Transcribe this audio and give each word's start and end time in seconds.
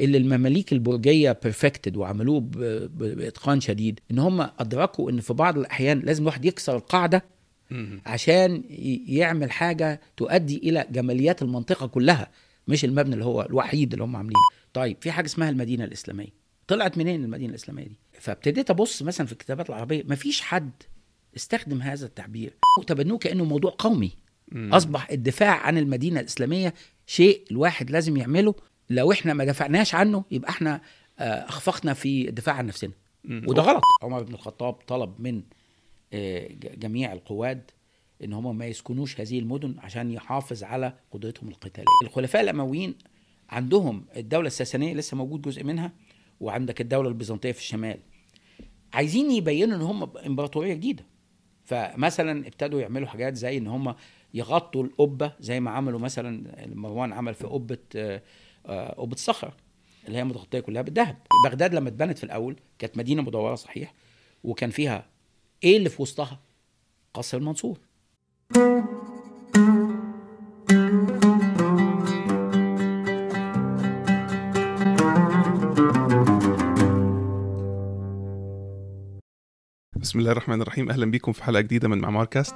اللي 0.00 0.18
المماليك 0.18 0.72
البرجيه 0.72 1.38
بيرفكتد 1.42 1.96
وعملوه 1.96 2.40
بإتقان 2.40 3.60
شديد 3.60 4.00
إن 4.10 4.18
هم 4.18 4.40
أدركوا 4.40 5.10
إن 5.10 5.20
في 5.20 5.32
بعض 5.32 5.58
الأحيان 5.58 6.00
لازم 6.00 6.22
الواحد 6.22 6.44
يكسر 6.44 6.76
القاعدة. 6.76 7.24
عشان 8.06 8.64
يعمل 9.08 9.50
حاجة 9.50 10.00
تؤدي 10.16 10.56
إلى 10.56 10.86
جماليات 10.90 11.42
المنطقة 11.42 11.86
كلها 11.86 12.30
مش 12.68 12.84
المبنى 12.84 13.14
اللي 13.14 13.24
هو 13.24 13.42
الوحيد 13.42 13.92
اللي 13.92 14.04
هم 14.04 14.16
عاملينه. 14.16 14.40
طيب 14.72 14.96
في 15.00 15.10
حاجة 15.10 15.26
اسمها 15.26 15.50
المدينة 15.50 15.84
الإسلامية. 15.84 16.46
طلعت 16.68 16.98
منين 16.98 17.24
المدينة 17.24 17.50
الإسلامية 17.50 17.84
دي؟ 17.84 17.98
فابتديت 18.20 18.70
أبص 18.70 19.02
مثلا 19.02 19.26
في 19.26 19.32
الكتابات 19.32 19.70
العربية 19.70 20.02
مفيش 20.08 20.40
حد 20.40 20.70
استخدم 21.36 21.82
هذا 21.82 22.06
التعبير. 22.06 22.54
وتبنوه 22.80 23.18
كأنه 23.18 23.44
موضوع 23.44 23.74
قومي. 23.78 24.12
مم. 24.52 24.74
أصبح 24.74 25.10
الدفاع 25.10 25.66
عن 25.66 25.78
المدينة 25.78 26.20
الإسلامية 26.20 26.74
شيء 27.06 27.44
الواحد 27.50 27.90
لازم 27.90 28.16
يعمله. 28.16 28.54
لو 28.90 29.12
إحنا 29.12 29.34
ما 29.34 29.44
دفعناش 29.44 29.94
عنه 29.94 30.24
يبقى 30.30 30.50
إحنا 30.50 30.80
آه، 31.18 31.22
أخفقنا 31.48 31.94
في 31.94 32.28
الدفاع 32.28 32.54
عن 32.54 32.66
نفسنا. 32.66 32.92
مم. 33.24 33.42
وده 33.48 33.62
غلط. 33.62 33.82
عمر 34.02 34.22
بن 34.22 34.34
الخطاب 34.34 34.72
طلب 34.74 35.14
من 35.18 35.42
آه، 36.12 36.48
جميع 36.52 37.12
القواد 37.12 37.70
إن 38.24 38.32
هم 38.32 38.58
ما 38.58 38.66
يسكنوش 38.66 39.20
هذه 39.20 39.38
المدن 39.38 39.74
عشان 39.78 40.10
يحافظ 40.10 40.62
على 40.64 40.92
قدرتهم 41.10 41.48
القتالية. 41.48 41.86
الخلفاء 42.02 42.42
الأمويين 42.42 42.94
عندهم 43.50 44.04
الدولة 44.16 44.46
الساسانية 44.46 44.94
لسه 44.94 45.16
موجود 45.16 45.42
جزء 45.42 45.64
منها 45.64 45.92
وعندك 46.40 46.80
الدولة 46.80 47.08
البيزنطية 47.08 47.52
في 47.52 47.58
الشمال. 47.58 47.98
عايزين 48.92 49.30
يبينوا 49.30 49.76
إن 49.76 49.82
هم 49.82 50.16
إمبراطورية 50.26 50.74
جديدة. 50.74 51.04
فمثلا 51.64 52.46
ابتدوا 52.46 52.80
يعملوا 52.80 53.06
حاجات 53.06 53.34
زي 53.36 53.58
إن 53.58 53.66
هم 53.66 53.94
يغطوا 54.36 54.84
القبة 54.84 55.32
زي 55.40 55.60
ما 55.60 55.70
عملوا 55.70 56.00
مثلا 56.00 56.56
مروان 56.74 57.12
عمل 57.12 57.34
في 57.34 57.46
قبة 57.46 57.78
آه، 58.66 58.94
قبة 58.98 59.16
صخرة 59.16 59.56
اللي 60.06 60.18
هي 60.18 60.24
متغطيه 60.24 60.60
كلها 60.60 60.82
بالذهب. 60.82 61.16
بغداد 61.44 61.74
لما 61.74 61.88
اتبنت 61.88 62.18
في 62.18 62.24
الأول 62.24 62.56
كانت 62.78 62.98
مدينة 62.98 63.22
مدورة 63.22 63.54
صحيح 63.54 63.94
وكان 64.44 64.70
فيها 64.70 65.06
إيه 65.64 65.76
اللي 65.76 65.88
في 65.88 66.02
وسطها؟ 66.02 66.40
قصر 67.14 67.38
المنصور. 67.38 67.78
بسم 80.16 80.20
الله 80.20 80.32
الرحمن 80.32 80.62
الرحيم. 80.62 80.90
أهلا 80.90 81.06
بيكم 81.06 81.32
في 81.32 81.44
حلقة 81.44 81.60
جديدة 81.60 81.88
من 81.88 81.98
معمار 81.98 82.24
كاست. 82.24 82.54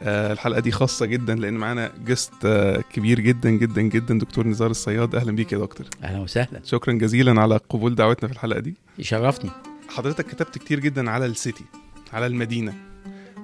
آه 0.00 0.32
الحلقة 0.32 0.60
دي 0.60 0.70
خاصة 0.70 1.06
جدا 1.06 1.34
لأن 1.34 1.54
معانا 1.54 1.92
جست 2.06 2.32
آه 2.44 2.80
كبير 2.92 3.20
جدا 3.20 3.50
جدا 3.50 3.82
جدا 3.82 4.18
دكتور 4.18 4.46
نزار 4.46 4.70
الصياد. 4.70 5.14
أهلا 5.14 5.32
بيك 5.32 5.52
يا 5.52 5.58
دكتور. 5.58 5.86
أهلا 6.02 6.20
وسهلا. 6.20 6.60
شكرا 6.64 6.92
جزيلا 6.92 7.40
على 7.40 7.56
قبول 7.56 7.94
دعوتنا 7.94 8.28
في 8.28 8.34
الحلقة 8.34 8.60
دي. 8.60 8.74
يشرفني. 8.98 9.50
حضرتك 9.88 10.26
كتبت 10.26 10.58
كتير 10.58 10.80
جدا 10.80 11.10
على 11.10 11.26
السيتي 11.26 11.64
على 12.12 12.26
المدينة. 12.26 12.74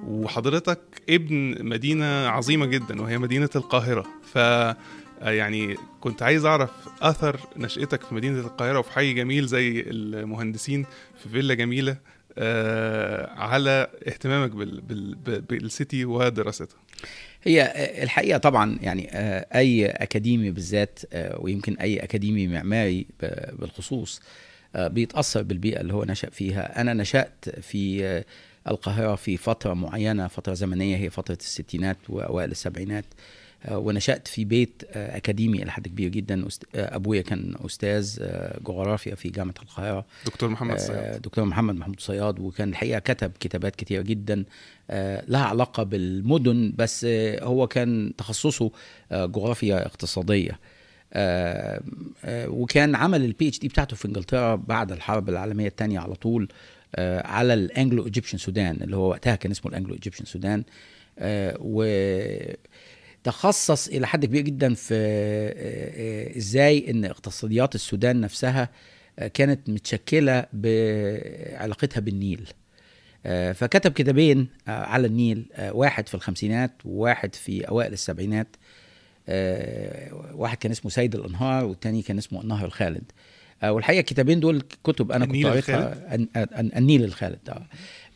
وحضرتك 0.07 0.79
ابن 1.09 1.65
مدينة 1.65 2.27
عظيمة 2.27 2.65
جدا 2.65 3.01
وهي 3.01 3.17
مدينة 3.17 3.49
القاهرة. 3.55 4.05
ف 4.33 4.37
آه، 5.21 5.31
يعني 5.31 5.75
كنت 6.01 6.23
عايز 6.23 6.45
أعرف 6.45 6.69
أثر 7.01 7.39
نشأتك 7.57 8.03
في 8.03 8.15
مدينة 8.15 8.39
القاهرة 8.39 8.79
وفي 8.79 8.91
حي 8.91 9.13
جميل 9.13 9.45
زي 9.45 9.83
المهندسين 9.87 10.85
في 11.23 11.29
فيلا 11.29 11.53
جميلة 11.53 11.97
على 13.37 13.87
اهتمامك 14.07 14.51
بال 14.51 14.81
بال 14.81 15.15
بال- 15.15 15.41
بالسيتي 15.41 16.05
ودراستها. 16.05 16.67
هي 17.43 17.61
آه، 17.61 18.03
الحقيقة 18.03 18.37
طبعا 18.37 18.77
يعني 18.81 19.09
آه، 19.11 19.45
أي 19.55 19.85
أكاديمي 19.85 20.51
بالذات 20.51 20.99
آه، 21.13 21.37
ويمكن 21.39 21.77
أي 21.77 21.99
أكاديمي 21.99 22.47
معماري 22.47 23.05
بالخصوص 23.59 24.21
آه، 24.75 24.87
بيتأثر 24.87 25.41
بالبيئة 25.43 25.81
اللي 25.81 25.93
هو 25.93 26.03
نشأ 26.03 26.29
فيها. 26.29 26.81
أنا 26.81 26.93
نشأت 26.93 27.49
في 27.61 28.05
آه، 28.05 28.25
القاهرة 28.67 29.15
في 29.15 29.37
فترة 29.37 29.73
معينة 29.73 30.27
فترة 30.27 30.53
زمنية 30.53 30.97
هي 30.97 31.09
فترة 31.09 31.37
الستينات 31.41 31.97
وأوائل 32.09 32.51
السبعينات. 32.51 33.05
آه، 33.65 33.77
ونشأت 33.77 34.27
في 34.27 34.45
بيت 34.45 34.83
آه، 34.91 35.17
أكاديمي 35.17 35.63
إلى 35.63 35.71
حد 35.71 35.87
كبير 35.87 36.09
جدا. 36.09 36.45
آه، 36.75 36.95
أبويا 36.95 37.21
كان 37.21 37.55
أستاذ 37.65 38.17
آه، 38.21 38.59
جغرافيا 38.59 39.15
في 39.15 39.29
جامعة 39.29 39.53
القاهرة. 39.61 40.05
دكتور 40.25 40.49
محمد 40.49 40.75
الصياد 40.75 41.21
دكتور 41.21 41.45
محمد 41.45 41.75
محمود 41.75 41.99
صياد. 41.99 42.39
وكان 42.39 42.69
الحقيقة 42.69 42.99
كتب 42.99 43.31
كتابات 43.39 43.75
كتيرة 43.75 44.01
جدا 44.01 44.43
لها 45.27 45.43
علاقة 45.45 45.83
بالمدن 45.83 46.73
بس 46.77 47.05
هو 47.41 47.67
كان 47.67 48.13
تخصصه 48.17 48.71
جغرافيا 49.11 49.85
اقتصادية. 49.85 50.59
آه، 51.13 51.81
وكان 52.47 52.95
عمل 52.95 53.25
ال 53.25 53.47
PhD 53.47 53.67
بتاعته 53.67 53.95
في 53.95 54.05
إنجلترا 54.05 54.55
بعد 54.55 54.91
الحرب 54.91 55.29
العالمية 55.29 55.67
الثانية 55.67 55.99
على 55.99 56.15
طول 56.15 56.47
على 56.97 57.53
ال 57.53 58.05
Anglo-Egyptian 58.05 58.37
Sudan 58.37 58.75
اللي 58.81 58.95
هو 58.95 59.09
وقتها 59.09 59.35
كان 59.35 59.51
اسمه 59.51 59.71
ال 59.71 59.93
Anglo-Egyptian 59.93 60.25
Sudan 60.25 60.63
و 61.59 61.83
تخصص 63.23 63.87
إلى 63.87 64.07
حد 64.07 64.25
كبير 64.25 64.41
جدا 64.41 64.73
في 64.73 64.93
آه، 64.95 66.33
آه، 66.33 66.37
إزاي 66.37 66.91
إن 66.91 67.05
اقتصاديات 67.05 67.75
السودان 67.75 68.21
نفسها 68.21 68.69
آه، 69.19 69.27
كانت 69.27 69.69
متشكلة 69.69 70.45
بعلاقتها 70.53 71.99
بالنيل. 72.01 72.47
فكتب 73.53 73.91
كتابين 73.91 74.47
على 74.67 75.07
النيل 75.07 75.45
واحد 75.71 76.07
في 76.07 76.15
الخمسينات 76.15 76.71
وواحد 76.85 77.35
في 77.35 77.67
أوائل 77.67 77.93
السبعينات 77.93 78.55
واحد 80.33 80.57
كان 80.57 80.71
اسمه 80.71 80.91
سيد 80.91 81.15
الأنهار 81.15 81.65
والتاني 81.65 82.01
كان 82.01 82.17
اسمه 82.17 82.41
النهر 82.41 82.65
الخالد. 82.65 83.03
والحقيقة 83.63 83.99
الكتابين 83.99 84.39
دول 84.39 84.63
كتب 84.83 85.11
أنا 85.11 85.25
كنت 85.25 85.45
قريتها. 85.45 86.15
الن- 86.15 86.27
الن- 86.37 86.71
النيل 86.77 87.03
الخالد 87.03 87.39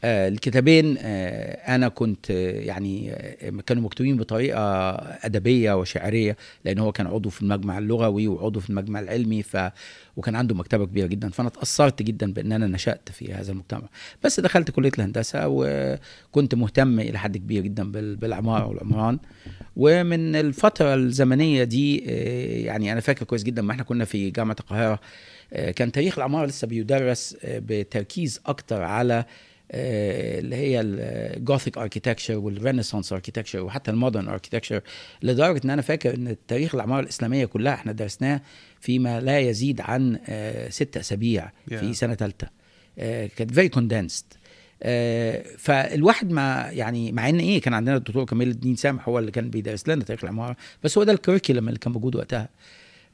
الكتابين 0.03 0.97
آه، 0.99 1.75
أنا 1.75 1.87
كنت 1.89 2.31
آه، 2.31 2.51
يعني 2.59 3.11
آه، 3.11 3.53
كانوا 3.65 3.83
مكتوبين 3.83 4.17
بطريقة 4.17 4.59
أدبية 5.25 5.73
وشعرية 5.79 6.37
لأن 6.65 6.79
هو 6.79 6.91
كان 6.91 7.07
عضو 7.07 7.29
في 7.29 7.41
المجمع 7.41 7.77
اللغوي 7.77 8.27
وعضو 8.27 8.59
في 8.59 8.69
المجمع 8.69 8.99
العلمي 8.99 9.43
ف 9.43 9.57
وكان 10.17 10.35
عنده 10.35 10.55
مكتبة 10.55 10.85
كبيرة 10.85 11.07
جدا 11.07 11.29
فأنا 11.29 11.49
اتأثرت 11.49 12.01
جدا 12.01 12.33
بأن 12.33 12.51
أنا 12.51 12.67
نشأت 12.67 13.09
في 13.11 13.33
هذا 13.33 13.51
المجتمع. 13.51 13.81
بس 14.23 14.39
دخلت 14.39 14.71
كلية 14.71 14.91
الهندسة 14.97 15.39
وكنت 15.47 16.55
مهتم 16.55 16.99
إلى 16.99 17.19
حد 17.19 17.37
كبير 17.37 17.61
جدا 17.63 17.91
بال- 17.91 18.15
بالعمارة 18.15 18.65
والعمران. 18.67 19.19
ومن 19.75 20.35
الفترة 20.35 20.93
الزمنية 20.95 21.63
دي 21.63 22.03
آه، 22.09 22.65
يعني 22.65 22.91
أنا 22.91 22.99
فاكر 23.01 23.25
كويس 23.25 23.43
جدا 23.43 23.61
ما 23.61 23.71
إحنا 23.71 23.83
كنا 23.83 24.05
في 24.05 24.29
جامعة 24.29 24.55
القاهرة 24.59 24.99
آه، 25.53 25.71
كان 25.71 25.91
تاريخ 25.91 26.17
العمارة 26.17 26.45
لسه 26.45 26.67
بيدرس 26.67 27.37
آه، 27.43 27.61
بتركيز 27.65 28.41
أكتر 28.45 28.81
على 28.81 29.13
آه، 29.13 29.25
اللي 29.72 30.55
هي 30.55 30.81
ال 30.81 30.95
Gothic 30.95 31.77
architecture 31.77 32.38
وال 32.38 32.49
Renaissance 32.49 33.13
architecture 33.13 33.61
وحتى 33.63 33.91
ال 33.91 33.97
modern 33.97 34.27
architecture 34.27 34.81
لدرجة 35.23 35.61
إن 35.66 35.69
أنا 35.69 35.81
فاكر 35.81 36.13
إن 36.16 36.35
تاريخ 36.47 36.75
العماره 36.75 37.00
الإسلامية 37.03 37.45
كلها 37.45 37.73
إحنا 37.73 37.91
درسناه 37.91 38.41
فيما 38.79 39.19
لا 39.22 39.39
يزيد 39.39 39.81
عن 39.81 40.19
آه، 40.29 40.69
ست 40.69 40.97
أسابيع 40.97 41.47
Yeah. 41.47 41.73
في 41.75 41.94
سنه 41.94 42.16
ثالثه 42.16 42.47
كانت 43.38 43.51
very 43.53 43.69
condensed 43.69 44.25
فالواحد 45.57 46.31
ما 46.31 46.69
يعني 46.72 47.11
مع 47.11 47.29
إن 47.29 47.39
إيه 47.39 47.61
كان 47.61 47.73
عندنا 47.73 47.95
الدكتور 47.95 48.25
كمال 48.25 48.47
الدين 48.47 48.75
سامح 48.75 49.09
هو 49.09 49.19
اللي 49.19 49.31
كان 49.31 49.50
بيدرس 49.50 49.89
لنا 49.89 50.03
تاريخ 50.03 50.23
العماره 50.23 50.56
بس 50.83 50.97
هو 50.97 51.03
ده 51.03 51.11
ال 51.11 51.17
curriculum 51.17 51.67
اللي 51.67 51.79
كان 51.79 51.94
موجود 51.94 52.16
وقتها. 52.16 52.50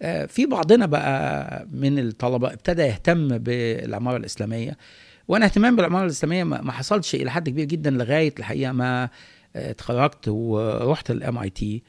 آه، 0.01 0.25
في 0.25 0.45
بعضنا 0.45 0.85
بقى 0.85 1.67
من 1.71 1.99
الطلبة 1.99 2.53
ابتدى 2.53 2.81
يهتم 2.81 3.37
بالعماره 3.37 4.17
الإسلامية. 4.17 4.77
وأنا 5.27 5.45
اهتمام 5.45 5.75
بالعماره 5.75 6.03
الاسلاميه 6.05 6.43
ما 6.43 6.71
حصلش 6.71 7.15
إلى 7.15 7.31
حد 7.31 7.49
كبير 7.49 7.65
جدا 7.65 7.89
لغاية 7.91 8.33
الحقيقة 8.39 8.71
ما 8.71 9.09
آه، 9.55 9.71
اتخرجت 9.71 10.27
ورحت 10.27 11.11
ال 11.11 11.37
MIT 11.37 11.83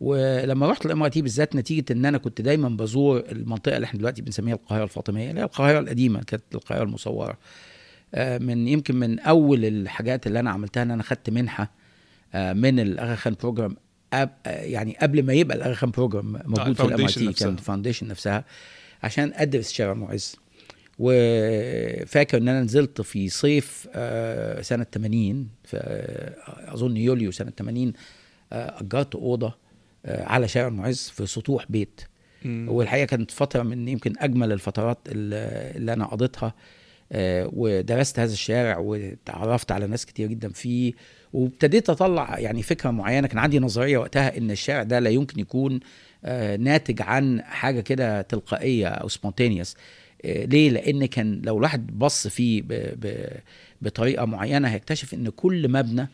ولما 0.00 0.70
رحت 0.70 0.86
ال 0.86 1.02
MIT 1.02 1.22
بالذات 1.22 1.56
نتيجة 1.56 1.92
إن 1.92 2.06
أنا 2.06 2.18
كنت 2.18 2.40
دايما 2.40 2.68
بزور 2.68 3.24
المنطقة 3.32 3.76
اللي 3.76 3.84
إحنا 3.84 3.98
دلوقتي 3.98 4.22
بنسميها 4.22 4.54
القاهرة 4.54 4.84
الفاطمية 4.84 5.30
اللي 5.30 5.40
هي 5.40 5.44
القاهرة 5.44 5.78
القديمة 5.78 6.22
كانت 6.22 6.42
القاهرة 6.54 6.82
المسورة. 6.82 7.38
آه، 8.14 8.38
من 8.38 8.68
يمكن 8.68 8.96
من 8.96 9.18
أول 9.20 9.64
الحاجات 9.64 10.26
اللي 10.26 10.40
أنا 10.40 10.50
عملتها 10.50 10.82
إن 10.82 10.90
أنا 10.90 11.02
خدت 11.02 11.30
منحة 11.30 11.70
آه، 12.34 12.52
من 12.52 12.80
الاغا 12.80 13.14
خان 13.14 13.34
program 13.40 13.76
يعني 14.46 14.96
قبل 15.02 15.22
ما 15.22 15.32
يبقى 15.32 15.56
الاغا 15.56 15.74
خان 15.74 15.90
program 15.90 16.32
موجود 16.32 16.72
في 16.76 16.82
ال 16.84 17.00
MIT 17.00 17.26
نفسها. 17.26 17.46
كان 17.46 17.54
ال 17.54 17.59
foundation 17.59 18.08
نفسها 18.08 18.44
عشان 19.02 19.32
أدرس 19.34 19.72
شارع 19.72 19.94
المعز. 19.94 20.36
وفاكر 20.98 22.38
إن 22.38 22.48
أنا 22.48 22.60
نزلت 22.60 23.00
في 23.00 23.28
صيف 23.28 23.88
آه، 23.94 24.62
سنة 24.62 24.86
80 24.94 25.48
في 25.64 25.76
آه، 25.76 26.74
أظن 26.74 26.96
يوليو 26.96 27.30
سنة 27.30 27.52
80 27.58 27.92
آه، 28.52 28.80
أجرت 28.80 29.14
أوضة 29.14 29.64
على 30.06 30.48
شارع 30.48 30.68
معز 30.68 31.12
في 31.14 31.26
سطوح 31.26 31.66
بيت. 31.68 32.00
والحقيقة 32.46 33.04
كانت 33.04 33.30
فترة 33.30 33.62
من 33.62 33.88
يمكن 33.88 34.12
أجمل 34.18 34.52
الفترات 34.52 34.98
اللي 35.08 35.92
أنا 35.92 36.06
قضيتها 36.06 36.54
ودرست 37.52 38.18
هذا 38.18 38.32
الشارع 38.32 38.78
وتعرفت 38.78 39.72
على 39.72 39.86
ناس 39.86 40.06
كتير 40.06 40.28
جدا 40.28 40.48
فيه 40.48 40.92
وابتديت 41.32 41.90
أطلع 41.90 42.38
يعني 42.38 42.62
فكرة 42.62 42.90
معينة. 42.90 43.28
كان 43.28 43.38
عندي 43.38 43.58
نظرية 43.58 43.98
وقتها 43.98 44.38
إن 44.38 44.50
الشارع 44.50 44.82
ده 44.82 44.98
لا 44.98 45.10
يمكن 45.10 45.40
يكون 45.40 45.80
ناتج 46.58 47.02
عن 47.02 47.42
حاجة 47.42 47.80
كده 47.80 48.22
تلقائية 48.22 48.88
أو 48.88 49.08
سبونتينيوس 49.08 49.76
ليه 50.24 50.70
لأن 50.70 51.06
كان 51.06 51.42
لو 51.44 51.56
الواحد 51.58 51.98
بص 51.98 52.26
فيه. 52.28 52.62
بطريقة 53.82 54.24
معينة 54.24 54.68
هيكتشف 54.68 55.14
إن 55.14 55.28
كل 55.28 55.68
مبنى 55.68 56.08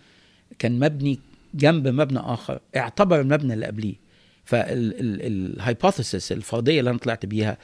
كان 0.58 0.78
مبني 0.78 1.18
جنب 1.54 1.88
مبنى 1.88 2.18
آخر 2.18 2.60
اعتبر 2.76 3.20
المبنى 3.20 3.54
اللي 3.54 3.66
قبليه 3.66 3.94
فالهايبوثيسيس 4.44 6.32
الفرضيه 6.32 6.80
اللي 6.80 6.90
أنا 6.90 6.98
طلعت 6.98 7.26
بيها 7.26 7.58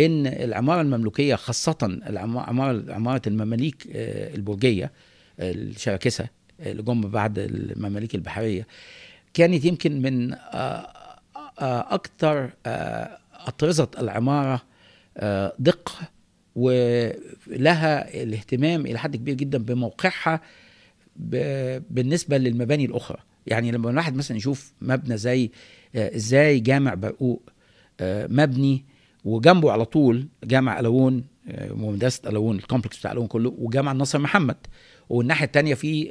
إن 0.00 0.26
العمارة 0.26 0.80
المملوكية 0.80 1.34
خاصة 1.34 1.76
العماره 1.82 2.92
عماره 2.92 3.22
المماليك 3.26 3.88
آه، 3.92 4.34
البرجية 4.34 4.92
الشراكسة 5.40 6.26
اللي 6.60 6.82
جم 6.82 7.00
بعد 7.00 7.38
المماليك 7.38 8.14
البحرية 8.14 8.66
كانت 9.34 9.64
يمكن 9.64 10.02
من 10.02 10.32
آه، 10.32 10.36
آه، 11.60 11.94
أكثر 11.94 12.50
اطرزه 13.34 13.88
العمارة 13.98 14.62
دقة 15.58 16.08
ولها 16.56 18.22
الاهتمام 18.22 18.86
إلى 18.86 18.98
حد 18.98 19.16
كبير 19.16 19.34
جدا 19.34 19.58
بموقعها 19.58 20.40
بالنسبة 21.90 22.38
للمباني 22.38 22.84
الأخرى. 22.84 23.18
يعني 23.46 23.70
لما 23.70 23.90
الواحد 23.90 24.14
مثلا 24.16 24.36
يشوف 24.36 24.72
مبنى 24.80 25.16
زي 25.16 25.50
آه، 25.94 26.16
إزاي 26.16 26.60
جامع 26.60 26.94
برقوق 26.94 27.50
آه، 28.00 28.26
مبني 28.26 28.84
وجنبه 29.24 29.72
على 29.72 29.84
طول 29.84 30.28
جامع 30.44 30.80
الوون 30.80 31.24
آه، 31.48 31.72
ومدرسة 31.72 32.28
الوون 32.28 32.56
الكومبلكس 32.56 32.98
بتاع 32.98 33.12
الوون 33.12 33.26
كله 33.26 33.54
وجامع 33.58 33.92
الناصر 33.92 34.18
محمد. 34.18 34.56
والناحية 35.08 35.46
الثانية 35.46 35.74
في 35.74 36.08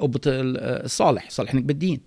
قبة 0.00 0.20
الصالح 0.26 1.30
صالح 1.30 1.54
نجم 1.54 1.70
الدين. 1.70 2.00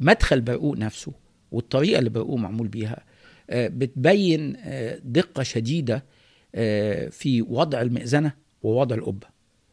مدخل 0.00 0.40
برقوق 0.40 0.76
نفسه 0.76 1.12
والطريقة 1.52 1.98
اللي 1.98 2.10
برقوق 2.10 2.38
معمول 2.38 2.68
بيها 2.68 3.04
بتبين 3.50 4.56
دقة 5.04 5.42
شديدة 5.42 6.04
في 7.10 7.44
وضع 7.48 7.80
المئذنة 7.80 8.32
ووضع 8.62 8.96
القبة. 8.96 9.26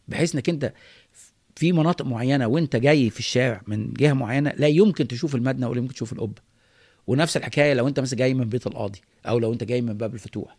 بحيث 0.07 0.35
إنك 0.35 0.49
أنت 0.49 0.73
في 1.55 1.71
مناطق 1.71 2.05
معينة 2.05 2.47
وأنت 2.47 2.75
جاي 2.75 3.09
في 3.09 3.19
الشارع 3.19 3.61
من 3.67 3.93
جهة 3.93 4.13
معينة 4.13 4.53
لا 4.57 4.67
يمكن 4.67 5.07
تشوف 5.07 5.35
المبنى 5.35 5.65
ولا 5.65 5.77
يمكن 5.77 5.93
تشوف 5.93 6.13
القبة. 6.13 6.41
ونفس 7.07 7.37
الحكاية 7.37 7.73
لو 7.73 7.87
أنت 7.87 7.99
مثلا 7.99 8.19
جاي 8.19 8.33
من 8.33 8.49
بيت 8.49 8.67
القاضي 8.67 9.01
أو 9.25 9.39
لو 9.39 9.53
أنت 9.53 9.63
جاي 9.63 9.81
من 9.81 9.93
باب 9.93 10.13
الفتوح. 10.13 10.57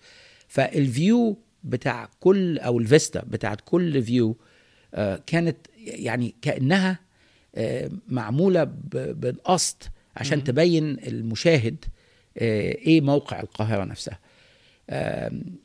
فال 0.49 0.79
view 0.79 1.39
بتاع 1.65 2.11
كل 2.21 2.59
أو 2.59 2.79
ال 2.79 2.87
vista 2.87 3.25
بتاعت 3.25 3.61
كل 3.65 4.03
view 4.03 4.37
آه 4.95 5.23
كانت 5.27 5.57
يعني 5.79 6.35
كأنها 6.43 6.99
آه 7.55 7.91
معمولة 8.09 8.65
بالقصد 8.93 9.83
عشان 10.17 10.45
تبين 10.45 10.99
المشاهد 11.07 11.85
آه 11.85 11.96
إيه 12.37 13.01
موقع 13.01 13.41
القاهرة 13.41 13.85
نفسها. 13.85 14.19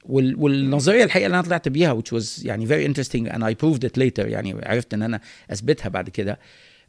والنظرية 0.05 1.03
الحقيقة 1.03 1.25
اللي 1.25 1.35
أنا 1.35 1.47
طلعت 1.47 1.67
بيها 1.67 2.01
which 2.01 2.17
was 2.17 2.45
يعني 2.45 2.67
very 2.67 2.87
interesting 2.93 3.31
and 3.33 3.43
I 3.43 3.53
proved 3.65 3.83
it 3.83 4.01
later 4.01 4.19
يعني 4.25 4.55
عرفت 4.63 4.93
إن 4.93 5.01
أنا 5.01 5.21
أثبتها 5.51 5.89
بعد 5.89 6.09
كده 6.09 6.39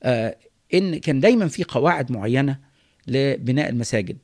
آه، 0.02 0.37
إن 0.75 0.99
كان 0.99 1.20
دايما 1.20 1.49
في 1.49 1.64
قواعد 1.64 2.12
معينة 2.12 2.58
لبناء 3.06 3.69
المساجد 3.69 4.19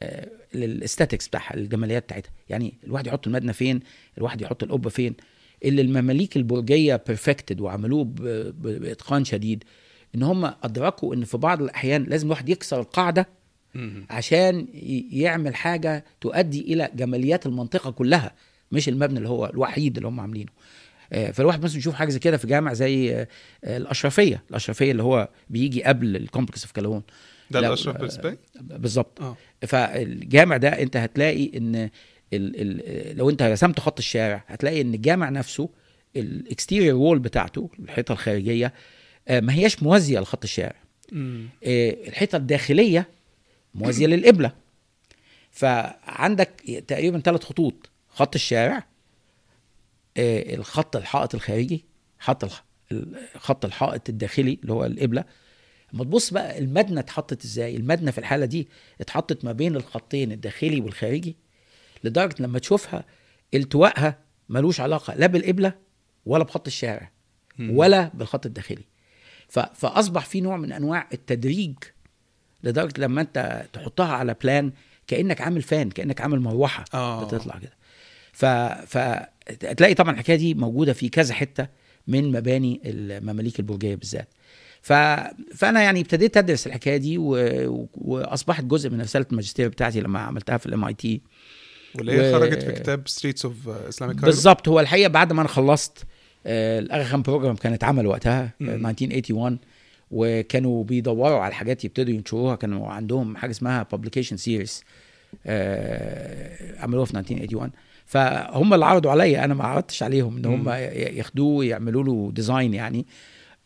آه، 0.00 0.28
للاستاتكس 0.54 1.28
بتاعها 1.28 1.54
الجماليات 1.54 2.02
بتاعتها. 2.02 2.30
يعني 2.48 2.74
الواحد 2.84 3.06
يحط 3.06 3.26
المبنى 3.26 3.52
فين 3.52 3.80
الواحد 4.18 4.42
يحط 4.42 4.62
القبة 4.62 4.90
فين 4.90 5.14
اللي 5.64 5.82
المماليك 5.82 6.36
البرجية 6.36 7.02
perfected 7.06 7.60
وعملوه 7.60 8.04
بإتقان 8.58 9.24
شديد 9.24 9.64
إن 10.14 10.22
هم 10.22 10.44
أدركوا 10.44 11.14
إن 11.14 11.24
في 11.24 11.36
بعض 11.36 11.62
الأحيان 11.62 12.04
لازم 12.04 12.26
الواحد 12.26 12.48
يكسر 12.48 12.80
القاعدة 12.80 13.28
عشان 14.10 14.66
يعمل 15.10 15.54
حاجة 15.54 16.04
تؤدي 16.20 16.60
إلى 16.60 16.90
جماليات 16.94 17.46
المنطقة 17.46 17.90
كلها 17.90 18.32
مش 18.72 18.88
المبنى 18.88 19.18
اللي 19.18 19.28
هو 19.28 19.46
الوحيد 19.46 19.96
اللي 19.96 20.08
هم 20.08 20.20
عاملينه. 20.20 20.50
آه، 21.12 21.30
فالواحد 21.30 21.64
مثلا 21.64 21.78
يشوف 21.78 21.94
حاجة 21.94 22.10
زي 22.10 22.18
كده 22.18 22.36
في 22.36 22.46
جامع 22.46 22.72
زي 22.72 23.14
آه، 23.14 23.28
الأشرفية. 23.64 24.42
الأشرفية 24.50 24.90
اللي 24.90 25.02
هو 25.02 25.28
بيجي 25.50 25.84
قبل 25.84 26.16
ال 26.16 26.22
complex 26.22 26.66
في 26.66 26.72
قلاوون 26.72 27.02
ده 27.50 27.58
الأشرف 27.58 27.96
بالنسبة 27.96 28.36
بالظبط. 28.60 29.20
آه. 29.22 29.36
فالجامع 29.66 30.56
ده 30.56 30.68
أنت 30.68 30.96
هتلاقي 30.96 31.58
إن 31.58 31.74
ال 31.76 31.90
ال 32.32 33.16
لو 33.16 33.30
أنت 33.30 33.42
رسمت 33.42 33.80
خط 33.80 33.98
الشارع 33.98 34.44
هتلاقي 34.46 34.80
إن 34.80 34.94
الجامع 34.94 35.28
نفسه 35.28 35.68
ال 36.16 36.25
exterior 36.25 36.94
wall 36.94 37.18
بتاعته 37.18 37.70
الحيطة 37.78 38.12
الخارجية 38.12 38.72
ما 39.30 39.54
هياش 39.54 39.82
موازية 39.82 40.20
لخط 40.20 40.44
الشارع. 40.44 40.76
الحيطة 42.08 42.36
الداخلية 42.36 43.08
موازية 43.76 44.06
للقبلة. 44.06 44.52
فعندك 45.50 46.82
تقريبا 46.88 47.20
ثلاث 47.20 47.44
خطوط. 47.44 47.90
خط 48.08 48.34
الشارع 48.34 48.86
آه، 50.16 50.54
الخط 50.54 50.96
الحائط 50.96 51.34
الخارجي 51.34 51.84
خط 52.18 52.44
خط 53.36 53.64
الحائط 53.64 54.08
الداخلي 54.08 54.58
اللي 54.62 54.72
هو 54.72 54.84
القبلة. 54.84 55.24
اما 55.94 56.04
تبص 56.04 56.30
بقى 56.32 56.58
المبنى 56.58 57.00
اتحطت 57.00 57.44
إزاي 57.44 57.76
المبنى 57.76 58.12
في 58.12 58.18
الحالة 58.18 58.46
دي 58.46 58.68
اتحطت 59.00 59.44
ما 59.44 59.52
بين 59.52 59.76
الخطين 59.76 60.32
الداخلي 60.32 60.80
والخارجي 60.80 61.36
لدرجة 62.04 62.34
لما 62.42 62.58
تشوفها 62.58 63.04
التوائها 63.54 64.18
ملوش 64.48 64.80
علاقة 64.80 65.14
لا 65.14 65.26
بالقبلة 65.26 65.74
ولا 66.26 66.44
بخط 66.44 66.66
الشارع 66.66 67.10
ولا 67.60 68.10
بالخط 68.14 68.46
الداخلي. 68.46 68.84
فأصبح 69.48 70.24
في 70.24 70.40
نوع 70.40 70.56
من 70.56 70.72
أنواع 70.72 71.08
التدريج 71.12 71.74
لدرجة 72.66 73.00
لما 73.00 73.20
انت 73.20 73.66
تحطها 73.72 74.12
على 74.12 74.36
بلان 74.42 74.72
كأنك 75.06 75.40
عامل 75.40 75.62
فان 75.62 75.90
كأنك 75.90 76.20
عامل 76.20 76.40
مروحه 76.40 76.84
آه. 76.94 77.24
بتطلع 77.24 77.58
كده. 77.58 77.72
ف 78.32 78.44
فتلاقي 78.96 79.94
طبعا 79.94 80.12
الحكاية 80.12 80.36
دي 80.36 80.54
موجودة 80.54 80.92
في 80.92 81.08
كذا 81.08 81.34
حتة 81.34 81.66
من 82.06 82.32
مباني 82.32 82.80
المماليك 82.84 83.58
البرجيه 83.60 83.94
بالذات. 83.94 84.28
ف... 84.82 84.92
فأنا 85.54 85.82
يعني 85.82 86.00
ابتديت 86.00 86.36
أدرس 86.36 86.66
الحكاية 86.66 86.96
دي 86.96 87.18
و... 87.18 87.30
وأصبحت 87.94 88.64
جزء 88.64 88.90
من 88.90 89.00
رسالة 89.00 89.26
الماجستير 89.30 89.68
بتاعتي 89.68 90.00
لما 90.00 90.18
عملتها 90.20 90.56
في 90.56 90.66
ال 90.66 90.84
MIT. 90.84 91.20
واللي 91.94 92.12
هي 92.12 92.34
و... 92.34 92.38
خرجت 92.38 92.62
في 92.62 92.72
كتاب 92.72 93.08
Streets 93.08 93.44
of 93.44 93.68
Islamic 93.68 94.16
بالظبط. 94.16 94.68
هو 94.68 94.80
الحقيقة 94.80 95.08
بعد 95.08 95.32
ما 95.32 95.40
أنا 95.40 95.48
خلصت 95.48 96.06
آه 96.46 96.78
الاغا 96.78 97.16
program 97.16 97.56
كانت 97.56 97.84
عمل 97.84 98.06
وقتها 98.06 98.42
آه 98.42 98.74
1981 98.74 99.58
وكانوا 100.10 100.84
بيدوروا 100.84 101.40
على 101.40 101.54
حاجات 101.54 101.84
يبتدوا 101.84 102.14
ينشروها. 102.14 102.56
كانوا 102.56 102.88
عندهم 102.88 103.36
حاجة 103.36 103.50
اسمها 103.50 103.86
publication 103.92 104.36
series 104.36 104.84
عملوها 106.78 107.04
في 107.04 107.18
1981 107.18 107.70
فهم 108.06 108.74
اللي 108.74 108.84
عرضوا 108.84 109.10
عليا 109.10 109.44
أنا 109.44 109.54
ما 109.54 109.64
عرضتش 109.64 110.02
عليهم 110.02 110.36
إن 110.36 110.44
هم 110.44 110.68
ياخدوه 110.68 111.56
ويعملوا 111.56 112.04
له 112.04 112.30
design 112.34 112.74
يعني. 112.74 113.06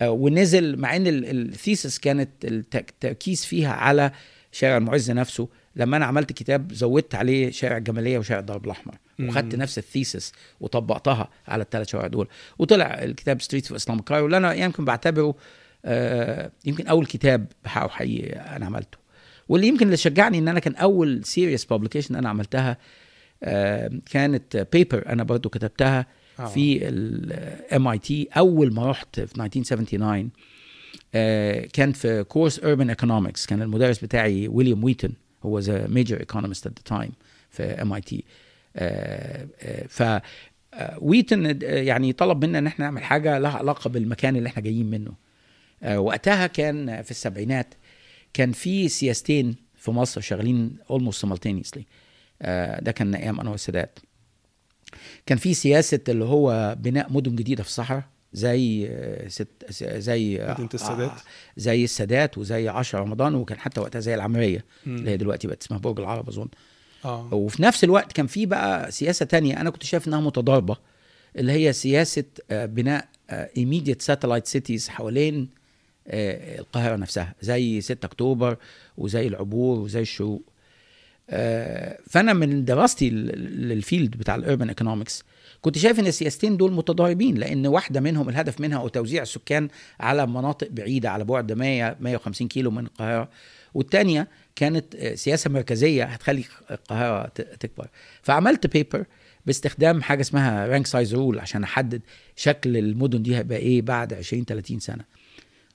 آه، 0.01 0.11
ونزل 0.11 0.77
مع 0.79 0.97
إن 0.97 1.07
ال 1.07 1.20
thesis 1.20 1.99
كانت 1.99 2.31
التركيز 2.45 3.45
فيها 3.45 3.73
على 3.73 4.11
شارع 4.53 4.77
المعز 4.77 5.11
نفسه. 5.11 5.49
لما 5.77 5.97
أنا 5.97 6.07
عملت 6.07 6.33
كتاب 6.33 6.73
زودت 6.73 7.15
عليه 7.15 7.51
شارع 7.51 7.77
الجمالية 7.77 8.19
وشارع 8.19 8.41
الدرب 8.41 8.65
الأحمر. 8.65 8.95
وخدت 9.21 9.55
نفس 9.55 9.79
ال 9.79 9.86
thesis 9.86 10.33
وطبقتها 10.61 11.31
على 11.49 11.63
الثلاث 11.63 11.89
شوارع 11.89 12.07
دول. 12.07 12.29
وطلع 12.59 12.87
الكتاب 12.87 13.43
Streets 13.43 13.67
of 13.67 13.77
Islamic 13.77 14.01
Cairo 14.01 14.27
اللي 14.27 14.37
أنا 14.37 14.55
يمكن 14.55 14.85
بعتبره 14.85 15.29
آه، 15.29 15.35
يمكن 16.65 16.87
أول 16.87 17.07
كتاب 17.07 17.47
بحقه 17.65 17.89
حقيقي 17.89 18.33
أنا 18.57 18.67
عملته. 18.67 18.99
واللي 19.49 19.69
يمكن 19.69 19.87
اللي 19.87 19.97
شجعني 19.97 20.39
إن 20.39 20.49
أنا 20.49 20.61
كان 20.61 20.75
أول 20.75 21.25
serious 21.25 21.65
publication 21.65 22.17
أنا 22.17 22.29
عملتها 22.29 22.77
آه، 23.43 23.91
كانت 24.11 24.67
paper 24.73 25.05
أنا 25.09 25.23
برضو 25.23 25.49
كتبتها 25.49 26.07
آه. 26.39 26.47
في 26.47 26.89
ال 26.89 27.89
MIT 27.89 28.29
أول 28.37 28.75
ما 28.75 28.91
رحت 28.91 29.21
في 29.21 29.43
1979 29.45 30.31
كان 31.73 31.93
في 31.93 32.25
كورس 32.25 32.59
urban 32.59 32.89
economics 32.89 33.47
كان 33.47 33.63
المدرس 33.63 34.05
بتاعي 34.05 34.49
ويليام 34.49 34.85
ويتن 34.85 35.13
هو 35.43 35.59
the 35.59 35.87
major 35.87 36.21
economist 36.21 36.67
at 36.67 36.73
the 36.79 36.83
time 36.85 37.13
في 37.51 37.63
MIT 37.63 38.25
ف 39.89 40.03
ويتن 40.99 41.59
يعني 41.63 42.13
طلب 42.13 42.45
منا 42.45 42.59
إن 42.59 42.67
إحنا 42.67 42.85
نعمل 42.85 43.03
حاجة 43.03 43.39
لها 43.39 43.59
علاقة 43.59 43.91
بالمكان 43.91 44.37
اللي 44.37 44.49
إحنا 44.49 44.63
جايين 44.63 44.91
منه. 44.91 45.11
آه، 45.11 45.30
وقتها 45.95 46.47
كان 46.47 47.03
في 47.03 47.11
السبعينات 47.11 47.75
كان 48.35 48.53
في 48.53 48.89
سياستين 48.89 49.57
في 49.77 49.91
مصر 49.91 50.21
شغالين 50.21 50.77
almost 50.93 51.27
simultaneously. 51.27 51.81
آه، 52.43 52.81
ده 52.81 52.93
كان 52.93 53.15
أيام 53.15 53.41
أنور 53.41 53.55
السادات. 53.55 53.99
كان 55.27 55.39
في 55.39 55.55
سياسة 55.55 56.01
اللي 56.09 56.25
هو 56.25 56.77
بناء 56.81 57.13
مدن 57.13 57.37
جديدة 57.37 57.63
في 57.63 57.69
الصحراء 57.69 58.03
زي 58.33 58.87
آه، 58.91 59.29
ست 59.29 59.49
زي 59.81 60.39
مدينة 60.51 60.69
السادات. 60.75 61.13
زي 61.57 61.85
السادات 61.85 62.39
وزي 62.39 62.69
10 62.69 62.99
رمضان 63.01 63.35
وكان 63.35 63.59
حتى 63.59 63.81
وقتها 63.81 64.01
زي 64.01 64.15
العمرية 64.15 64.65
اللي 64.87 65.11
هي 65.11 65.17
دلوقتي 65.17 65.49
بقت 65.49 65.63
اسمها 65.63 65.79
برج 65.79 66.01
العرب 66.01 66.29
أظن. 66.29 66.49
آه. 67.05 67.35
وفي 67.35 67.63
نفس 67.63 67.85
الوقت 67.85 68.13
كان 68.13 68.27
في 68.27 68.47
بقى 68.47 68.91
سياسة 68.91 69.27
تانية 69.27 69.61
أنا 69.61 69.71
كنت 69.71 69.83
شايف 69.83 70.09
إنها 70.09 70.21
متضاربة 70.21 70.77
اللي 71.37 71.53
هي 71.53 71.73
سياسة 71.73 72.25
بناء 72.51 73.09
immediate 73.33 74.05
satellite 74.13 74.59
cities 74.59 74.89
حوالين 74.89 75.43
آه، 75.43 75.60
القاهرة 76.11 76.97
نفسها 76.97 77.35
زي 77.43 77.81
6 77.81 78.07
أكتوبر 78.07 78.57
وزي 78.99 79.27
العبور 79.27 79.79
وزي 79.79 80.01
الشروق. 80.01 80.43
آه، 81.33 81.99
فأنا 82.11 82.33
من 82.33 82.65
دراستي 82.65 83.11
لل- 83.11 83.69
لل 83.69 83.82
field 83.82 84.17
بتاع 84.17 84.35
ال 84.35 84.40
urban 84.40 84.69
economics 84.69 85.25
كنت 85.61 85.79
شايف 85.79 86.01
إن 86.01 86.07
السياستين 86.07 86.57
دول 86.57 86.73
متضاربين 86.73 87.35
لأن 87.35 87.67
واحدة 87.67 88.01
منهم 88.01 88.29
الهدف 88.29 88.61
منها 88.61 88.79
هو 88.79 88.89
توزيع 88.89 89.23
السكان 89.23 89.69
على 90.01 90.27
مناطق 90.27 90.69
بعيدة 90.71 91.11
على 91.11 91.25
بعد 91.25 91.53
100 91.53 91.97
150 92.01 92.49
كيلو 92.49 92.71
من 92.71 92.85
القاهرة. 92.85 93.29
والثانيه 93.75 94.29
كانت 94.57 94.95
آه، 94.95 95.15
سياسة 95.15 95.51
مركزية 95.51 96.05
هتخلي 96.05 96.45
القاهرة 96.71 97.27
تكبر. 97.61 97.89
فعملت 98.23 98.67
paper 98.67 99.05
باستخدام 99.47 100.03
حاجة 100.03 100.21
اسمها 100.21 100.67
rank 100.67 100.87
size 100.87 101.15
rule 101.15 101.39
عشان 101.39 101.65
أحدد 101.65 102.03
شكل 102.37 102.77
المدن 102.77 103.23
دي 103.23 103.37
هيبقى 103.37 103.59
إيه 103.59 103.83
بعد 103.83 104.15
20 104.15 104.45
30 104.45 104.81
سنة. 104.81 105.05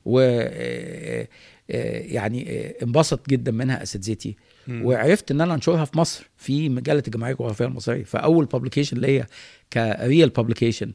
و 0.06 0.20
آه، 0.20 1.28
آه، 1.72 2.00
يعني 2.00 2.50
آه، 2.50 2.84
انبسط 2.84 3.30
جدا 3.30 3.52
منها 3.52 3.84
اساتذتي. 3.84 4.36
وعرفت 4.70 5.32
إن 5.32 5.42
أنا 5.42 5.54
أنشرها 5.54 5.86
في 5.86 5.98
مصر 5.98 6.30
في 6.38 6.70
مجلة 6.70 7.04
الجمعية 7.08 7.32
الجغرافية 7.32 7.66
المصرية. 7.66 8.04
فأول 8.04 8.46
publication 8.46 8.98
ليا 8.98 9.26
ك 9.74 9.85
real 9.85 10.30
publication 10.30 10.94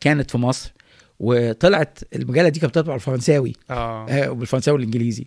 كانت 0.00 0.30
في 0.30 0.38
مصر. 0.38 0.72
وطلعت 1.20 1.98
المجلة 2.14 2.48
دي 2.48 2.60
كانت 2.60 2.78
بتطبع 2.78 2.92
بالفرنساوي. 2.92 3.52
آه. 3.70 4.30
وبالفرنساوي 4.30 4.76
والإنجليزي. 4.78 5.22
آه، 5.22 5.26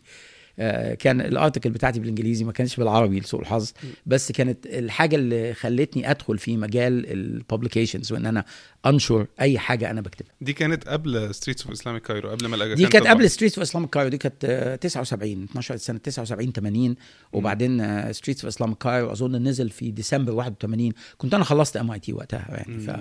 كان 1.00 1.22
ال 1.22 1.28
article 1.28 1.70
بتاعتي 1.70 2.00
بالإنجليزي 2.00 2.44
ما 2.46 2.52
كانش 2.52 2.76
بالعربي 2.76 3.20
لسوء 3.20 3.42
الحظ. 3.42 3.72
بس 4.06 4.32
كانت 4.32 4.66
الحاجة 4.66 5.16
اللي 5.16 5.54
خلتني 5.54 6.12
أدخل 6.12 6.38
في 6.38 6.58
مجال 6.58 7.12
ال 7.12 7.19
publications 7.19 8.12
وإن 8.12 8.26
أنا 8.26 8.46
أنشر 8.86 9.28
أي 9.42 9.60
حاجة 9.60 9.92
أنا 9.92 10.02
بكتبها. 10.02 10.32
دي 10.42 10.54
كانت 10.54 10.88
قبل 10.88 11.36
Streets 11.36 11.64
of 11.64 11.72
Islamic 11.72 12.02
Cairo 12.02 12.30
قبل 12.30 12.46
ما 12.48 12.56
الاغا 12.56 12.74
دي 12.74 12.86
كانت 12.88 13.08
قبل 13.08 13.30
Streets 13.30 13.58
of 13.58 13.68
Islamic 13.68 13.90
Cairo 13.90 14.10
دي 14.10 14.18
كانت 14.18 14.46
آه، 14.46 14.76
79 14.76 15.44
12 15.44 15.78
سنة 15.78 15.98
79 15.98 16.52
80 16.52 16.96
وبعدين 17.34 18.14
Streets 18.14 18.46
of 18.46 18.54
Islamic 18.56 18.78
Cairo 18.78 19.12
أظن 19.12 19.36
نزل 19.48 19.70
في 19.70 19.92
ديسمبر 19.92 20.32
81 20.32 20.92
كنت 21.18 21.34
أنا 21.34 21.44
خلصت 21.44 21.78
MIT 21.78 22.14
وقتها 22.14 22.46
يعني 22.50 22.80
ف. 22.80 22.92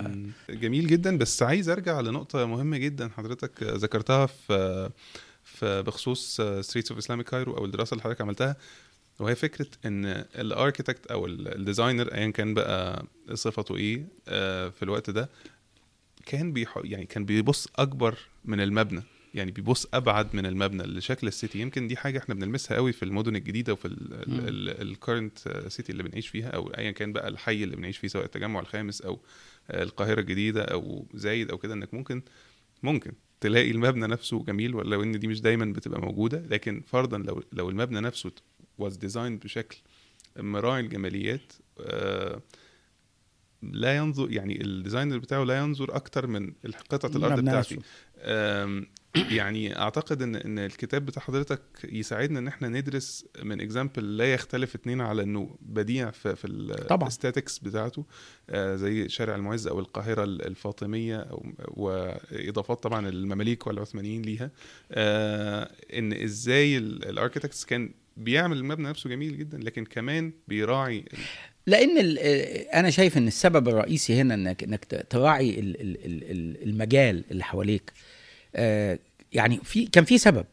جميل 0.51 0.87
جدا. 0.87 1.17
بس 1.17 1.43
عايز 1.43 1.69
أرجع 1.69 1.99
لنقطة 2.01 2.45
مهمة 2.45 2.77
جدا 2.77 3.09
حضرتك 3.17 3.63
ذكرتها 3.63 4.25
في 4.25 4.47
في 4.47 4.89
بخصوص 5.63 6.41
Streets 6.41 6.91
of 6.91 6.97
Islamic 6.97 7.25
Cairo 7.25 7.57
أو 7.57 7.65
الدراسة 7.65 7.93
اللي 7.93 8.03
حضرتك 8.03 8.21
عملتها 8.21 8.55
وهي 9.19 9.35
فكرة 9.35 9.67
إن 9.85 10.05
ال 10.35 10.42
architect 10.42 11.07
أو 11.07 11.25
ال 11.25 11.35
designer 11.35 12.13
ايا 12.13 12.31
كان 12.31 12.53
بقى 12.53 13.05
صفته 13.33 13.75
إيه 13.75 14.05
آه، 14.27 14.69
في 14.69 14.83
الوقت 14.83 15.09
ده 15.09 15.29
كان 16.25 16.53
بيح... 16.53 16.79
يعني 16.83 17.05
كان 17.05 17.25
بيبص 17.25 17.67
أكبر 17.75 18.17
من 18.45 18.61
المبنى 18.61 19.03
يعني 19.33 19.51
بيبص 19.51 19.87
أبعد 19.93 20.35
من 20.35 20.45
المبنى 20.45 20.83
لشكل 20.83 21.27
ال 21.27 21.33
city 21.33 21.59
يمكن 21.59 21.87
دي 21.87 21.97
حاجة 21.97 22.17
إحنا 22.19 22.35
بنلمسها 22.35 22.77
قوي 22.77 22.91
في 22.93 23.03
المدن 23.03 23.35
الجديدة 23.35 23.73
وفي. 23.73 23.87
ال 24.81 24.88
current 24.88 25.39
city 25.67 25.91
اللي 25.91 26.03
بنعيش 26.03 26.27
فيها 26.27 26.49
أو 26.49 26.67
ايا 26.67 26.91
كان 26.91 27.13
بقى 27.13 27.27
الحي 27.27 27.63
اللي 27.63 27.75
بنعيش 27.75 27.97
فيه 27.97 28.07
سواء 28.07 28.25
التجمع 28.25 28.59
الخامس 28.59 29.01
أو 29.01 29.19
آه، 29.71 29.83
القاهرة 29.83 30.19
الجديدة 30.19 30.63
أو 30.63 31.05
زايد 31.13 31.49
أو 31.49 31.57
كده 31.57 31.73
إنك 31.73 31.93
ممكن 31.93 32.21
ممكن 32.83 33.11
تلاقي 33.41 33.71
المبنى 33.71 34.07
نفسه 34.07 34.43
جميل 34.43 34.75
ولو 34.75 35.03
ان 35.03 35.19
دي 35.19 35.27
مش 35.27 35.41
دايما 35.41 35.65
بتبقى 35.65 36.01
موجودة 36.01 36.43
لكن 36.49 36.81
فرضا 36.87 37.17
لو 37.17 37.43
لو 37.53 37.69
المبنى 37.69 37.99
نفسه 37.99 38.31
was 38.81 38.91
designed 38.93 39.43
بشكل 39.43 39.77
مراعي 40.37 40.79
الجماليات 40.81 41.53
آه، 41.79 42.41
لا 43.61 43.97
ينظر 43.97 44.31
يعني 44.31 44.61
ال 44.61 44.67
designer 44.67 45.17
بتاعه 45.17 45.43
لا 45.43 45.57
ينظر 45.57 45.95
أكتر 45.95 46.27
من 46.27 46.53
قطعة 46.89 47.17
الأرض 47.17 47.39
بتاعتي. 47.39 47.79
يعني 49.31 49.79
أعتقد 49.79 50.21
إن 50.21 50.35
إن 50.35 50.59
الكتاب 50.59 51.05
بتاع 51.05 51.23
حضرتك 51.23 51.61
يساعدنا 51.83 52.39
إن 52.39 52.47
إحنا 52.47 52.67
ندرس 52.67 53.25
من 53.43 53.61
example 53.61 54.17
لا 54.17 54.33
يختلف 54.33 54.75
اتنين 54.75 55.01
على 55.01 55.23
انه 55.23 55.57
بديع 55.61 56.11
في 56.11 56.35
في. 56.35 56.45
ال 56.47 56.57
aesthetics 56.57 57.59
بتاعته 57.59 58.05
آه، 58.49 58.75
زي 58.75 59.09
شارع 59.09 59.35
المعز 59.35 59.67
أو 59.67 59.79
القاهرة 59.79 60.23
الفاطمية 60.23 61.27
وإضافات 61.67 62.83
طبعا 62.83 63.09
المماليك 63.09 63.67
والعثمانيين 63.67 64.21
ليها. 64.21 64.51
آه، 64.91 65.71
إن 65.93 66.13
إزاي 66.13 66.77
الاركيتكتس 66.77 67.65
كان 67.65 67.93
بيعمل 68.17 68.57
المبنى 68.57 68.89
نفسه 68.89 69.09
جميل 69.09 69.37
جدا 69.37 69.57
لكن 69.57 69.85
كمان 69.85 70.33
بيراعي 70.47 71.05
لأن 71.67 72.17
آه، 72.19 72.79
أنا 72.79 72.89
شايف 72.89 73.17
إن 73.17 73.27
السبب 73.27 73.67
الرئيسي 73.69 74.21
هنا 74.21 74.33
انك 74.33 74.63
إنك 74.63 75.05
تراعي 75.09 75.59
ال- 75.59 75.81
ال- 75.81 76.05
ال- 76.05 76.31
ال- 76.31 76.63
المجال 76.69 77.23
اللي 77.31 77.43
حواليك. 77.43 77.91
آه، 78.55 78.99
يعني 79.33 79.59
في 79.63 79.85
كان 79.85 80.03
في 80.03 80.17
سبب. 80.17 80.45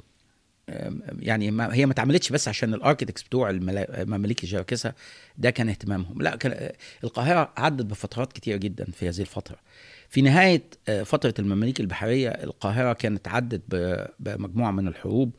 يعني 1.18 1.50
ما 1.50 1.74
هي 1.74 1.86
ما 1.86 1.92
اتعملتش 1.92 2.30
بس 2.32 2.48
عشان 2.48 2.74
الأركيتكتس 2.74 3.22
بتوع 3.22 3.52
مماليك 3.98 4.44
الجراكسه 4.44 4.92
ده 5.38 5.50
كان 5.50 5.68
اهتمامهم. 5.68 6.22
لا 6.22 6.36
كان 6.36 6.52
آه، 6.52 6.72
القاهرة 7.04 7.52
عدت 7.56 7.84
بفترات 7.86 8.32
كتيره 8.32 8.56
جدا 8.56 8.84
في 8.84 9.08
هذه 9.08 9.20
الفترة. 9.20 9.56
في 10.08 10.22
نهاية 10.22 10.62
فترة 11.04 11.34
المماليك 11.38 11.80
البحرية 11.80 12.28
القاهرة 12.28 12.92
كانت 12.92 13.28
عدت 13.28 13.62
بمجموعة 14.20 14.70
من 14.70 14.88
الحروب 14.88 15.30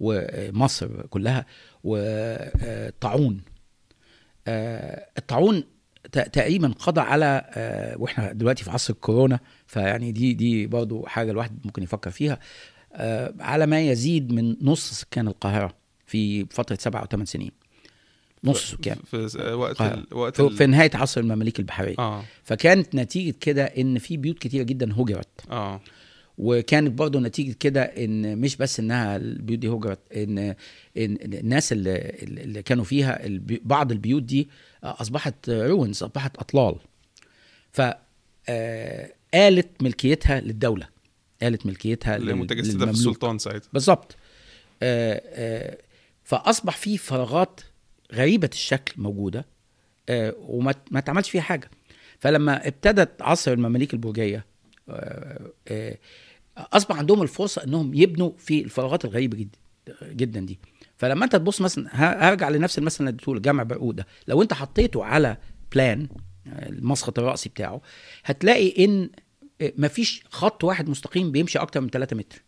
ومصر 0.00 1.06
كلها 1.06 1.46
والطاعون 1.84 3.40
الطاعون 5.18 5.64
ت- 6.12 6.18
تقريبا 6.18 6.68
قضى 6.68 7.00
على 7.00 7.44
آه، 7.54 7.96
وإحنا 7.98 8.32
دلوقتي 8.32 8.64
في 8.64 8.70
عصر 8.70 8.92
الكورونا 8.92 9.40
فيعني 9.66 10.12
دي 10.12 10.34
دي 10.34 10.66
برضو 10.66 11.06
حاجة 11.06 11.30
الواحد 11.30 11.58
ممكن 11.64 11.82
يفكر 11.82 12.10
فيها 12.10 12.38
آه، 12.92 13.34
على 13.40 13.66
ما 13.66 13.80
يزيد 13.80 14.32
من 14.32 14.56
نص 14.62 14.92
سكان 14.92 15.28
القاهرة 15.28 15.74
في 16.06 16.46
فترة 16.50 16.78
سبع 16.80 17.00
أو 17.00 17.06
ثمان 17.06 17.26
سنين. 17.26 17.50
نص 18.44 18.70
سكان 18.70 18.96
في 19.10 19.16
وقت. 19.52 19.80
ال... 19.82 20.06
وقت 20.12 20.36
في, 20.36 20.42
ال... 20.42 20.56
في 20.56 20.66
نهاية 20.66 20.90
عصر 20.94 21.20
المماليك 21.20 21.58
البحرية. 21.58 21.94
آه. 21.98 22.24
فكانت 22.44 22.94
نتيجة 22.94 23.34
كده 23.40 23.64
إن 23.64 23.98
في 23.98 24.16
بيوت 24.16 24.38
كتيرة 24.38 24.62
جدا 24.62 24.92
هجرت. 24.92 25.28
آه. 25.50 25.80
وكانت 26.38 26.92
برضه 26.98 27.20
نتيجة 27.20 27.52
كده 27.60 27.82
إن 27.82 28.38
مش 28.38 28.56
بس 28.56 28.80
إنها 28.80 29.16
البيوت 29.16 29.58
دي 29.58 29.68
هجرت 29.68 29.98
إن 30.16 30.38
إن 30.38 30.54
إن 30.96 31.34
الناس 31.34 31.72
اللي, 31.72 31.96
اللي 32.22 32.62
كانوا 32.62 32.84
فيها 32.84 33.26
البي 33.26 33.60
بعض 33.64 33.92
البيوت 33.92 34.22
دي 34.22 34.48
أصبحت 34.84 35.50
ruins 35.50 36.02
أصبحت 36.02 36.36
أطلال. 36.36 36.76
ف 37.72 37.82
آه، 38.48 39.12
آلت 39.34 39.68
ملكيتها 39.82 40.40
للدولة 40.40 40.88
آلت 41.42 41.66
ملكيتها 41.66 42.16
اللي 42.16 42.30
هي 42.30 42.34
لل- 42.34 42.40
متجسدة 42.40 42.84
في. 42.86 42.92
السلطان 42.92 43.38
ساعتها. 43.38 43.68
بالظبط. 43.72 44.16
آه، 44.82 45.22
آه، 45.26 45.78
فأصبح 46.24 46.76
في 46.76 46.98
فراغات 46.98 47.60
غريبة 48.14 48.50
الشكل 48.52 48.94
موجودة 49.02 49.44
وما 50.38 50.74
ما 50.90 50.98
اتعملش 50.98 51.30
فيها 51.30 51.42
حاجة. 51.42 51.70
فلما 52.20 52.66
ابتدت 52.68 53.22
عصر 53.22 53.52
المماليك 53.52 53.94
البرجية 53.94 54.44
أصبح 56.72 56.96
عندهم 56.96 57.22
الفرصة 57.22 57.64
إنهم 57.64 57.94
يبنوا 57.94 58.30
في 58.38 58.60
الفراغات 58.60 59.04
الغريبة 59.04 59.36
جدا 59.38 59.58
جدا 60.02 60.40
دي. 60.40 60.58
فلما 60.96 61.24
أنت 61.24 61.36
تبص 61.36 61.60
مثلا 61.60 61.88
هرجع 62.28 62.48
لنفس 62.48 62.78
المثل 62.78 63.08
اللي 63.08 63.16
لك، 63.28 63.40
جامع 63.40 63.62
برقوده 63.62 64.06
لو 64.28 64.42
أنت 64.42 64.52
حطيته 64.52 65.04
على 65.04 65.36
بلان 65.74 66.08
المسقط 66.46 67.18
الرأسي 67.18 67.48
بتاعه 67.48 67.80
هتلاقي 68.24 68.84
إن 68.84 69.10
آه، 69.60 69.72
مفيش 69.78 70.24
خط 70.30 70.64
واحد 70.64 70.88
مستقيم 70.88 71.32
بيمشي 71.32 71.58
أكتر 71.58 71.80
من 71.80 71.88
3 71.88 72.16
متر. 72.16 72.42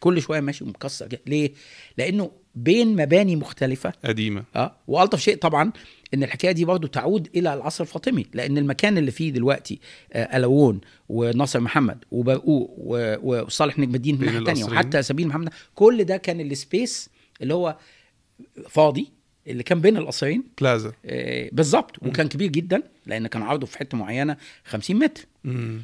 كل 0.00 0.22
شوية 0.22 0.40
ماشي 0.40 0.64
ومكسر. 0.64 1.06
كده. 1.06 1.20
ليه؟ 1.26 1.52
لأنه 1.98 2.30
بين 2.54 2.96
مباني 2.96 3.36
مختلفة. 3.36 3.92
قديمة. 4.04 4.44
آه 4.56 4.76
وألطف 4.88 5.20
شيء 5.20 5.36
طبعا 5.36 5.72
إن 6.14 6.22
الحكاية 6.22 6.52
دي 6.52 6.64
برضو 6.64 6.86
تعود 6.86 7.28
إلى 7.34 7.54
العصر 7.54 7.84
الفاطمي 7.84 8.26
لأن 8.34 8.58
المكان 8.58 8.98
اللي 8.98 9.10
فيه 9.10 9.30
دلوقتي 9.30 9.80
آه 10.12 10.36
ألوون 10.36 10.80
وناصر 11.08 11.60
محمد 11.60 12.04
وبرقوق 12.10 12.74
وصالح 13.22 13.78
نجم 13.78 13.94
الدين 13.94 14.14
من 14.14 14.20
الناحيه 14.28 14.38
الثانية. 14.40 14.64
وحتى 14.64 15.02
سبيل 15.02 15.28
محمد 15.28 15.48
كل 15.74 16.04
ده 16.04 16.16
كان 16.16 16.40
السبيس 16.40 17.10
اللي 17.42 17.54
هو 17.54 17.76
فاضي 18.68 19.12
اللي 19.46 19.62
كان 19.62 19.80
بين 19.80 19.96
القصرين. 19.96 20.44
بلازا. 20.60 20.92
آه 21.04 21.48
بالظبط. 21.52 22.02
وكان 22.02 22.28
كبير 22.28 22.48
جدا 22.50 22.82
لأن 23.06 23.26
كان 23.26 23.42
عرضه 23.42 23.66
في 23.66 23.78
حتة 23.78 23.98
معينة 23.98 24.36
50 24.64 24.96
متر. 24.98 25.24
مم. 25.44 25.82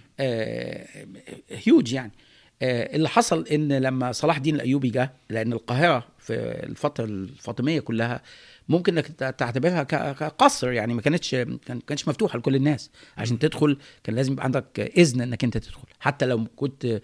هيوج 1.50 1.92
يعني. 1.92 2.12
آه، 2.12 2.25
اللي 2.62 3.08
حصل 3.08 3.46
إن 3.46 3.72
لما 3.72 4.12
صلاح 4.12 4.36
الدين 4.36 4.54
الأيوبي 4.54 4.90
جه 4.90 5.12
لأن 5.30 5.52
القاهرة 5.52 6.06
في 6.18 6.32
الفترة 6.62 7.04
الفاطمية 7.04 7.80
كلها 7.80 8.22
ممكن 8.68 8.92
إنك 8.98 9.06
تع- 9.08 9.30
تعتبرها 9.30 9.82
كقصر 10.12 10.72
يعني 10.72 10.94
ما 10.94 11.02
كانتش 11.02 11.30
كان 11.34 11.80
كانتش 11.86 12.08
مفتوحة 12.08 12.38
لكل 12.38 12.54
الناس. 12.56 12.90
عشان 13.18 13.38
تدخل 13.38 13.78
كان 14.04 14.16
لازم 14.16 14.32
يبقى 14.32 14.44
عندك 14.44 14.92
إذن 14.98 15.20
إنك 15.20 15.44
أنت 15.44 15.58
تدخل. 15.58 15.82
حتى 16.00 16.26
لو 16.26 16.44
كنت 16.56 17.00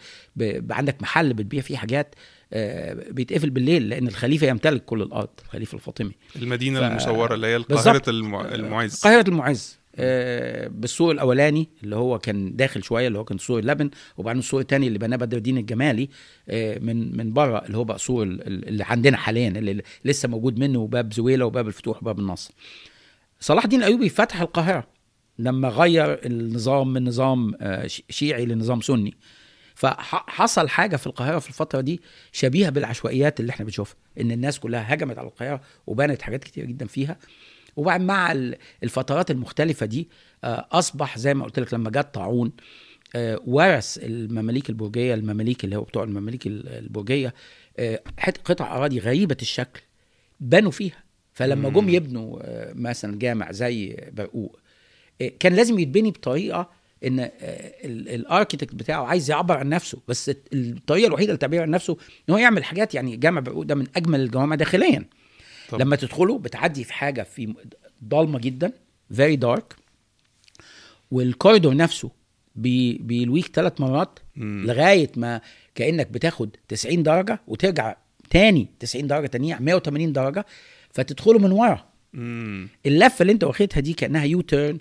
عندك 0.70 1.02
محل 1.02 1.34
بتبيع 1.34 1.60
فيه 1.60 1.76
حاجات 1.76 2.14
آه، 2.52 2.94
بيتقفل 3.10 3.50
بالليل 3.50 3.88
لأن 3.88 4.08
الخليفة 4.08 4.46
يمتلك 4.46 4.84
كل 4.84 5.02
الأرض 5.02 5.28
الخليفه 5.44 5.74
الفاطمي. 5.74 6.12
المدينة 6.36 6.80
ف- 6.80 6.82
المصورة 6.82 7.34
اللي 7.34 7.46
هي. 7.46 7.56
القاهرة 7.56 8.10
المع... 8.10 8.40
المعز. 8.54 9.00
قاهره 9.00 9.28
المعز. 9.28 9.78
آه، 9.96 10.68
بالسور 10.68 11.12
الأولاني 11.12 11.68
اللي 11.84 11.96
هو 11.96 12.18
كان 12.18 12.56
داخل 12.56 12.82
شوية 12.84 13.06
اللي 13.08 13.18
هو 13.18 13.24
كان 13.24 13.38
سور 13.38 13.58
اللبن 13.58 13.90
وبعدين 14.16 14.38
السور 14.38 14.60
الثاني 14.60 14.86
اللي 14.86 14.98
بناه 14.98 15.16
بدر 15.16 15.36
الدين 15.36 15.58
الجمالي 15.58 16.08
آه، 16.48 16.78
من 16.78 17.16
من 17.16 17.32
بره 17.32 17.58
اللي 17.66 17.76
هو 17.78 17.84
بقى 17.84 17.98
ال- 18.10 18.68
اللي 18.68 18.84
عندنا 18.84 19.16
حاليا 19.16 19.48
اللي 19.48 19.82
لسه 20.04 20.28
موجود 20.28 20.58
منه 20.58 20.86
باب 20.86 21.12
زويلة 21.12 21.44
وباب 21.44 21.68
الفتوح 21.68 22.02
وباب 22.02 22.18
النصر. 22.18 22.54
صلاح 23.40 23.64
الدين 23.64 23.78
الأيوبي 23.80 24.08
فتح 24.08 24.40
القاهرة 24.40 24.86
لما 25.38 25.68
غير 25.68 26.26
النظام 26.26 26.92
من 26.92 27.04
نظام 27.04 27.54
آه، 27.60 27.86
شيعي 28.10 28.46
لنظام 28.46 28.80
سني. 28.80 29.14
فحصل 29.74 30.68
حاجة 30.68 30.96
في 30.96 31.06
القاهرة 31.06 31.38
في 31.38 31.48
الفترة 31.48 31.80
دي 31.80 32.00
شبيهة 32.32 32.70
بالعشوائيات 32.70 33.40
اللي 33.40 33.50
إحنا 33.50 33.64
بنشوفها 33.64 33.96
إن 34.20 34.30
الناس 34.32 34.58
كلها 34.60 34.94
هجمت 34.94 35.18
على 35.18 35.28
القاهرة 35.28 35.60
وبنت 35.86 36.22
حاجات 36.22 36.44
كتير 36.44 36.64
جدا 36.64 36.86
فيها. 36.86 37.16
وبعد 37.76 38.00
مع 38.00 38.32
ال- 38.32 38.56
الفترات 38.82 39.30
المختلفة 39.30 39.86
دي 39.86 40.08
آه، 40.44 40.66
أصبح 40.72 41.18
زي 41.18 41.34
ما 41.34 41.44
قلت 41.44 41.58
لك 41.58 41.74
لما 41.74 41.90
جت 41.90 42.14
طاعون 42.14 42.52
آه، 43.16 43.40
ورث 43.46 43.98
المماليك 44.02 44.70
البرجية 44.70 45.14
المماليك 45.14 45.64
اللي 45.64 45.76
هو 45.76 45.82
بتوع 45.82 46.04
المماليك 46.04 46.46
ال- 46.46 46.68
البرجية 46.68 47.34
آه، 47.78 48.02
قطع 48.44 48.76
أراضي 48.76 48.98
غريبة 48.98 49.36
الشكل 49.42 49.80
بنوا 50.40 50.70
فيها. 50.70 51.02
فلما 51.32 51.68
جم 51.68 51.88
يبنوا 51.88 52.38
مثلا 52.74 53.18
جامع 53.18 53.52
زي 53.52 53.96
برقوق 54.12 54.58
كان 55.40 55.54
لازم 55.54 55.78
يتبني 55.78 56.10
بطريقة 56.10 56.70
إن 57.06 57.20
ال- 57.20 58.08
ال 58.08 58.15
architect 58.15 58.74
بتاعه 58.74 59.04
عايز 59.04 59.30
يعبر 59.30 59.56
عن 59.58 59.68
نفسه. 59.68 59.98
بس 60.08 60.30
الطريقة 60.52 61.06
الوحيدة 61.06 61.32
للتعبير 61.32 61.62
عن 61.62 61.70
نفسه 61.70 61.96
إن 62.28 62.34
هو 62.34 62.38
يعمل 62.38 62.64
حاجات 62.64 62.94
يعني 62.94 63.16
جامع 63.16 63.40
برقوق 63.40 63.62
ده 63.62 63.74
من 63.74 63.86
أجمل 63.96 64.20
الجوامع 64.20 64.54
داخليا. 64.56 65.04
طب. 65.72 65.80
لما 65.80 65.96
تدخله 65.96 66.38
بتعدي 66.38 66.84
في 66.84 66.92
حاجة 66.92 67.22
في 67.22 67.54
ضلمة 68.04 68.38
جدا 68.38 68.72
very 69.14 69.36
dark 69.36 69.76
والكوريدور 71.10 71.76
نفسه 71.76 72.10
بي 72.56 72.98
بيلويك 72.98 73.46
ثلاث 73.46 73.80
مرات 73.80 74.18
مم. 74.36 74.64
لغاية 74.66 75.10
ما 75.16 75.40
كأنك 75.74 76.06
بتاخد 76.06 76.56
90 76.68 77.02
درجة 77.02 77.40
وترجع 77.46 77.96
تاني 78.30 78.68
90 78.80 79.06
درجة 79.06 79.26
تانية 79.26 79.58
180 79.60 80.12
درجة 80.12 80.46
فتدخله 80.90 81.38
من 81.38 81.52
ورا. 81.52 81.84
اللفة 82.86 83.22
اللي 83.22 83.32
انت 83.32 83.44
واخدها 83.44 83.80
دي 83.80 83.92
كأنها 83.92 84.24
U-turn 84.24 84.78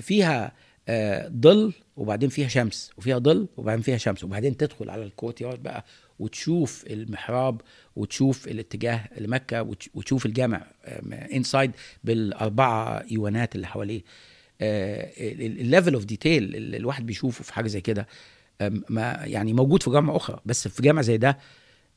فيها 0.00 0.52
آه، 0.88 1.28
ظل 1.40 1.72
وبعدين 1.96 2.28
فيها 2.28 2.48
شمس 2.48 2.90
وفيها 2.98 3.18
ظل 3.18 3.46
وبعدين 3.56 3.82
فيها 3.82 3.96
شمس 3.96 4.24
وبعدين 4.24 4.56
تدخل 4.56 4.90
على 4.90 5.02
ال 5.04 5.40
courtyard 5.40 5.62
بقى 5.62 5.84
وتشوف 6.20 6.84
المحراب 6.90 7.60
وتشوف 7.96 8.48
الاتجاه 8.48 9.08
لمكة 9.20 9.62
وتش- 9.62 9.88
وتشوف 9.94 10.26
الجامع 10.26 10.66
inside 11.12 11.70
بالأربعة 12.04 13.04
إيوانات 13.10 13.54
اللي 13.54 13.66
حواليه 13.66 14.02
ال 14.60 14.82
level 14.82 15.94
of 15.94 16.04
detail 16.04 16.56
اللي 16.56 16.76
الواحد 16.76 17.06
بيشوفه 17.06 17.44
في 17.44 17.54
حاجة 17.54 17.66
زي 17.68 17.80
كده 17.80 18.06
ما 18.88 19.20
يعني 19.24 19.52
موجود 19.52 19.82
في 19.82 19.90
جامعة 19.90 20.16
أخرى 20.16 20.40
بس 20.46 20.68
في 20.68 20.82
جامع 20.82 21.02
زي 21.02 21.16
ده 21.16 21.38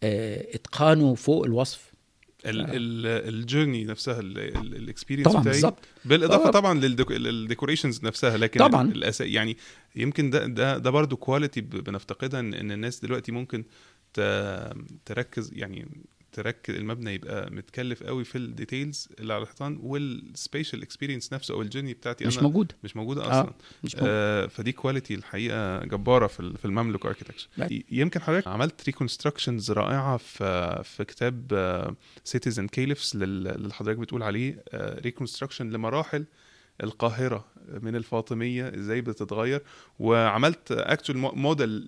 آه، 0.04 0.48
اتقانه 0.56 1.16
فوق 1.16 1.46
الوصف 1.46 1.94
ال- 2.46 2.62
ال- 2.62 3.34
الـ 3.34 3.40
journey 3.40 3.84
نفسها 3.84 4.20
ال 4.20 4.29
experience 4.29 5.28
طبعا 5.28 5.44
بالظبط 5.44 5.78
بالإضافة 6.06 6.48
آه. 6.48 6.52
طبعا 6.52 6.80
لل 6.80 6.99
decorations 6.99 8.04
نفسها 8.04 8.38
لكن 8.38 8.60
طبعاً. 8.60 8.92
الأس... 8.92 9.22
يعني 9.22 9.58
يمكن 9.96 10.30
ده 10.30 10.48
ده 10.48 10.78
ده 10.78 10.90
برضه 10.90 11.16
quality 11.16 11.62
بنفتقدها 11.62 12.40
إن 12.40 12.72
الناس 12.72 13.00
دلوقتي 13.00 13.32
ممكن. 13.32 13.64
تركز 15.06 15.52
يعني 15.54 15.88
تركز 16.32 16.76
المبنى 16.76 17.14
يبقى 17.14 17.52
متكلف 17.52 18.04
قوي 18.04 18.24
في 18.24 18.38
ال 18.38 18.47
details 18.47 19.10
اللي 19.20 19.34
على 19.34 19.44
الحيطان 19.44 19.80
وال 19.82 20.04
spatial 20.04 20.82
experience 20.82 21.34
نفسه 21.34 21.54
أو 21.54 21.62
ال 21.62 21.66
journey 21.66 21.94
بتاعتي 21.94 22.26
مش 22.26 22.38
أنا 22.38 22.44
موجود. 22.48 22.72
مش 22.84 22.96
موجوده 22.96 23.24
آه، 23.24 23.42
أصلا. 23.42 23.54
مش 23.84 23.96
موجود. 23.96 24.10
آه 24.12 24.46
فدي 24.48 24.72
quality 24.72 25.14
الحقيقة 25.16 25.86
جبارة 25.86 26.28
في 26.28 26.54
في 26.58 26.66
ال 26.66 26.71
Mamluk 26.71 27.06
architecture 27.06 27.48
Right. 27.60 27.82
يمكن 27.92 28.22
حضرتك 28.22 28.48
عملت 28.48 28.86
reconstructions 28.86 29.72
رائعة 29.72 30.18
في 30.18 30.82
في 30.84 31.04
كتاب 31.06 31.96
citizen 32.24 32.68
كيلفز 32.68 33.12
اللي 33.16 33.74
حضرتك 33.74 33.98
بتقول 34.00 34.24
عليه 34.24 34.64
reconstruction 34.76 35.70
لمراحل 35.70 36.26
القاهرة 36.84 37.46
من 37.82 37.96
الفاطمية 37.96 38.72
إزاي 38.76 39.02
بتتغير؟ 39.02 39.62
وعملت 40.00 40.72
actual 40.72 41.18
model 41.18 41.88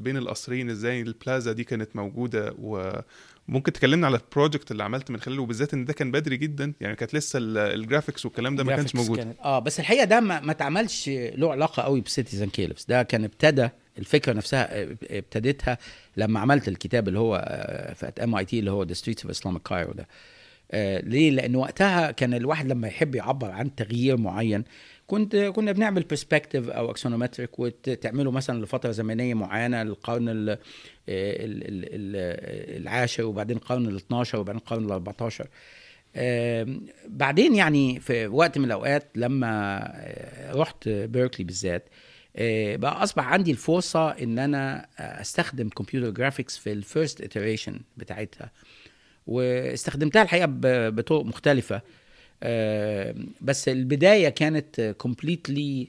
بين 0.00 0.16
القصرين 0.16 0.70
إزاي 0.70 1.00
البلازا 1.00 1.52
دي 1.52 1.64
كانت 1.64 1.96
موجودة 1.96 2.54
وممكن 2.58 3.72
تكلمنا 3.72 4.06
على 4.06 4.16
ال 4.16 4.23
project 4.23 4.70
اللي 4.70 4.82
عملت 4.84 5.10
من 5.10 5.20
خلاله 5.20 5.42
وبالذات 5.42 5.74
إن 5.74 5.84
ده 5.84 5.92
كان 5.92 6.10
بدري 6.10 6.36
جدا 6.36 6.72
يعني 6.80 6.96
كانت 6.96 7.14
لسه 7.14 7.38
ال- 7.38 7.58
graphics 7.58 8.24
والكلام 8.26 8.56
ده 8.56 8.64
ما 8.64 8.76
كانش 8.76 8.94
موجود. 8.94 9.18
كانت 9.18 9.38
آه 9.40 9.58
بس 9.58 9.80
الحقيقة 9.80 10.04
ده 10.04 10.20
ما, 10.20 10.40
ما 10.40 10.52
اتعملش 10.52 11.08
له 11.08 11.52
علاقة 11.52 11.82
قوي 11.82 12.00
ب 12.00 12.06
citizen 12.06 12.48
كيلفز 12.48 12.84
ده 12.88 13.02
كان 13.02 13.24
ابتدى 13.24 13.68
الفكرة 13.98 14.32
نفسها 14.32 14.82
ابتديتها 15.10 15.78
لما 16.16 16.40
عملت 16.40 16.68
الكتاب 16.68 17.08
اللي 17.08 17.18
هو 17.18 17.44
آه، 17.48 17.92
في 17.94 18.06
MIT 18.24 18.58
اللي 18.58 18.70
هو 18.70 18.82
The 18.82 18.92
Streets 18.94 19.22
of 19.22 19.30
Islamic 19.30 19.62
Cairo 19.62 19.92
ده. 19.92 20.08
آه 20.74 21.00
ليه؟ 21.00 21.30
لأن 21.30 21.56
وقتها 21.56 22.10
كان 22.10 22.34
الواحد 22.34 22.66
لما 22.68 22.88
يحب 22.88 23.14
يعبر 23.14 23.50
عن 23.50 23.74
تغيير 23.74 24.16
معين 24.16 24.64
كنت 25.06 25.36
كنا 25.36 25.72
بنعمل 25.72 26.02
perspective 26.02 26.68
أو 26.70 26.90
اكسونومتريك 26.90 27.58
وتعمله 27.58 28.30
مثلا 28.30 28.64
لفترة 28.64 28.90
زمنية 28.90 29.34
معينة 29.34 29.82
للقرن 29.82 30.28
ال 30.28 30.48
ال 30.48 30.58
العاشر 32.82 33.24
وبعدين 33.24 33.56
القرن 33.56 33.86
ال 33.86 33.96
12 33.96 34.38
وبعدين 34.38 34.60
القرن 34.60 34.84
ال 34.84 34.92
14 34.92 35.48
آم، 36.16 36.86
بعدين 37.08 37.54
يعني 37.54 38.00
في 38.00 38.26
وقت 38.26 38.58
من 38.58 38.64
الأوقات 38.64 39.06
لما 39.14 39.82
آه، 39.94 40.52
رحت 40.54 40.88
Berkeley 40.88 41.44
بالذات 41.46 41.88
آه، 42.36 42.76
بقى 42.76 43.02
أصبح 43.02 43.26
عندي 43.28 43.50
الفرصة 43.50 44.10
إن 44.10 44.38
أنا 44.38 44.86
أستخدم 44.98 45.68
computer 45.68 46.10
graphics 46.10 46.58
في 46.58 46.72
ال 46.72 46.80
first 46.80 47.22
iteration 47.22 47.72
بتاعتها 47.96 48.50
واستخدمتها 49.26 50.22
الحقيقة 50.22 50.46
بطرق 50.90 51.24
مختلفة. 51.24 51.80
آه، 52.42 53.14
بس 53.40 53.68
البداية 53.68 54.28
كانت 54.28 54.94
completely 54.98 55.88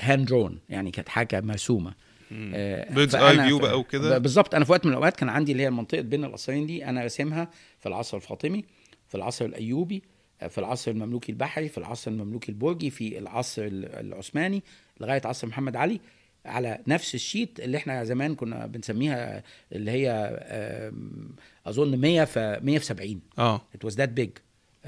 hand 0.00 0.26
drawn 0.28 0.58
يعني 0.68 0.90
كانت 0.90 1.08
حاجة 1.08 1.40
مرسومة. 1.40 1.94
bird's 2.30 3.14
eye 3.14 3.36
view 3.46 3.58
بقى 3.58 3.78
وكده؟ 3.80 4.18
بالظبط. 4.18 4.54
أنا 4.54 4.64
في 4.64 4.72
وقت 4.72 4.84
من 4.86 4.92
الأوقات 4.92 5.16
كان 5.16 5.28
عندي 5.28 5.52
اللي 5.52 5.62
هي 5.62 5.70
منطقه 5.70 6.00
بين 6.00 6.24
القصرين 6.24 6.66
دي 6.66 6.84
أنا 6.84 7.02
راسمها 7.02 7.50
في 7.80 7.88
العصر 7.88 8.16
الفاطمي 8.16 8.64
في 9.08 9.14
العصر 9.14 9.44
الأيوبي 9.44 10.02
في 10.48 10.58
العصر 10.58 10.90
المملوكي 10.90 11.32
البحري 11.32 11.68
في 11.68 11.78
العصر 11.78 12.10
المملوكي 12.10 12.48
البرجي 12.52 12.90
في 12.90 13.18
العصر 13.18 13.62
ال- 13.62 13.84
العثماني 14.06 14.62
لغاية 15.00 15.20
عصر 15.24 15.46
محمد 15.46 15.76
علي. 15.76 16.00
على 16.46 16.78
نفس 16.86 17.14
ال 17.14 17.22
sheet 17.22 17.60
اللي 17.60 17.76
إحنا 17.76 18.04
زمان 18.04 18.34
كنا 18.34 18.66
بنسميها 18.66 19.42
اللي 19.72 19.90
هي 19.90 20.10
أظن 21.66 21.98
100 21.98 22.24
في 22.24 22.60
100 22.62 22.78
في 22.78 22.84
70 22.84 23.20
آه. 23.38 23.60
It 23.76 23.88
was 23.88 23.92
that 23.94 24.10
big. 24.20 24.28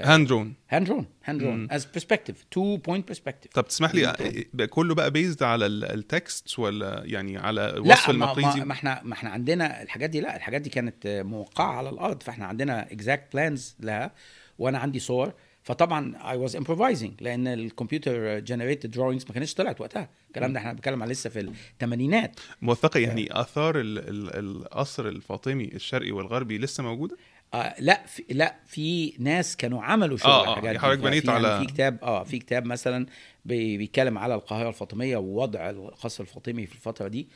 Hand 0.01 0.27
drawn 0.27 0.53
hand 0.73 0.85
drawn. 0.87 1.03
Hand 1.29 1.39
drawn. 1.41 1.43
مم. 1.43 1.67
as 1.71 1.81
perspective. 1.99 2.35
Two 2.55 2.77
point 2.89 3.13
perspective. 3.13 3.51
طب 3.53 3.67
تسمح 3.67 3.95
لي. 3.95 4.13
بقى 4.53 4.67
كله 4.67 4.95
بقى 4.95 5.11
بيزد 5.11 5.43
على 5.43 5.65
ال 5.65 5.84
text 5.84 6.59
ولا 6.59 7.01
يعني 7.05 7.37
على 7.37 7.61
لا 7.61 7.77
الوصف 7.77 8.09
ما, 8.09 8.15
ما, 8.15 8.25
المقريزي 8.33 8.65
ما 8.65 8.73
إحنا 8.73 9.01
ما 9.03 9.13
إحنا 9.13 9.29
عندنا 9.29 9.81
الحاجات 9.81 10.09
دي 10.09 10.21
لا 10.21 10.35
الحاجات 10.35 10.61
دي 10.61 10.69
كانت 10.69 11.07
موقعة 11.25 11.71
على 11.73 11.89
الأرض 11.89 12.23
فاحنا 12.23 12.45
عندنا 12.45 12.87
exact 12.91 13.35
plans 13.35 13.61
لها. 13.79 14.11
وأنا 14.59 14.77
عندي 14.79 14.99
صور. 14.99 15.33
فطبعا 15.63 16.13
I 16.17 16.49
was 16.49 16.53
improvising 16.55 17.11
لأن 17.21 17.47
الكمبيوتر 17.47 18.41
generated 18.45 18.89
drawings 18.95 19.27
ما 19.27 19.33
كانتش 19.33 19.53
طلعت 19.53 19.81
وقتها. 19.81 20.09
الكلام 20.27 20.53
ده 20.53 20.59
إحنا 20.59 20.73
بنتكلم 20.73 21.03
على 21.03 21.11
لسه 21.11 21.29
في 21.29 21.39
الثمانينات. 21.39 22.39
موثقة 22.61 22.99
يعني 22.99 23.41
آثار 23.41 23.79
ال- 23.79 23.99
ال- 24.09 24.35
القصر 24.39 25.07
الفاطمي 25.07 25.65
الشرقي 25.65 26.11
والغربي 26.11 26.57
لسه 26.57 26.83
موجودة؟ 26.83 27.17
آه 27.53 27.75
لا 27.79 28.05
في 28.05 28.23
لا 28.29 28.55
في 28.65 29.13
ناس 29.19 29.57
كانوا 29.57 29.83
عملوا 29.83 30.17
شغل 30.17 30.31
آه، 30.31 30.55
على 30.57 30.69
آه، 30.69 30.71
دي. 30.73 30.79
حضرتك 30.79 30.99
بنيت 31.03 31.25
يعني 31.25 31.45
على- 31.47 31.59
في 31.59 31.65
كتاب 31.73 31.97
آه 32.03 32.23
في 32.23 32.39
كتاب 32.39 32.65
مثلا 32.65 33.05
بي- 33.45 33.77
بيتكلم 33.77 34.17
على 34.17 34.35
القاهرة 34.35 34.69
الفاطمية 34.69 35.17
ووضع 35.17 35.69
القصر 35.69 36.23
الفاطمي 36.23 36.65
في 36.65 36.73
الفترة 36.75 37.07
دي. 37.07 37.27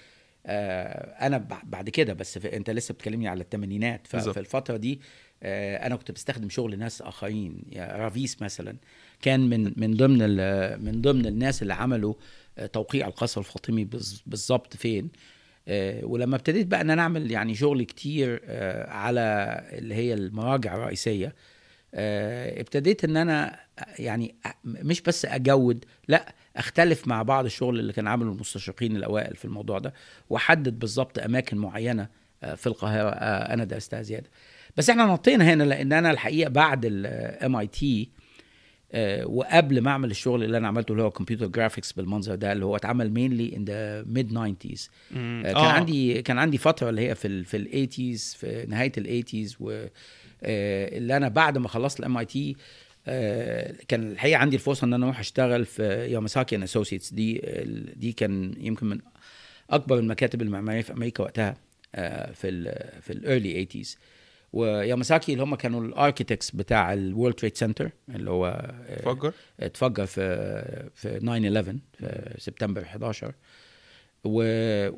آه 0.45 1.27
أنا 1.27 1.47
بع- 1.51 1.65
بعد 1.65 1.89
كده 1.89 2.13
بس 2.13 2.37
أنت 2.37 2.69
لسه 2.69 2.93
بتكلمني 2.93 3.27
على 3.27 3.41
الثمانينات. 3.43 4.07
ففي 4.07 4.39
الفترة 4.39 4.77
دي 4.77 4.93
آه 4.93 5.32
أنا 5.43 5.95
كنت 5.95 6.11
بستخدم 6.11 6.49
شغل 6.49 6.79
ناس 6.79 7.01
آخرين 7.01 7.63
يعني 7.69 8.01
رافيس 8.03 8.41
مثلا 8.41 8.75
كان 9.21 9.49
من 9.49 9.73
من 9.77 9.93
ضمن 9.97 10.19
من 10.85 11.01
ضمن 11.01 11.25
الناس 11.25 11.61
اللي 11.61 11.73
عملوا 11.73 12.13
آه، 12.57 12.65
توقيع 12.65 13.07
القصر 13.07 13.41
الفاطمي 13.41 13.87
بالظبط 14.25 14.75
فين. 14.77 15.09
آه، 15.67 16.05
ولما 16.05 16.35
ابتديت 16.35 16.67
بقى 16.67 16.81
إن 16.81 16.89
أنا 16.89 17.01
أعمل 17.01 17.31
يعني 17.31 17.55
شغل 17.55 17.83
كتير 17.83 18.41
آه، 18.45 18.89
على 18.89 19.21
اللي 19.71 19.95
هي 19.95 20.13
المراجع 20.13 20.75
الرئيسية 20.75 21.35
آه، 21.95 22.61
ابتديت 22.61 23.03
إن 23.03 23.17
أنا 23.17 23.59
يعني 23.99 24.35
مش 24.65 25.01
بس 25.01 25.25
أجود 25.25 25.85
لأ 26.07 26.33
أختلف 26.55 27.07
مع 27.07 27.21
بعض 27.23 27.45
الشغل 27.45 27.79
اللي 27.79 27.93
كان 27.93 28.07
عامله 28.07 28.31
المستشرقين 28.31 28.95
الأوائل 28.95 29.35
في 29.35 29.45
الموضوع 29.45 29.79
ده 29.79 29.93
وأحدد 30.29 30.79
بالظبط 30.79 31.19
أماكن 31.19 31.57
معينة 31.57 32.07
آه، 32.43 32.55
في 32.55 32.67
القاهرة 32.67 33.09
آه، 33.09 33.53
أنا 33.53 33.63
درستها 33.63 34.01
زيادة. 34.01 34.29
بس 34.77 34.89
إحنا 34.89 35.05
نطينا 35.05 35.53
هنا 35.53 35.63
لأن 35.63 35.93
أنا 35.93 36.11
الحقيقة 36.11 36.49
بعد 36.49 36.85
ال 36.85 37.55
MIT 37.55 38.09
آه، 38.95 39.27
وقبل 39.27 39.81
ما 39.81 39.91
أعمل 39.91 40.11
الشغل 40.11 40.43
اللي 40.43 40.57
أنا 40.57 40.67
عملته 40.67 40.91
اللي 40.91 41.03
هو 41.03 41.11
computer 41.11 41.47
graphics 41.47 41.91
بالمنظر 41.91 42.35
ده 42.35 42.51
اللي 42.51 42.65
هو 42.65 42.75
اتعمل 42.75 43.11
mainly 43.11 43.55
in 43.55 43.65
the 43.65 44.03
mid 44.03 44.31
90s 44.31 44.89
مم. 45.11 45.41
كان 45.45 45.55
آه. 45.55 45.71
عندي 45.71 46.21
كان 46.21 46.37
عندي 46.39 46.57
فترة 46.57 46.89
اللي 46.89 47.09
هي 47.09 47.15
في 47.15 47.27
ال 47.27 47.45
في 47.45 47.57
ال 47.57 47.66
eighties 47.66 48.37
في 48.39 48.65
نهاية 48.69 48.91
ال 48.97 49.04
eighties 49.04 49.57
و 49.59 49.71
آه، 50.43 50.97
اللي 50.97 51.17
أنا 51.17 51.27
بعد 51.27 51.57
ما 51.57 51.67
خلصت 51.67 51.99
ال 51.99 52.17
MIT 52.17 52.55
كان 53.87 54.11
الحقيقة 54.11 54.37
عندي 54.37 54.55
الفرصة 54.55 54.85
إن 54.85 54.93
أنا 54.93 55.05
أروح 55.05 55.19
أشتغل 55.19 55.65
في 55.65 55.83
Yamasaki 56.11 56.55
and 56.55 56.63
Associates 56.63 57.13
دي 57.13 57.41
دي 57.95 58.11
كان 58.11 58.55
يمكن 58.59 58.85
من 58.85 58.99
أكبر 59.69 59.99
المكاتب 59.99 60.41
المعمارية 60.41 60.81
في 60.81 60.93
أمريكا 60.93 61.23
وقتها 61.23 61.55
آه، 61.95 62.31
في 62.31 62.49
ال 62.49 62.91
في 63.01 63.13
ال 63.13 63.22
early 63.22 63.67
80s 63.73 63.87
و 64.53 64.62
Yamasaki 64.62 65.33
اللي 65.33 65.43
هم 65.43 65.55
كانوا 65.55 65.81
ال 65.81 65.88
architects 65.88 66.51
بتاع 66.51 66.93
ال 66.93 67.00
World 67.00 67.35
Trade 67.35 67.57
Center 67.57 67.91
اللي 68.09 68.31
هو 68.31 68.45
آه، 68.87 69.13
فجر 69.13 69.33
اتفجر 69.59 70.05
في 70.05 70.89
في 70.95 71.19
9 71.19 71.33
11 71.33 71.77
في 71.93 72.35
سبتمبر 72.37 72.81
11 72.81 73.33
و... 74.23 74.43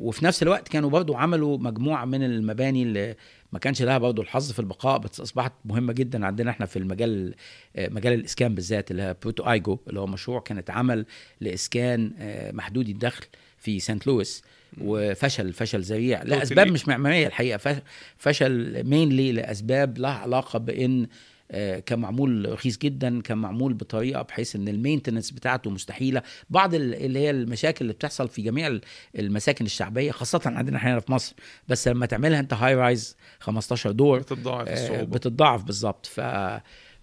وفي 0.08 0.26
نفس 0.26 0.44
الوقت 0.44 0.68
كانوا 0.68 0.90
برضو 0.90 1.16
عملوا 1.16 1.58
مجموعة 1.58 2.06
من 2.06 2.24
المباني 2.24 2.84
اللي 2.84 3.16
ما 3.52 3.60
كانش 3.60 3.82
لها 3.82 3.98
برضو 3.98 4.22
الحظ 4.22 4.52
في 4.52 4.60
البقاء 4.60 4.98
بس 4.98 5.20
أصبحت 5.20 5.54
مهمة 5.66 5.94
جدا 5.94 6.26
عندنا 6.26 6.52
إحنا 6.52 6.66
في 6.66 6.80
المجال 6.80 7.36
آه، 7.76 7.90
مجال 7.90 8.14
الإسكان 8.14 8.56
بالذات 8.56 8.92
اللي 8.92 9.04
هي 9.04 9.16
Pruitt-Igoe 9.22 9.80
اللي 9.88 10.00
هو 10.00 10.08
مشروع 10.08 10.40
كان 10.40 10.58
اتعمل 10.58 11.06
لإسكان 11.42 12.14
آه، 12.20 12.52
محدودي 12.52 12.92
الدخل 12.92 13.26
في 13.58 13.80
سانت 13.80 14.08
لويس. 14.08 14.44
وفشل 14.82 15.54
فشل 15.54 15.82
ذريع. 15.82 16.24
لأسباب. 16.24 16.68
مش 16.68 16.88
معمارية 16.88 17.28
الحقيقة 17.28 17.82
فشل 18.18 18.84
mainly 18.84 19.32
لأسباب 19.32 19.98
لها 19.98 20.12
علاقة 20.12 20.60
بإن 20.60 21.08
آه، 21.52 21.80
كان 21.80 22.00
معمول 22.00 22.52
رخيص 22.52 22.78
جدا 22.78 23.22
كان 23.22 23.38
معمول 23.38 23.74
بطريقة 23.74 24.22
بحيث 24.22 24.56
إن 24.56 24.68
ال 24.68 24.73
maintenance 24.73 25.32
بتاعته 25.32 25.70
مستحيلة. 25.70 26.22
بعض 26.50 26.74
ال- 26.76 26.94
اللي 26.96 27.20
هي 27.20 27.30
المشاكل 27.30 27.78
اللي 27.82 27.94
بتحصل 27.94 28.28
في 28.30 28.42
جميع 28.42 28.68
ال- 28.68 28.82
المساكن 29.20 29.66
الشعبية 29.66 30.12
خاصة 30.12 30.42
عندنا 30.46 30.78
إحنا 30.78 31.00
في 31.00 31.12
مصر. 31.12 31.36
بس 31.68 31.88
لما 31.88 32.06
تعملها 32.06 32.40
أنت 32.40 32.54
high 32.54 32.76
rise 32.76 33.18
15 33.40 33.92
دور 33.92 34.20
بتتضاعف 34.20 34.68
آه، 34.68 34.74
الصعوبة. 34.74 35.18
بتتضاعف 35.18 35.64
بالظبط 35.64 36.06
ف 36.06 36.20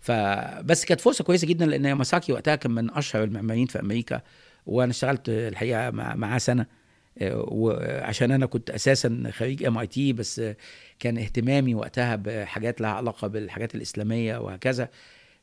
ف 0.00 0.10
بس 0.64 0.84
كانت 0.84 1.00
فرصة 1.00 1.24
كويسة 1.24 1.46
جدا 1.46 1.66
لأن 1.66 1.84
Yamasaki 1.84 2.32
وقتها 2.32 2.56
كان 2.56 2.70
من 2.72 2.90
أشهر 2.90 3.24
المعماريين 3.24 3.66
في 3.66 3.80
أمريكا. 3.80 4.20
وأنا 4.66 4.90
اشتغلت 4.90 5.28
الحقيقة 5.28 5.90
مع 5.90 6.14
معاه 6.14 6.38
سنة. 6.38 6.66
وعشان 7.20 8.30
أنا 8.30 8.46
كنت 8.46 8.70
أساسا 8.70 9.30
خريج 9.30 9.64
MIT 9.64 10.12
بس 10.12 10.38
آه، 10.38 10.56
كان 10.98 11.18
اهتمامي 11.18 11.74
وقتها 11.74 12.16
بحاجات 12.16 12.80
لها 12.80 12.90
علاقة 12.90 13.28
بالحاجات 13.28 13.74
الإسلامية 13.74 14.38
وهكذا 14.38 14.88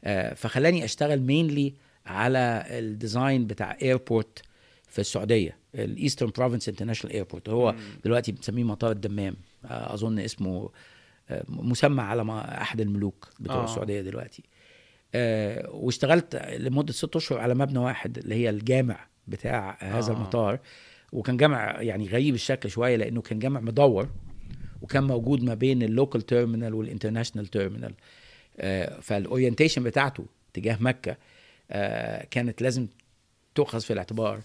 آه، 0.03 0.33
فخلاني 0.33 0.85
أشتغل 0.85 1.21
mainly 1.21 1.73
على 2.05 2.63
ال 2.67 2.79
design 2.79 3.47
بتاع 3.47 3.77
airport 3.81 4.41
في 4.87 4.99
السعودية 4.99 5.57
ال 5.75 5.82
Eastern 5.82 6.31
Province 6.37 6.69
International 6.69 7.15
Airport 7.15 7.49
هو 7.49 7.75
دلوقتي 8.03 8.31
بنسميه 8.31 8.63
مطار 8.63 8.91
الدمام 8.91 9.35
آه، 9.65 9.93
أظن 9.93 10.19
اسمه 10.19 10.69
آه، 11.29 11.43
مسمى 11.49 12.01
على 12.01 12.23
ما 12.23 12.61
أحد 12.61 12.81
الملوك 12.81 13.29
بتوع 13.39 13.55
آه. 13.55 13.61
آه. 13.61 13.63
السعودية 13.63 14.01
دلوقتي 14.01 14.43
آه 15.15 15.69
واشتغلت 15.69 16.35
لمدة 16.35 16.93
ست 16.93 17.15
أشهر 17.15 17.39
على 17.39 17.55
مبنى 17.55 17.79
واحد 17.79 18.17
اللي 18.17 18.35
هي 18.35 18.49
الجامع 18.49 19.07
بتاع 19.27 19.77
هذا 19.79 20.11
آه. 20.11 20.15
آه. 20.15 20.17
المطار 20.17 20.59
وكان 21.11 21.37
جامع 21.37 21.81
يعني 21.81 22.07
غريب 22.07 22.35
الشكل 22.35 22.69
شوية 22.69 22.95
لأنه 22.95 23.21
كان 23.21 23.39
جامع 23.39 23.59
مدور 23.59 24.09
وكان 24.81 25.03
موجود 25.03 25.43
ما 25.43 25.53
بين 25.53 25.83
ال 25.83 25.89
local 25.89 26.21
terminal 26.21 26.73
وال 26.73 26.83
international 26.83 27.47
terminal 27.47 27.93
آه 28.59 28.99
فال 28.99 29.12
orientation 29.12 29.83
بتاعته 29.83 30.25
تجاه 30.53 30.77
مكة 30.79 31.17
آه 31.71 32.25
كانت 32.31 32.61
لازم 32.61 32.87
تؤخذ 33.55 33.81
في 33.81 33.93
الاعتبار. 33.93 34.39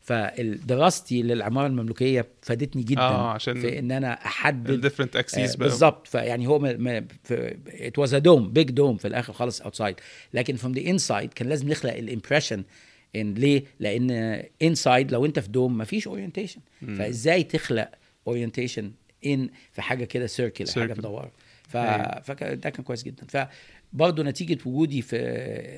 فدراستي 0.00 1.22
للعمارة 1.22 1.66
المملوكية 1.66 2.26
فادتني 2.42 2.82
جدا 2.82 3.00
آه 3.00 3.30
عشان 3.30 3.60
في 3.60 3.78
إن 3.78 3.92
أنا 3.92 4.12
أحدد 4.12 4.70
ال 4.70 4.75
different 4.75 5.16
axes 5.16 5.54
آه، 5.54 5.58
بالظبط. 5.58 6.06
فيعني 6.06 6.46
هو 6.46 6.74
It 7.70 7.98
was 7.98 8.14
a 8.14 8.18
dome 8.18 8.52
big 8.52 8.70
dome 8.70 8.96
في 8.96 9.08
الآخر 9.08 9.32
خالص 9.32 9.60
outside 9.60 9.96
لكن 10.34 10.56
from 10.56 10.72
the 10.72 10.90
inside 10.90 11.32
كان 11.32 11.48
لازم 11.48 11.68
نخلق 11.68 11.94
ال 11.94 12.00
impression 12.00 12.64
إن 13.16 13.34
ليه؟ 13.34 13.64
لأن 13.80 14.10
inside 14.62 15.12
لو 15.12 15.26
أنت 15.26 15.38
في 15.38 15.48
dome 15.48 15.78
مفيش 15.78 16.06
orientation 16.06 16.60
فإزاي 16.98 17.42
تخلق 17.42 17.90
orientation 18.26 18.92
in 19.26 19.48
في 19.72 19.82
حاجة 19.82 20.04
كده 20.04 20.26
circle 20.26 20.68
حاجة. 20.68 20.94
مدورة. 20.94 21.32
ف... 21.68 21.76
أيوة. 21.76 22.20
فده 22.20 22.70
كان 22.70 22.84
كويس 22.84 23.02
جدا. 23.02 23.26
فبرضه 23.28 24.22
نتيجة 24.22 24.58
وجودي 24.66 25.02
في 25.02 25.16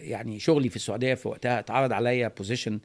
يعني 0.02 0.38
شغلي 0.38 0.68
في 0.68 0.76
السعودية 0.76 1.14
في 1.14 1.28
وقتها 1.28 1.58
اتعرض 1.58 1.92
عليا 1.92 2.28
position 2.28 2.80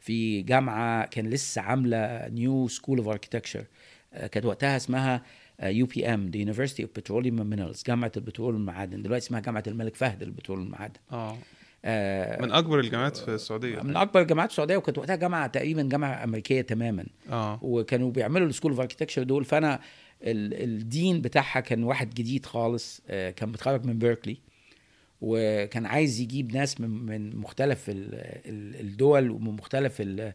في 0.00 0.42
جامعة 0.42 1.06
كان 1.06 1.30
لسه 1.30 1.62
عاملة 1.62 2.28
new 2.28 2.68
school 2.68 2.98
of 2.98 3.08
architecture 3.08 3.64
كانت 4.12 4.46
وقتها 4.46 4.76
اسمها 4.76 5.22
UPM 5.62 6.30
the 6.30 6.36
University 6.36 6.82
of 6.82 6.90
Petroleum 6.96 7.50
Minerals 7.50 7.82
جامعة 7.86 8.12
البترول 8.16 8.54
والمعادن. 8.54 9.02
دلوقتي 9.02 9.26
اسمها 9.26 9.40
جامعة 9.40 9.62
الملك 9.66 9.96
فهد 9.96 10.22
للبترول 10.22 10.58
والمعادن. 10.58 11.00
آه. 11.12 11.38
آه، 11.88 12.42
من 12.42 12.52
أكبر 12.52 12.80
الجامعات 12.80 13.16
في 13.16 13.28
السعودية. 13.34 13.80
من 13.80 13.96
أكبر 13.96 14.20
الجامعات 14.20 14.50
السعودية 14.50 14.76
وكانت 14.76 14.98
وقتها 14.98 15.16
جامعة 15.16 15.46
تقريبا 15.46 15.82
جامعة 15.82 16.24
أمريكية 16.24 16.60
تماما. 16.60 17.06
آه. 17.30 17.58
وكانوا 17.62 18.10
بيعملوا 18.10 18.46
ال 18.48 18.51
School 18.51 18.70
of 18.72 18.80
Architecture 18.80 19.22
دول. 19.22 19.44
فأنا 19.44 19.80
ال- 20.22 20.62
ال 20.64 20.75
dean 20.75 21.20
بتاعها 21.20 21.60
كان 21.60 21.84
واحد 21.84 22.10
جديد 22.14 22.46
خالص. 22.46 23.00
آه، 23.08 23.30
كان 23.30 23.48
متخرج 23.48 23.84
من 23.84 23.98
بيركلي. 23.98 24.36
وكان 25.20 25.86
عايز 25.86 26.20
يجيب 26.20 26.52
ناس 26.56 26.80
من 26.80 26.90
من 26.90 27.36
مختلف 27.36 27.88
ال- 27.88 28.14
ال- 28.46 28.80
الدول 28.80 29.30
ومن 29.30 29.50
مختلف 29.56 30.00
ال- 30.00 30.20
ال- 30.20 30.32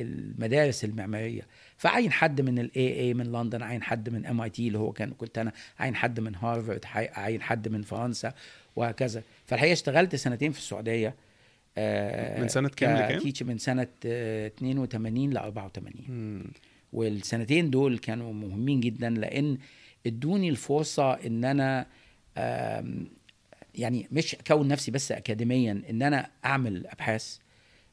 المدارس 0.00 0.84
المعمارية. 0.84 1.46
فعين 1.76 2.12
حد 2.12 2.40
من 2.40 2.58
ال 2.58 3.00
AA 3.00 3.14
من 3.14 3.32
لندن؟ 3.32 3.62
عين 3.62 3.82
حد 3.82 4.08
من 4.08 4.26
MIT 4.26 4.66
اللي 4.68 4.78
هو 4.78 4.92
كان 4.92 5.10
كنت 5.10 5.38
أنا؟ 5.38 5.52
عين 5.78 5.96
حد 5.96 6.20
من 6.20 6.34
هارفارد؟ 6.34 6.80
عين 6.94 7.42
حد 7.42 7.68
من 7.68 7.82
فرنسا؟ 7.82 8.34
وهكذا. 8.76 9.22
فالحقيقة 9.44 9.72
اشتغلت 9.72 10.16
سنتين 10.16 10.52
في 10.52 10.58
السعودية 10.58 11.14
آه، 11.78 12.40
من 12.40 12.48
سنة 12.48 12.68
كام 12.68 12.96
لكام؟ 12.96 13.48
من 13.48 13.58
سنة 13.58 13.88
آه، 14.06 14.46
82 14.46 15.30
ل 15.30 15.36
84 15.36 15.92
مم. 16.08 16.44
والسنتين 16.92 17.70
دول 17.70 17.98
كانوا 17.98 18.32
مهمين 18.32 18.80
جدا 18.80 19.10
لأن 19.10 19.58
ادوني 20.06 20.48
الفرصة 20.48 21.12
إن 21.12 21.44
أنا 21.44 21.86
يعني 23.74 24.08
مش 24.12 24.34
أكون 24.34 24.68
نفسي 24.68 24.90
بس 24.90 25.12
اكاديميا 25.12 25.82
إن 25.90 26.02
أنا 26.02 26.30
أعمل 26.44 26.86
أبحاث 26.86 27.36
آه، 27.36 27.43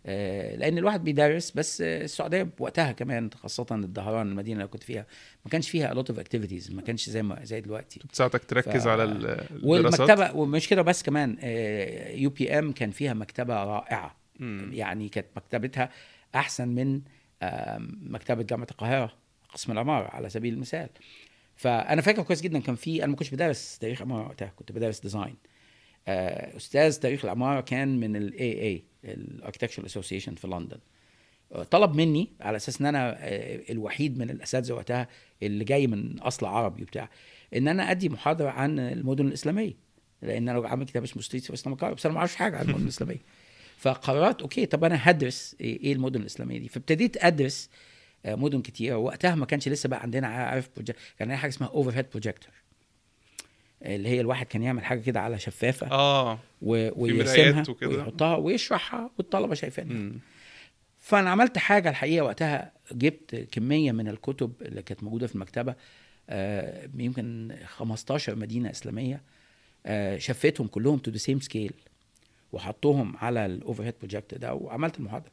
لأن 0.05 0.77
الواحد 0.77 1.03
بيدرس 1.03 1.51
بس 1.51 1.81
آه، 1.81 2.01
السعودية 2.03 2.49
وقتها 2.59 2.91
كمان 2.91 3.29
خاصة 3.35 3.65
الدهران 3.71 4.27
المدينة 4.29 4.57
اللي 4.59 4.67
كنت 4.67 4.83
فيها 4.83 5.05
ما 5.45 5.51
كانش 5.51 5.69
فيها 5.69 5.93
lot 6.03 6.05
of 6.07 6.15
activities 6.15 6.71
ما 6.73 6.81
كانش 6.81 7.09
زي 7.09 7.23
ما 7.23 7.43
زي 7.45 7.61
دلوقتي. 7.61 7.99
بتساعدك 7.99 8.45
تركز 8.45 8.83
ف- 8.83 8.87
على 8.87 9.03
ال- 9.03 9.11
الدراسات؟ 9.25 9.63
والمكتبة 9.63 10.35
ومش 10.35 10.67
كده 10.69 10.81
بس 10.81 11.03
كمان 11.03 11.37
UPM 12.19 12.71
كان 12.71 12.91
فيها 12.91 13.13
مكتبة 13.13 13.63
رائعة. 13.63 14.15
مم. 14.39 14.69
يعني 14.73 15.09
كانت 15.09 15.27
مكتبتها 15.35 15.89
أحسن 16.35 16.67
من 16.67 17.01
مكتبة 18.11 18.43
جامعة 18.43 18.67
القاهرة 18.71 19.13
قسم 19.53 19.71
العمارة 19.71 20.07
على 20.07 20.29
سبيل 20.29 20.53
المثال. 20.53 20.89
فأنا 21.55 22.01
فاكر 22.01 22.23
كويس 22.23 22.41
جدا 22.41 22.59
كان 22.59 22.75
في 22.75 22.99
أنا 23.03 23.07
ما 23.11 23.15
كنتش 23.17 23.29
بدرس 23.31 23.77
تاريخ 23.77 24.01
عماره 24.01 24.27
وقتها 24.27 24.53
كنت 24.55 24.71
بدرس 24.71 24.99
design 24.99 25.35
آه، 25.35 25.50
أستاذ 26.57 26.99
تاريخ 26.99 27.25
العمارة 27.25 27.61
كان 27.61 27.99
من 27.99 28.15
ال 28.15 28.61
AA 28.61 28.83
ال 29.03 29.10
Architecture 29.10 29.85
Association 29.85 30.35
في 30.35 30.47
لندن. 30.47 30.77
آه، 31.51 31.63
طلب 31.63 31.95
مني 31.95 32.29
على 32.41 32.55
أساس 32.55 32.81
إن 32.81 32.87
أنا 32.87 33.17
آه، 33.19 33.61
الوحيد 33.69 34.17
من 34.17 34.29
الأساتذة 34.29 34.73
وقتها 34.73 35.07
اللي 35.43 35.63
جاي 35.63 35.87
من 35.87 36.19
أصل 36.19 36.45
عربي 36.45 36.83
وبتاع 36.83 37.09
إن 37.55 37.67
أنا 37.67 37.91
أدي 37.91 38.09
محاضرة 38.09 38.49
عن 38.49 38.79
المدن 38.79 39.27
الإسلامية 39.27 39.73
لأن 40.21 40.49
أنا 40.49 40.67
عامل 40.67 40.85
كتاب 40.85 41.03
اسمه 41.03 41.21
Streets 41.21 41.49
of 41.49 41.59
Islamic 41.59 41.85
بس 41.85 42.05
أنا 42.05 42.13
ما 42.13 42.19
أعرفش 42.19 42.35
حاجة 42.35 42.57
عن 42.57 42.65
المدن 42.65 42.83
الإسلامية. 42.83 43.21
فقررت 43.77 44.41
okay 44.41 44.65
طب 44.65 44.83
أنا 44.83 44.99
هدرس 45.01 45.55
إيه 45.61 45.79
إيه 45.83 45.93
المدن 45.93 46.21
الإسلامية 46.21 46.59
دي؟ 46.59 46.67
فابتديت 46.67 47.23
أدرس 47.23 47.69
آه، 48.25 48.35
مدن 48.35 48.61
كتيرة 48.61 48.95
وقتها 48.95 49.35
ما 49.35 49.45
كانش 49.45 49.67
لسه 49.67 49.89
بقى 49.89 50.01
عندنا 50.01 50.27
عارف 50.27 50.69
project 50.75 50.99
كان 50.99 51.27
عندنا 51.27 51.37
حاجة 51.37 51.49
اسمها 51.49 51.69
overhead 51.69 52.05
projector 52.09 52.53
اللي 53.85 54.09
هي 54.09 54.21
الواحد 54.21 54.45
كان 54.45 54.63
يعمل 54.63 54.83
حاجة 54.85 54.99
كده 54.99 55.19
على 55.21 55.39
شفافة 55.39 55.87
آه 55.91 56.39
و... 56.61 56.89
ويرسمها. 57.03 57.63
ويحطها 57.97 58.35
ويشرحها 58.35 59.11
والطلبة 59.17 59.55
شايفينها. 59.55 60.11
فأنا 60.99 61.29
عملت 61.29 61.57
حاجة 61.57 61.89
الحقيقة 61.89 62.25
وقتها 62.25 62.71
جبت 62.91 63.35
كمية 63.51 63.91
من 63.91 64.07
الكتب 64.07 64.53
اللي 64.61 64.81
كانت 64.81 65.03
موجودة 65.03 65.27
في 65.27 65.35
المكتبة 65.35 65.75
آه، 66.29 66.89
يمكن 66.97 67.55
15 67.65 68.35
مدينة 68.35 68.71
إسلامية 68.71 69.21
آه، 69.85 70.17
شفتهم 70.17 70.67
كلهم 70.67 70.97
to 70.97 71.11
the 71.11 71.17
same 71.17 71.39
scale 71.39 71.73
وحطوهم 72.51 73.17
على 73.17 73.45
ال 73.45 73.83
overhead 73.83 73.93
project 73.99 74.33
ده 74.35 74.53
وعملت 74.53 74.97
المحاضرة 74.99 75.31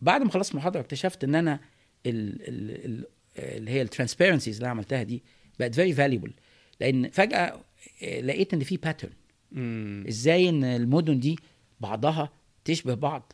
بعد 0.00 0.22
ما 0.22 0.30
خلصت 0.30 0.52
المحاضرة 0.52 0.80
اكتشفت 0.80 1.24
إن 1.24 1.34
أنا 1.34 1.60
ال- 2.06 2.48
ال- 2.48 2.84
ال- 2.84 3.06
اللي 3.38 3.70
هي 3.70 3.82
ال 3.82 3.87
transparencies 3.87 4.54
اللي 4.56 4.64
أنا 4.64 4.70
عملتها 4.70 5.02
دي 5.02 5.22
بقت 5.60 5.74
very 5.74 5.92
valuable 5.92 6.32
لأن 6.80 7.10
فجأة 7.10 7.60
آه، 8.02 8.20
لقيت 8.20 8.54
إن 8.54 8.64
في 8.64 8.76
pattern. 8.76 9.12
إزاي 10.08 10.48
إن 10.48 10.64
المدن 10.64 11.20
دي 11.20 11.38
بعضها 11.80 12.32
تشبه 12.64 12.94
بعض؟ 12.94 13.32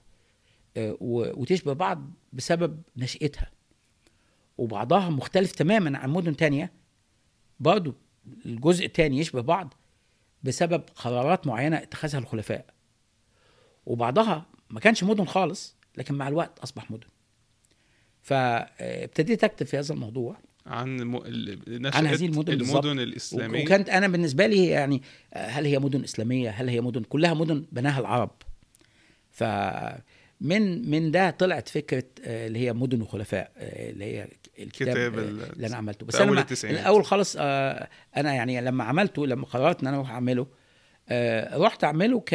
آه، 0.77 0.97
وتشبه 1.01 1.73
بعض 1.73 2.11
بسبب 2.33 2.83
نشأتها. 2.97 3.51
وبعضها 4.59 5.11
مختلف 5.11 5.53
تماما 5.53 5.99
عن 5.99 6.11
مدن 6.11 6.37
تانية. 6.37 6.73
برضو 7.61 7.95
الجزء 8.47 8.87
التاني 8.87 9.19
يشبه 9.19 9.41
بعض 9.41 9.75
بسبب 10.43 10.83
قرارات 10.95 11.47
معينة 11.47 11.77
اتخذها 11.77 12.19
الخلفاء. 12.19 12.67
وبعضها 13.87 14.47
ما 14.71 14.81
كانش 14.81 15.05
مدن 15.05 15.25
خالص 15.25 15.77
لكن 15.97 16.15
مع 16.15 16.29
الوقت 16.29 16.59
أصبح 16.59 16.91
مدن. 16.91 17.09
فابتديت 18.23 19.45
أكتب 19.45 19.67
في 19.67 19.79
هذا 19.79 19.95
الموضوع 19.95 20.37
عن 20.67 20.97
م... 21.03 21.17
عن 21.87 22.07
هذه 22.07 22.27
المدن. 22.27 22.53
المدن 22.53 22.99
الإسلامية. 23.01 23.63
وكانت 23.65 23.89
أنا 23.89 24.09
بالنسبة 24.09 24.47
لي 24.47 24.67
يعني 24.67 25.03
هل 25.35 25.65
هي 25.67 25.79
مدن 25.79 26.05
إسلامية؟ 26.05 26.51
هل 26.51 26.69
هي 26.69 26.81
مدن؟ 26.81 27.03
كلها 27.03 27.35
مدن 27.35 27.67
بناها 27.73 28.01
العرب. 28.01 28.31
ف 29.31 29.45
من 30.41 30.91
من 30.91 31.11
ده 31.11 31.31
طلعت 31.31 31.69
فكرة 31.69 32.05
آه، 32.25 32.47
اللي 32.47 32.59
هي 32.59 32.73
مدن 32.73 33.03
وخلفاء 33.03 33.51
آه، 33.57 33.91
اللي 33.91 34.05
هي 34.05 34.29
الكتاب 34.59 34.89
كتاب 34.95 35.19
آه، 35.19 35.23
ال- 35.23 35.53
اللي 35.53 35.67
أنا 35.67 35.77
عملته. 35.77 36.07
بس 36.07 36.15
أنا. 36.17 36.47
الأول 36.65 37.05
خالص 37.05 37.37
أنا 37.41 38.35
يعني 38.35 38.61
لما 38.61 38.85
عملته 38.85 39.27
لما 39.27 39.45
قررت 39.47 39.81
إن 39.81 39.87
أنا 39.87 39.97
أروح 39.97 40.11
أعمله 40.11 40.47
رحت 41.53 41.85
أعمله 41.85 42.21
ك 42.21 42.35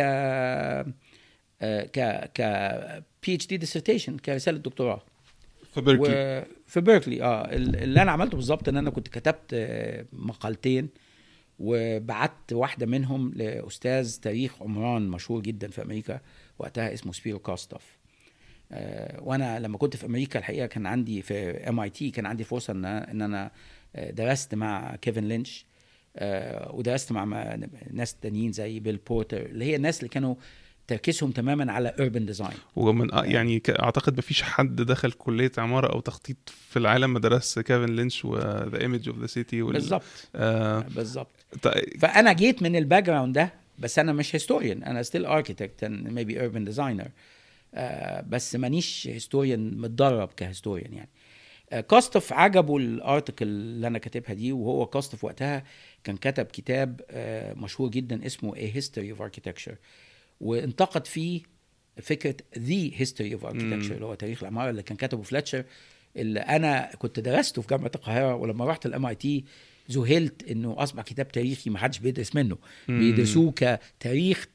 ك 1.64 2.00
ك 2.34 2.42
PhD 3.28 3.48
dissertation 3.48 4.18
كرسالة 4.18 4.58
دكتوراه. 4.58 5.04
في 5.72 5.82
بيركلي. 5.82 6.46
وفي 6.68 6.82
بيركلي 6.82 7.24
آه. 7.24 7.42
ال- 7.56 7.76
اللي 7.76 8.02
أنا 8.02 8.12
عملته 8.12 8.36
بالظبط 8.38 8.70
إن 8.70 8.78
أنا 8.78 8.90
كنت 8.90 9.08
كتبت 9.08 9.56
مقالتين 10.14 10.90
وبعت 11.60 12.54
واحدة 12.54 12.86
منهم 12.86 13.34
لأستاذ 13.36 14.18
تاريخ 14.20 14.62
عمران 14.62 15.08
مشهور 15.08 15.42
جدا 15.42 15.68
في 15.68 15.82
أمريكا 15.82 16.20
وقتها 16.60 16.94
اسمه 16.94 17.12
سبيرو 17.14 17.40
كوستوف 17.40 17.98
آه، 18.72 19.24
وأنا 19.24 19.60
لما 19.60 19.78
كنت 19.78 19.96
في 19.96 20.06
أمريكا 20.06 20.40
الحقيقة 20.40 20.66
كان 20.66 20.86
عندي 20.86 21.22
في 21.22 21.50
MIT 21.70 22.12
كان 22.12 22.26
عندي 22.26 22.44
فرصة 22.44 22.72
إن 22.74 22.86
إن 22.86 23.22
أنا 23.22 23.52
آه، 23.96 24.12
درست 24.12 24.56
مع 24.56 24.96
كيفن 24.96 25.24
لينش 25.24 25.66
آه، 26.16 26.76
ودرست 26.76 27.12
مع 27.12 27.56
ناس 27.92 28.16
تانيين 28.16 28.52
زي 28.52 28.80
بيل 28.80 28.98
بورتر 28.98 29.46
اللي 29.46 29.66
هي 29.66 29.76
الناس 29.76 30.00
اللي 30.00 30.10
كانوا 30.10 30.36
تركيزهم 30.96 31.32
تماما 31.32 31.72
على 31.72 31.94
urban 32.00 32.18
ديزاين 32.18 32.58
ومن 32.76 33.14
آه 33.14 33.24
يعني 33.26 33.62
أعتقد 33.70 34.18
مفيش 34.18 34.42
حد 34.44 34.76
دخل 34.76 35.12
كلية 35.12 35.52
عمارة 35.58 35.94
أو 35.94 36.00
تخطيط 36.00 36.38
في 36.70 36.80
العالم 36.80 37.14
ما 37.14 37.20
درس 37.20 37.60
كيفن 37.60 37.96
لينش 37.96 38.26
و 38.26 38.40
The 38.40 38.82
Image 38.82 39.10
of 39.10 39.20
the 39.20 39.28
City 39.28 39.62
بالظبط. 39.62 40.04
آه. 40.36 40.80
بالظبط. 40.80 41.28
ط- 41.62 41.98
فأنا 42.00 42.34
جيت 42.34 42.62
من 42.64 42.76
ال 42.76 43.04
background 43.04 43.34
ده 43.36 43.54
بس 43.80 44.00
أنا 44.00 44.14
مش 44.14 44.36
هيستوريان 44.36 44.84
أنا 44.84 45.04
still 45.04 45.26
architect 45.26 45.86
maybe 45.86 46.50
urban 46.50 46.58
designer 46.58 47.08
بس 48.30 48.56
مانيش 48.56 49.08
historian 49.12 49.78
متدرب 49.82 50.30
ك 50.38 50.43
historian 50.43 50.94
يعني. 50.94 51.10
آه، 51.72 51.82
كوستوف 51.82 52.34
عجبه 52.34 52.78
ال 52.78 52.86
article 52.86 53.46
اللي 53.48 53.88
أنا 53.88 53.98
كاتبها 53.98 54.34
دي 54.34 54.52
وهو 54.52 54.86
كوستوف 54.86 55.24
وقتها 55.24 55.64
كان 56.04 56.18
كتب 56.18 56.46
كتاب 56.46 57.02
آه، 57.12 57.54
مشهور 57.54 57.90
جدا 57.90 58.26
اسمه 58.26 58.56
A 58.56 58.74
History 58.78 59.18
of 59.18 59.22
Architecture. 59.22 59.76
وانتقد 60.42 61.08
فيه 61.08 61.42
فكرة 62.02 62.36
The 62.56 62.92
History 63.02 63.40
of 63.40 63.44
Architecture 63.44 63.54
مم. 63.64 63.92
اللي 63.92 64.06
هو 64.06 64.14
تاريخ 64.14 64.44
العماره 64.44 64.70
اللي 64.70 64.84
كان 64.84 64.98
كتبه 64.98 65.22
فلاتشر 65.22 65.64
اللي 66.18 66.40
أنا 66.40 66.90
كنت 66.98 67.20
درسته 67.20 67.62
في 67.62 67.68
جامعة 67.68 67.92
القاهرة 67.96 68.36
ولما 68.36 68.66
رحت 68.66 68.86
ال 68.86 69.06
MIT 69.06 69.46
ذهلت 69.92 70.44
إنه 70.52 70.76
أصبح 70.78 71.04
كتاب 71.04 71.28
تاريخي 71.28 71.70
ما 71.70 71.80
حدش 71.80 72.00
بيدرس 72.00 72.36
منه. 72.36 72.58
بيدرسوه 72.88 73.52
كتاريخ 73.52 74.48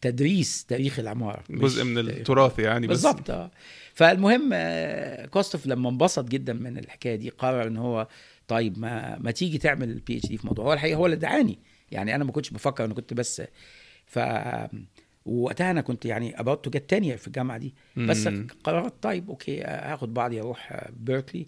تدريس 0.00 0.64
تاريخ 0.64 0.98
العماره 0.98 1.44
جزء 1.50 1.84
من 1.84 1.98
التراث 1.98 2.58
يعني 2.58 2.86
بس. 2.86 2.90
بالظبط 2.90 3.30
آه. 3.30 3.50
فالمهم 3.94 4.50
آه، 4.52 5.26
كوستوف 5.26 5.66
لما 5.66 5.88
انبسط 5.88 6.24
جدا 6.28 6.52
من 6.52 6.78
الحكاية 6.78 7.16
دي 7.16 7.28
قرر 7.30 7.66
إن 7.66 7.76
هو 7.76 8.08
طيب 8.48 8.78
ما 8.78 9.18
ما 9.18 9.30
تيجي 9.30 9.58
تعمل 9.58 9.90
ال 9.90 10.18
PhD 10.18 10.36
في 10.36 10.46
موضوع. 10.46 10.64
هو 10.64 10.72
الحقيقة 10.72 10.96
هو 10.96 11.06
اللي 11.06 11.16
دعاني 11.16 11.58
يعني 11.90 12.14
أنا 12.14 12.24
ما 12.24 12.32
كنتش 12.32 12.50
بفكر 12.50 12.84
أنا 12.84 12.94
كنت 12.94 13.14
بس 13.14 13.42
ف 14.06 14.18
ووقتها 15.26 15.70
أنا 15.70 15.80
كنت 15.80 16.04
يعني 16.04 16.36
about 16.36 16.58
to 16.68 16.70
get 16.76 16.82
tenure 16.94 17.16
في 17.16 17.26
الجامعة 17.26 17.58
دي. 17.58 17.74
بس. 17.96 18.26
قررت 18.64 19.02
طيب 19.02 19.30
okay 19.30 19.62
هاخد 19.62 20.14
بعضي 20.14 20.40
أروح 20.40 20.88
بيركلي 20.90 21.46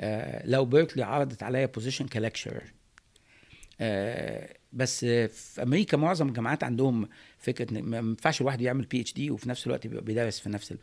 آه، 0.00 0.46
لو 0.46 0.64
بيركلي 0.64 1.02
عرضت 1.02 1.42
عليا 1.42 1.66
position 1.66 2.06
ك 2.06 2.12
lecturer 2.12 2.62
بس 4.72 5.04
آه، 5.04 5.26
في 5.26 5.62
أمريكا 5.62 5.96
معظم 5.96 6.28
الجامعات 6.28 6.64
عندهم 6.64 7.08
فكرة 7.38 7.80
ما 7.80 7.98
ينفعش 7.98 8.40
الواحد 8.40 8.60
يعمل 8.60 8.84
PhD 8.84 9.30
وفي 9.30 9.48
نفس 9.48 9.66
الوقت 9.66 9.86
بيدرس 9.86 10.40
في 10.40 10.48
نفس 10.48 10.72
ال... 10.72 10.78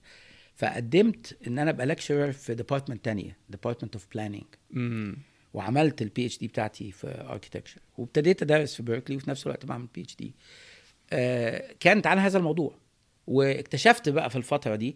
فقدمت 0.56 1.38
إن 1.48 1.60
أنا 1.60 1.70
أبقى 1.70 1.86
lecturer 1.86 2.32
في 2.32 2.56
department 2.56 3.06
تانية 3.06 3.38
Department 3.50 3.94
of 3.96 4.08
Planning. 4.14 4.44
وعملت 5.54 6.02
ال 6.02 6.26
PhD 6.26 6.48
بتاعتي 6.48 6.92
في 6.92 7.26
architecture 7.30 7.82
وابتديت 7.98 8.42
أدرس 8.42 8.76
في 8.76 8.84
بيركلي 8.84 9.16
وفي 9.16 9.30
نفس 9.30 9.48
الوقت 9.48 9.66
بعمل 9.66 9.88
PhD 9.96 10.34
كانت 11.80 12.08
عن 12.08 12.18
هذا 12.20 12.38
الموضوع. 12.38 12.74
واكتشفت 13.28 14.10
بقى 14.10 14.30
في 14.30 14.36
الفترة 14.36 14.76
دي 14.76 14.96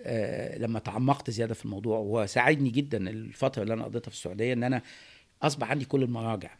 آه، 0.00 0.58
لما 0.58 0.78
تعمقت 0.78 1.30
زيادة 1.30 1.54
في 1.54 1.64
الموضوع 1.64 1.98
وساعدني 1.98 2.70
جدا 2.70 3.10
الفترة 3.10 3.62
اللي 3.62 3.74
أنا 3.74 3.84
قضيتها 3.84 4.10
في 4.10 4.16
السعودية 4.16 4.52
إن 4.52 4.64
أنا 4.64 4.82
أصبح 5.42 5.70
عندي 5.70 5.84
كل 5.84 6.02
المراجع. 6.02 6.50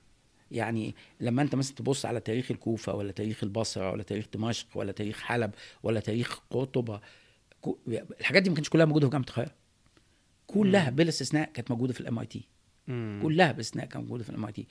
يعني 0.50 0.94
لما 1.20 1.42
أنت 1.42 1.54
مثلا 1.54 1.74
تبص 1.76 2.06
على 2.06 2.20
تاريخ 2.20 2.50
الكوفة 2.50 2.94
ولا 2.94 3.12
تاريخ 3.12 3.44
البصرة 3.44 3.90
ولا 3.90 4.02
تاريخ 4.02 4.26
دمشق 4.34 4.66
ولا 4.74 4.92
تاريخ 4.92 5.20
حلب 5.20 5.50
ولا 5.82 6.00
تاريخ 6.00 6.40
قرطبة 6.50 7.00
الحاجات 8.20 8.42
دي 8.42 8.48
ما 8.50 8.54
كانتش 8.56 8.70
كلها 8.70 8.84
موجودة 8.84 9.06
في 9.06 9.12
جامعة 9.12 9.26
القاهرة. 9.28 9.50
كلها 10.46 10.90
بلا 10.90 11.08
استثناء 11.08 11.50
كانت 11.52 11.70
موجودة 11.70 11.92
في 11.92 12.00
ال 12.00 12.18
MIT. 12.18 12.42
كلها 13.22 13.52
باستثناء 13.52 13.86
كانت 13.86 14.04
موجودة 14.04 14.24
في 14.24 14.30
ال 14.30 14.44
MIT 14.46 14.66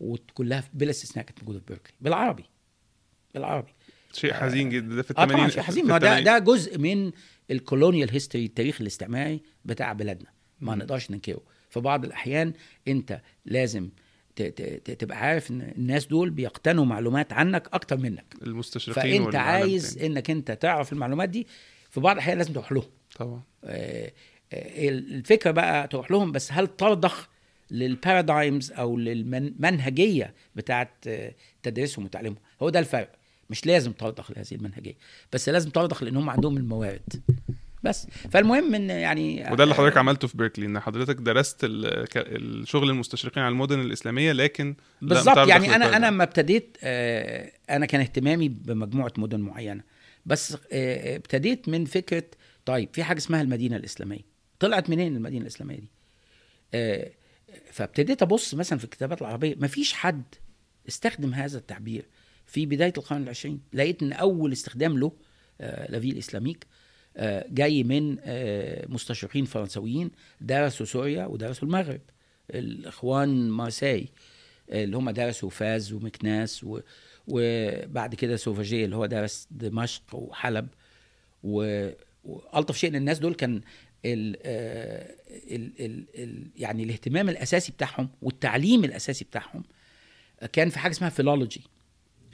وكلها 0.00 0.64
بلا 0.74 0.90
استثناء 0.90 1.24
كانت 1.26 1.38
موجودة 1.38 1.58
في 1.58 1.64
بيركلي 1.66 1.92
بالعربي. 2.00 2.44
بالعربي 3.34 3.72
شيء 4.12 4.32
حزين 4.32 4.68
جدا. 4.70 4.94
ده 4.94 5.02
في 5.02 5.10
آه 5.10 5.14
طبعا 5.14 5.24
الثمانين 5.26 5.50
شيء 5.50 5.62
حزين. 5.62 5.86
ما 5.86 5.98
ده 5.98 6.20
ده 6.20 6.38
جزء 6.38 6.78
من 6.78 7.12
ال 7.50 7.57
colonial 7.57 8.10
history 8.10 8.44
التاريخ 8.44 8.80
الاستعماري 8.80 9.40
بتاع 9.64 9.92
بلادنا. 9.92 10.28
ما. 10.60 10.74
نقدرش 10.74 11.10
ننكره. 11.10 11.40
في 11.70 11.80
بعض 11.80 12.04
الأحيان 12.04 12.52
أنت 12.88 13.20
لازم 13.46 13.88
تبقى 14.98 15.18
عارف 15.18 15.50
إن 15.50 15.60
الناس 15.78 16.06
دول 16.06 16.30
بيقتنوا 16.30 16.84
معلومات 16.84 17.32
عنك 17.32 17.68
أكتر 17.72 17.96
منك. 17.96 18.34
المستشرقين 18.42 19.24
فأنت 19.24 19.34
عايز 19.34 19.92
التاني. 19.92 20.06
إنك 20.06 20.30
أنت 20.30 20.50
تعرف 20.52 20.92
المعلومات 20.92 21.28
دي. 21.28 21.46
في 21.90 22.00
بعض 22.00 22.14
الأحيان 22.16 22.38
لازم 22.38 22.52
تروح 22.52 22.72
لهم. 22.72 22.84
طبعا. 23.16 23.42
آه، 23.64 24.12
آه، 24.52 24.88
الفكرة 24.88 25.50
بقى 25.50 25.88
تروح 25.88 26.10
لهم 26.10 26.32
بس 26.32 26.52
هل 26.52 26.66
ترضخ 26.66 27.28
للبارادايمز 27.70 28.72
أو 28.72 28.96
للمنهجيه 28.96 30.34
بتاعت 30.56 30.90
آه، 31.06 31.34
تدريسهم 31.62 32.04
وتعليمهم؟ 32.04 32.38
هو 32.62 32.68
ده 32.70 32.78
الفرق. 32.78 33.19
مش 33.50 33.66
لازم 33.66 33.92
ترضخ 33.92 34.30
لهذه 34.30 34.54
المنهجية 34.54 34.94
بس 35.32 35.48
لازم 35.48 35.70
ترضخ 35.70 36.02
لأن 36.02 36.16
هم 36.16 36.30
عندهم 36.30 36.56
الموارد. 36.56 37.22
بس 37.82 38.06
فالمهم 38.30 38.74
إن 38.74 38.90
يعني 38.90 39.46
وده 39.50 39.64
اللي 39.64 39.74
حضرتك 39.74 39.96
عملته 39.96 40.28
في 40.28 40.36
بيركلي 40.36 40.66
إن 40.66 40.80
حضرتك 40.80 41.14
درست 41.14 41.56
الشغل 41.64 42.90
المستشرقين 42.90 43.42
على 43.42 43.52
المدن 43.52 43.80
الإسلامية 43.80 44.32
لكن 44.32 44.76
بالظبط 45.02 45.48
يعني 45.48 45.74
أنا. 45.76 45.96
أنا 45.96 46.06
لما 46.06 46.24
ابتديت 46.24 46.76
آه، 46.82 47.52
أنا 47.70 47.86
كان 47.86 48.00
اهتمامي 48.00 48.48
بمجموعة 48.48 49.12
مدن 49.18 49.40
معينة 49.40 49.82
بس 50.26 50.56
آه، 50.72 51.16
ابتديت 51.16 51.68
من 51.68 51.84
فكرة 51.84 52.24
طيب 52.64 52.88
في 52.92 53.04
حاجة 53.04 53.18
اسمها 53.18 53.42
المدينة 53.42 53.76
الإسلامية 53.76 54.30
طلعت 54.60 54.90
منين 54.90 55.16
المدينة 55.16 55.42
الإسلامية 55.42 55.76
دي؟ 55.76 55.90
آه، 56.74 57.10
فابتديت 57.72 58.22
أبص 58.22 58.54
مثلا 58.54 58.78
في 58.78 58.84
الكتابات 58.84 59.22
العربية 59.22 59.54
مفيش 59.58 59.92
حد 59.92 60.22
استخدم 60.88 61.34
هذا 61.34 61.58
التعبير. 61.58 62.04
في 62.50 62.66
بداية 62.66 62.92
القرن 62.98 63.22
العشرين 63.22 63.60
لقيت 63.72 64.02
إن 64.02 64.12
أول 64.12 64.52
استخدام 64.52 64.98
له 64.98 65.12
آه، 65.60 65.90
لافي 65.90 66.10
الاسلاميك 66.10 66.66
آه، 67.16 67.46
جاي 67.48 67.82
من 67.82 68.16
آه، 68.22 68.86
مستشرقين 68.88 69.44
فرنسويين 69.44 70.10
درسوا 70.40 70.86
سوريا 70.86 71.26
ودرسوا 71.26 71.68
المغرب. 71.68 72.00
الإخوان 72.50 73.50
مارساي 73.50 74.08
اللي 74.70 74.96
هم 74.96 75.10
درسوا 75.10 75.50
فاز 75.50 75.92
ومكناس 75.92 76.64
و... 76.64 76.80
وبعد 77.28 78.14
كده 78.14 78.36
سوفاجيه 78.36 78.84
اللي 78.84 78.96
هو 78.96 79.06
درس 79.06 79.48
دمشق 79.50 80.14
وحلب 80.14 80.68
و... 81.44 81.88
وألطف 82.24 82.76
شيء 82.76 82.90
إن 82.90 82.96
الناس 82.96 83.18
دول 83.18 83.34
كان 83.34 83.60
ال... 84.04 84.36
ال... 85.56 85.72
ال... 85.80 86.04
ال... 86.14 86.46
يعني 86.56 86.82
الاهتمام 86.82 87.28
الأساسي 87.28 87.72
بتاعهم 87.72 88.08
والتعليم 88.22 88.84
الأساسي 88.84 89.24
بتاعهم 89.24 89.62
كان 90.52 90.70
في 90.70 90.78
حاجة 90.78 90.92
اسمها 90.92 91.10
philology 91.10 91.62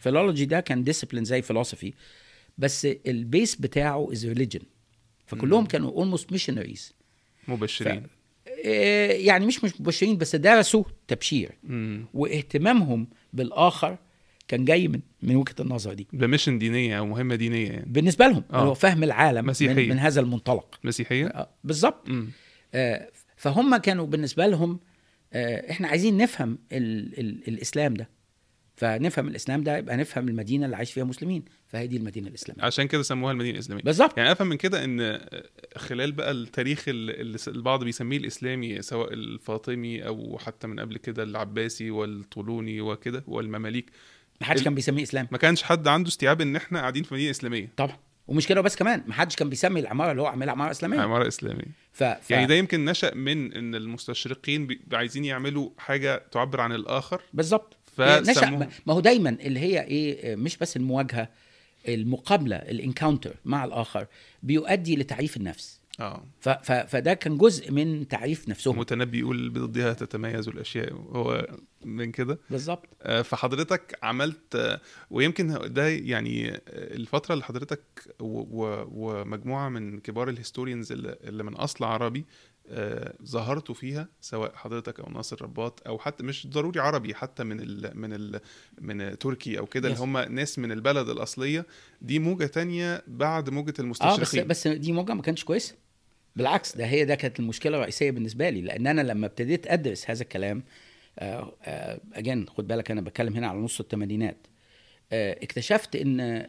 philology 0.07 0.45
ده 0.45 0.61
كان 0.61 0.85
discipline 0.85 1.25
زي 1.25 1.43
philosophy 1.43 1.93
بس 2.59 2.87
ال 3.07 3.16
base 3.16 3.55
بتاعه 3.57 4.13
is 4.13 4.27
religion 4.27 4.61
فكلهم 5.27 5.61
مم. 5.61 5.67
كانوا 5.67 5.91
almost 5.91 6.33
missionaries 6.33 6.95
مبشرين. 7.49 8.03
يعني 9.25 9.47
مش 9.47 9.65
مش 9.65 9.81
مبشرين 9.81 10.17
بس 10.19 10.37
درسوا 10.37 10.85
تبشير. 11.09 11.51
مم. 11.65 12.07
واهتمامهم 12.15 13.09
بالآخر 13.33 13.99
كان 14.49 14.65
جاي 14.65 14.89
من 14.89 15.01
من 15.23 15.37
وجهة 15.37 15.55
النظر 15.61 15.93
دي. 15.93 16.07
بميشن 16.13 16.59
دينية 16.59 16.99
أو 16.99 17.07
مهمة 17.07 17.35
دينية 17.35 17.71
يعني. 17.71 17.87
بالنسبة 17.87 18.27
لهم 18.27 18.45
آه. 18.53 18.57
هو 18.65 18.75
فهم 18.75 19.03
العالم 19.03 19.45
من, 19.45 19.51
مسيحية. 19.51 19.89
من 19.89 19.99
هذا 19.99 20.21
المنطلق. 20.21 20.79
مسيحية؟ 20.85 21.27
آه، 21.27 21.51
بالظبط. 21.65 22.09
آه، 22.75 23.11
فهم 23.37 23.77
كانوا 23.77 24.07
بالنسبة 24.07 24.47
لهم 24.47 24.81
آه، 25.33 25.71
إحنا 25.71 25.89
عايزين 25.89 26.17
نفهم 26.17 26.59
ال 26.73 27.19
ال 27.21 27.49
الإسلام 27.49 27.95
ده. 27.95 28.16
فنفهم 28.77 29.29
الإسلام 29.29 29.63
ده 29.63 29.77
يبقى 29.79 29.97
نفهم 29.97 30.29
المدينة 30.29 30.65
اللي 30.65 30.77
عايش 30.77 30.93
فيها 30.93 31.05
مسلمين. 31.05 31.45
فهي 31.67 31.87
دي 31.87 31.97
المدينة 31.97 32.29
الإسلامية. 32.29 32.65
عشان 32.65 32.89
كده 32.89 33.03
سموها 33.03 33.33
المدينة 33.33 33.55
الإسلامية. 33.55 33.83
بالظبط. 33.83 34.19
يعني 34.19 34.33
أفهم 34.33 34.47
من 34.49 34.57
كده 34.57 34.85
إن 34.85 35.21
خلال 35.77 36.13
بقى 36.13 36.31
التاريخ 36.31 36.85
اللي 36.89 37.39
البعض 37.49 37.85
بيسميه 37.85 38.17
الإسلامي 38.17 38.83
سواء 38.83 39.13
الفاطمي 39.13 40.07
أو 40.07 40.39
حتى 40.39 40.67
من 40.67 40.81
قبل 40.81 40.97
كده 40.97 41.23
العباسي 41.23 41.91
والطولوني 41.91 42.81
وكده 42.81 43.25
والمماليك. 43.27 43.91
ما 44.41 44.47
حدش 44.47 44.63
كان 44.63 44.75
بيسميه 44.75 45.03
إسلام. 45.03 45.29
ما 45.33 45.39
كانش 45.39 45.63
حد 45.63 45.89
عنده 45.89 46.09
استيعاب 46.09 46.41
إن 46.41 46.57
إحنا 46.57 46.81
قاعدين 46.81 47.03
في 47.03 47.15
مدينة 47.15 47.31
إسلامية. 47.31 47.69
طبعا. 47.77 47.97
ومش 48.29 48.47
كده 48.47 48.61
بس 48.61 48.77
كمان 48.77 49.03
ما 49.07 49.15
حدش 49.15 49.37
كان 49.37 49.49
بيسمي 49.51 49.81
العمارة 49.81 50.11
اللي 50.11 50.23
هو 50.23 50.27
عاملها 50.27 50.53
عمارة 50.53 50.71
إسلامية. 50.71 51.01
عمارة 51.01 51.29
إسلامية. 51.29 51.65
ف... 51.93 52.05
ف... 52.05 52.31
يعني 52.31 52.47
ده 52.47 52.55
يمكن 52.55 52.85
نشأ 52.85 53.15
من 53.15 53.53
إن 53.53 53.75
المستشرقين 53.75 54.67
بي- 54.67 54.81
عايزين 54.93 55.25
يعملوا 55.25 55.71
حاجة 55.79 56.23
تعبر 56.33 56.61
عن 56.61 56.73
الآخر. 56.73 57.23
بالظبط. 57.35 57.76
فسموه 57.97 58.69
ما 58.87 58.95
هو 58.95 59.01
دايما 59.01 59.31
اللي 59.31 59.61
هي 59.61 59.83
إيه 59.85 60.37
مش 60.37 60.57
بس 60.57 60.77
المواجهة 60.77 61.29
المقابلة 61.89 62.57
الإنكاونتر 62.57 63.35
مع 63.45 63.65
الآخر 63.65 64.07
بيؤدي 64.43 64.97
لتعريف 64.97 65.37
النفس. 65.37 65.81
آه. 66.01 66.25
فده 66.87 67.15
كان 67.15 67.39
جزء 67.39 67.71
من 67.73 68.09
تعريف 68.09 68.49
نفسهم. 68.49 68.79
متنبي 68.79 69.19
يقول 69.19 69.49
بضدها 69.51 69.93
تتميز 69.93 70.49
الأشياء 70.49 70.93
هو 70.93 71.47
من 71.85 72.13
كده. 72.13 72.39
بالظبط. 72.51 72.89
آه، 73.03 73.23
فحضرتك 73.23 73.99
عملت 74.03 74.79
ويمكن 75.11 75.59
ده 75.73 75.89
يعني 75.89 76.61
الفترة 76.69 77.33
اللي 77.33 77.45
حضرتك 77.45 77.81
و- 78.21 78.65
و- 78.65 78.89
ومجموعة 78.93 79.69
من 79.69 79.99
كبار 80.01 80.29
الهيستوريانز 80.29 80.93
اللي 80.93 81.43
من 81.45 81.55
أصل 81.55 81.85
عربي 81.85 82.25
ظهرتوا 83.25 83.75
فيها 83.75 84.09
سواء 84.21 84.53
حضرتك 84.55 85.01
أو 85.01 85.11
ناصر 85.11 85.43
رباط 85.43 85.83
أو 85.87 85.99
حتى 85.99 86.23
مش 86.23 86.47
ضروري 86.47 86.81
عربي 86.81 87.15
حتى 87.15 87.45
من 87.45 87.61
ال 87.61 87.91
من 87.95 88.13
ال 88.13 88.41
من 88.81 89.19
تركي 89.19 89.59
أو 89.59 89.67
كده 89.67 89.89
اللي. 89.89 90.01
هم 90.01 90.19
ناس 90.19 90.59
من 90.59 90.73
البلد 90.73 91.09
الأصلية. 91.09 91.67
دي 92.03 92.19
موجة 92.19 92.47
تانية 92.47 93.03
بعد 93.07 93.51
موجة 93.51 93.71
آه 93.71 93.73
بس 93.73 93.81
المستشرقين. 93.81 94.47
بس 94.47 94.69
دي 94.69 94.93
موجة 94.93 95.15
ما 95.15 95.23
كانتش 95.23 95.45
كويسة. 95.45 95.75
بالعكس 96.37 96.77
ده 96.77 96.87
هي 96.87 97.05
ده 97.05 97.15
كانت 97.15 97.41
المشكلة 97.41 97.77
الرئيسية 97.77 98.11
بالنسبة 98.11 98.51
لي 98.51 98.61
لأن 98.61 98.87
أنا 98.87 99.01
لما 99.01 99.27
ابتديت 99.27 99.67
أدرس 99.67 100.11
هذا 100.11 100.23
الكلام 100.23 100.63
again 102.13 102.49
خد 102.49 102.69
بالك 102.69 102.91
أنا 102.91 103.01
بتكلم 103.01 103.35
هنا 103.35 103.49
على 103.49 103.59
نص 103.59 103.81
الثمانينات 103.81 104.37
آه، 105.13 105.33
اكتشفت 105.43 105.97
إن 105.97 106.47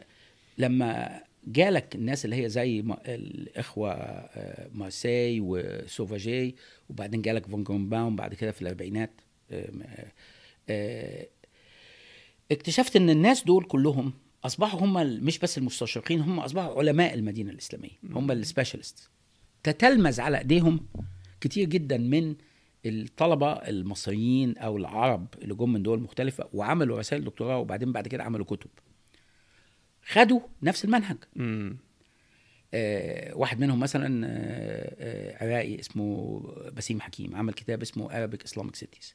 لما 0.58 1.20
جالك 1.52 1.94
الناس 1.94 2.24
اللي 2.24 2.44
هي 2.44 2.48
زي 2.48 2.82
ما- 2.82 2.98
الإخوة 3.06 3.92
آه، 3.92 4.68
مارسي 4.74 5.40
وسوفاجيه 5.40 6.56
وبعدين 6.90 7.22
جالك 7.22 7.46
فون 7.46 7.64
جرومباوم 7.64 8.16
بعد 8.16 8.34
كده 8.34 8.50
في 8.52 8.62
الأربعينات 8.62 9.10
آه، 9.50 9.70
آه، 10.68 11.26
اكتشفت 12.52 12.96
إن 12.96 13.10
الناس 13.10 13.44
دول 13.44 13.64
كلهم 13.64 14.12
أصبحوا 14.44 14.80
هم 14.80 14.92
مش 15.24 15.38
بس 15.38 15.58
المستشرقين 15.58 16.20
هم 16.20 16.40
أصبحوا 16.40 16.78
علماء 16.78 17.14
المدينة 17.14 17.50
الإسلامية 17.50 17.90
هم 18.10 18.30
ال 18.30 18.37
specialists 18.37 19.10
تتلمذ 19.62 20.20
على 20.20 20.38
إيديهم 20.38 20.80
كتير 21.40 21.68
جدا 21.68 21.96
من 21.98 22.34
الطلبة 22.86 23.52
المصريين 23.52 24.58
أو 24.58 24.76
العرب 24.76 25.26
اللي 25.42 25.54
جم 25.54 25.72
من 25.72 25.82
دول 25.82 26.00
مختلفة 26.00 26.48
وعملوا 26.52 26.98
رسائل 26.98 27.24
دكتوراه 27.24 27.58
وبعدين 27.58 27.92
بعد 27.92 28.08
كده 28.08 28.24
عملوا 28.24 28.44
كتب. 28.46 28.70
خدوا 30.08 30.40
نفس 30.62 30.84
المنهج. 30.84 31.16
امم 31.36 31.76
آه، 32.74 33.34
واحد 33.36 33.60
منهم 33.60 33.80
مثلا 33.80 34.26
آه، 34.26 34.30
آه، 34.98 35.44
عراقي 35.44 35.80
اسمه 35.80 36.40
بسيم 36.76 37.00
حكيم 37.00 37.36
عمل 37.36 37.52
كتاب 37.52 37.82
اسمه 37.82 38.08
Arabic 38.08 38.38
Islamic 38.50 38.78
Cities. 38.80 39.06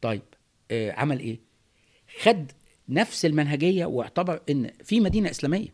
طيب 0.00 0.22
آه، 0.70 0.92
عمل 0.92 1.20
إيه؟ 1.20 1.38
خد 2.22 2.50
نفس 2.88 3.24
المنهجية 3.24 3.84
واعتبر 3.86 4.40
إن 4.50 4.70
في 4.84 5.00
مدينة 5.00 5.30
إسلامية. 5.30 5.68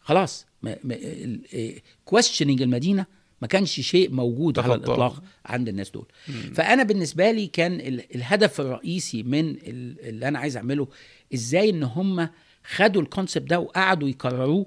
خلاص 0.00 0.46
questioning 2.04 2.62
المدينة 2.62 3.06
ما 3.42 3.48
كانش 3.48 3.80
شيء 3.80 4.10
موجود 4.10 4.58
على. 4.58 4.74
الإطلاق 4.74 5.22
عند 5.46 5.68
الناس 5.68 5.90
دول. 5.90 6.06
فأنا 6.54 6.82
بالنسبة 6.82 7.30
لي 7.30 7.46
كان 7.46 7.72
ال- 7.80 8.14
الهدف 8.14 8.60
الرئيسي 8.60 9.22
من 9.22 9.50
ال- 9.50 10.00
اللي 10.08 10.28
أنا 10.28 10.38
عايز 10.38 10.56
أعمله 10.56 10.88
إزاي 11.34 11.70
إن 11.70 11.82
هم 11.82 12.28
خدوا 12.64 13.02
ال 13.02 13.08
concept 13.08 13.50
ده 13.50 13.60
وقعدوا 13.60 14.08
يكرروه 14.08 14.66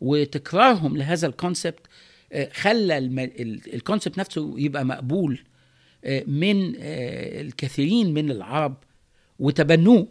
وتكرارهم 0.00 0.96
لهذا 0.96 1.26
ال 1.26 1.34
concept 1.34 1.86
آه، 2.32 2.50
خلى 2.52 2.98
ال 3.74 3.80
concept 3.80 4.18
نفسه 4.18 4.54
يبقى 4.58 4.84
مقبول 4.84 5.40
آه، 6.04 6.24
من 6.26 6.74
آه، 6.76 7.40
الكثيرين 7.40 8.14
من 8.14 8.30
العرب 8.30 8.76
وتبنوه 9.38 10.08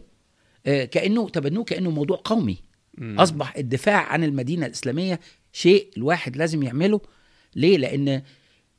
كأنه 0.64 1.28
تبنوه 1.28 1.64
كأنه 1.64 1.90
موضوع 1.90 2.20
قومي. 2.24 2.58
مم. 2.98 3.20
أصبح 3.20 3.56
الدفاع 3.56 4.12
عن 4.12 4.24
المدينة 4.24 4.66
الإسلامية 4.66 5.20
شيء 5.52 5.90
الواحد 5.96 6.36
لازم 6.36 6.62
يعمله. 6.62 7.00
ليه؟ 7.56 7.78
لأن 7.78 8.22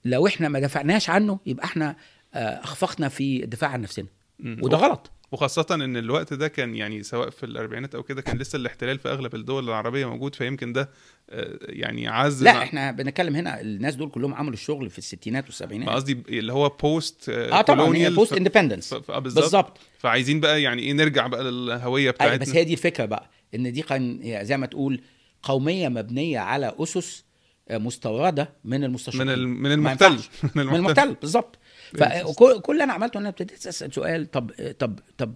لو 0.06 0.28
إحنا 0.28 0.50
ما 0.50 0.60
دفعناش 0.60 1.10
عنه 1.10 1.40
يبقى 1.46 1.66
إحنا 1.66 1.96
أخفقنا 2.34 3.10
في 3.10 3.44
الدفاع 3.44 3.70
عن 3.70 3.82
نفسنا. 3.82 4.08
وده 4.40 4.78
غلط. 4.78 5.12
وخاصة 5.32 5.66
إن 5.72 5.98
الوقت 5.98 6.34
ده 6.34 6.48
كان 6.48 6.76
يعني 6.76 7.04
سواء 7.04 7.30
في 7.30 7.46
الأربعينات 7.46 7.96
أو 7.96 8.04
كده 8.04 8.22
كان 8.22 8.38
لسه 8.38 8.56
الاحتلال 8.56 9.00
في 9.00 9.10
أغلب 9.10 9.36
الدول 9.36 9.70
العربية 9.70 10.06
موجود 10.06 10.36
فيمكن 10.36 10.74
ده 10.74 10.90
آه، 11.30 11.58
يعني 11.62 12.08
عز 12.08 12.44
لا 12.44 12.64
إحنا 12.64 12.92
بنتكلم 12.92 13.36
هنا 13.36 13.62
الناس 13.62 13.96
دول 13.96 14.10
كلهم 14.10 14.34
عملوا 14.34 14.54
الشغل 14.54 14.90
في 14.90 14.98
الستينات 14.98 15.44
ما 15.44 15.48
والسبعينات 15.50 15.90
قصدي 15.90 16.24
اللي 16.30 16.54
هو 16.54 16.70
post 16.70 17.30
آه 17.30 17.62
طبعا 17.62 18.10
post 18.10 18.34
independence 18.34 18.94
بالظبط. 18.94 19.34
بالظبط. 19.36 19.78
فعايزين 19.98 20.40
بقى 20.40 20.62
يعني 20.62 20.82
إيه 20.82 20.94
نرجع 20.94 21.28
بقى 21.28 21.44
للهوية 21.44 22.02
أيوة 22.02 22.12
بتاعتنا. 22.12 22.38
بس 22.38 22.56
هي 22.56 22.64
دي 22.64 22.74
الفكرة 22.74 23.06
بقى 23.06 23.30
إن 23.56 23.74
دي 23.74 23.82
كان 23.82 24.20
زي 24.46 24.58
ما 24.58 24.66
تقول 24.66 25.02
قومية 25.44 25.90
مبنية 25.90 26.40
على 26.40 26.76
أسس 26.80 27.26
آه، 27.70 27.78
مستوردة 27.78 28.54
من 28.64 28.84
المستشرقين. 28.84 29.40
من 29.40 29.48
من 29.64 29.72
المحتل. 29.72 30.20
من 30.56 30.76
المحتل 30.76 31.14
بالظبط. 31.14 31.60
فكل 31.98 32.60
كل 32.62 32.74
اللي 32.74 32.84
أنا 32.84 32.94
عملته 32.94 33.18
إن 33.18 33.22
أنا 33.22 33.30
ابتديت 33.30 33.68
أسأل 33.68 33.94
سؤال 33.94 34.32
طب 34.32 34.52
طب 34.80 35.00
طب 35.18 35.34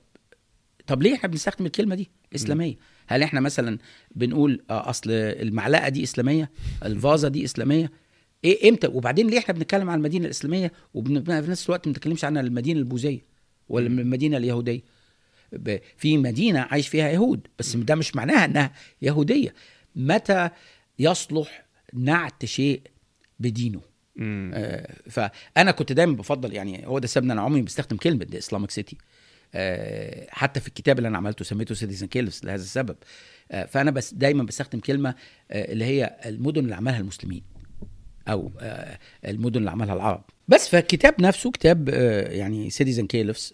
طب 0.88 1.04
ليه 1.04 1.14
إحنا 1.16 1.30
بنستخدم 1.30 1.66
الكلمة 1.66 1.96
دي 1.96 2.12
إسلامية؟ 2.36 2.76
هل 3.08 3.24
إحنا 3.24 3.40
مثلا 3.40 3.78
بنقول 4.16 4.64
آه، 4.70 4.90
أصل 4.90 5.12
المعلقة 5.12 5.90
دي 5.90 6.04
إسلامية 6.04 6.52
الفازة 6.84 7.28
دي 7.28 7.44
إسلامية؟ 7.46 7.92
إيه 8.44 8.70
إمتى؟ 8.70 8.88
وبعدين 8.88 9.28
ليه 9.28 9.38
إحنا 9.40 9.54
بنتكلم 9.54 9.90
عن 9.90 9.98
المدينة 9.98 10.26
الإسلامية 10.26 10.72
وفي 10.94 11.14
نفس 11.32 11.66
الوقت 11.66 11.88
ما 11.88 11.94
بنتكلمش 11.94 12.26
عن 12.26 12.38
المدينة 12.38 12.80
البوذية 12.80 13.26
ولا 13.70 13.88
المدينة 13.88 14.38
اليهودية؟ 14.38 14.82
في 15.98 16.18
مدينة 16.18 16.60
عايش 16.60 16.88
فيها 16.88 17.10
يهود 17.10 17.48
بس 17.60 17.76
ده 17.76 17.96
مش 17.96 18.16
معناها 18.16 18.46
إنها 18.46 18.74
يهودية. 19.02 19.54
متى 19.96 20.50
يصلح 21.00 21.66
نعت 21.94 22.46
شيء 22.46 22.82
بدينه. 23.40 23.82
آه، 24.22 24.94
فأنا 25.10 25.72
كنت 25.72 25.92
دايما 25.92 26.16
بفضل 26.16 26.54
يعني 26.54 26.88
هو 26.88 27.00
ده 27.00 27.08
سبب 27.08 27.24
إن 27.26 27.32
أنا 27.32 27.42
عمري 27.42 27.62
بستخدم 27.62 27.98
كلمة 27.98 28.26
دي 28.26 28.38
اسلامك 28.38 28.72
سيتي 28.72 28.98
حتى 30.30 30.60
في 30.60 30.68
الكتاب 30.68 30.98
اللي 30.98 31.08
أنا 31.08 31.18
عملته 31.18 31.46
سميته 31.46 31.76
سيتيزن 31.76 32.08
كيلفز 32.08 32.46
لهذا 32.46 32.62
السبب. 32.62 32.96
آه، 33.52 33.66
فأنا 33.66 33.92
بس 33.92 34.14
دايما 34.14 34.44
بستخدم 34.44 34.80
كلمة 34.80 35.16
آه، 35.52 35.72
اللي 35.72 35.86
هي 35.86 36.16
المدن 36.26 36.64
اللي 36.64 36.76
عملها 36.76 37.00
المسلمين 37.00 37.44
أو 38.28 38.52
آه، 38.60 39.00
المدن 39.26 39.60
اللي 39.60 39.72
عملها 39.72 39.94
العرب. 39.96 40.24
بس 40.48 40.68
فالكتاب 40.70 41.22
نفسه 41.22 41.52
كتاب 41.52 41.90
آه، 41.90 42.32
يعني 42.32 42.70
سيتيزن 42.70 43.08
كيلفز 43.08 43.54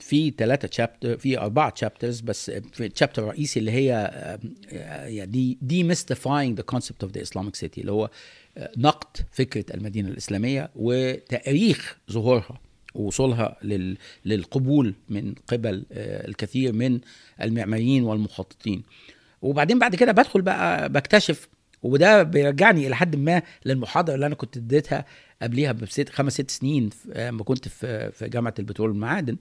في 0.00 0.34
ثلاثة 0.38 0.68
تشابتر 0.68 1.18
في 1.18 1.38
أربعة 1.38 1.70
تشابترز 1.70 2.20
بس 2.20 2.50
في 2.50 2.86
الشابتر 2.86 3.22
الرئيسي 3.22 3.60
اللي 3.60 3.70
هي 3.70 3.94
آه، 3.94 4.38
آه، 4.72 5.06
يعني 5.06 5.58
demystifying 5.70 6.60
the 6.60 6.74
concept 6.76 7.06
of 7.06 7.10
the 7.10 7.20
Islamic 7.26 7.60
city 7.64 7.78
اللي 7.78 7.92
هو 7.92 8.04
آه، 8.04 8.10
نقد 8.76 9.16
فكرة 9.32 9.64
المدينة 9.74 10.08
الإسلامية 10.08 10.70
وتأريخ 10.76 11.96
ظهورها 12.12 12.60
ووصولها 12.94 13.56
لل... 13.62 13.96
للقبول 14.24 14.94
من 15.08 15.34
قبل 15.48 15.84
آه، 15.92 16.28
الكثير 16.28 16.72
من 16.72 17.00
المعماريين 17.42 18.04
والمخططين. 18.04 18.82
وبعدين 19.42 19.78
بعد 19.78 19.96
كده 19.96 20.12
بدخل 20.12 20.42
بقى 20.42 20.88
بكتشف 20.92 21.48
وده 21.82 22.22
بيرجعني 22.22 22.86
إلى 22.86 22.96
حد 22.96 23.16
ما 23.16 23.42
للمحاضرة 23.64 24.14
اللي 24.14 24.26
أنا 24.26 24.34
كنت 24.34 24.56
اديتها 24.56 25.04
قبليها 25.42 25.72
بست 25.72 26.08
خمس 26.08 26.32
ست 26.32 26.50
سنين 26.50 26.90
لما 27.06 27.44
كنت 27.44 27.68
في 27.68 28.10
في 28.12 28.28
جامعة 28.28 28.54
البترول 28.58 28.90
والمعادن 28.90 29.36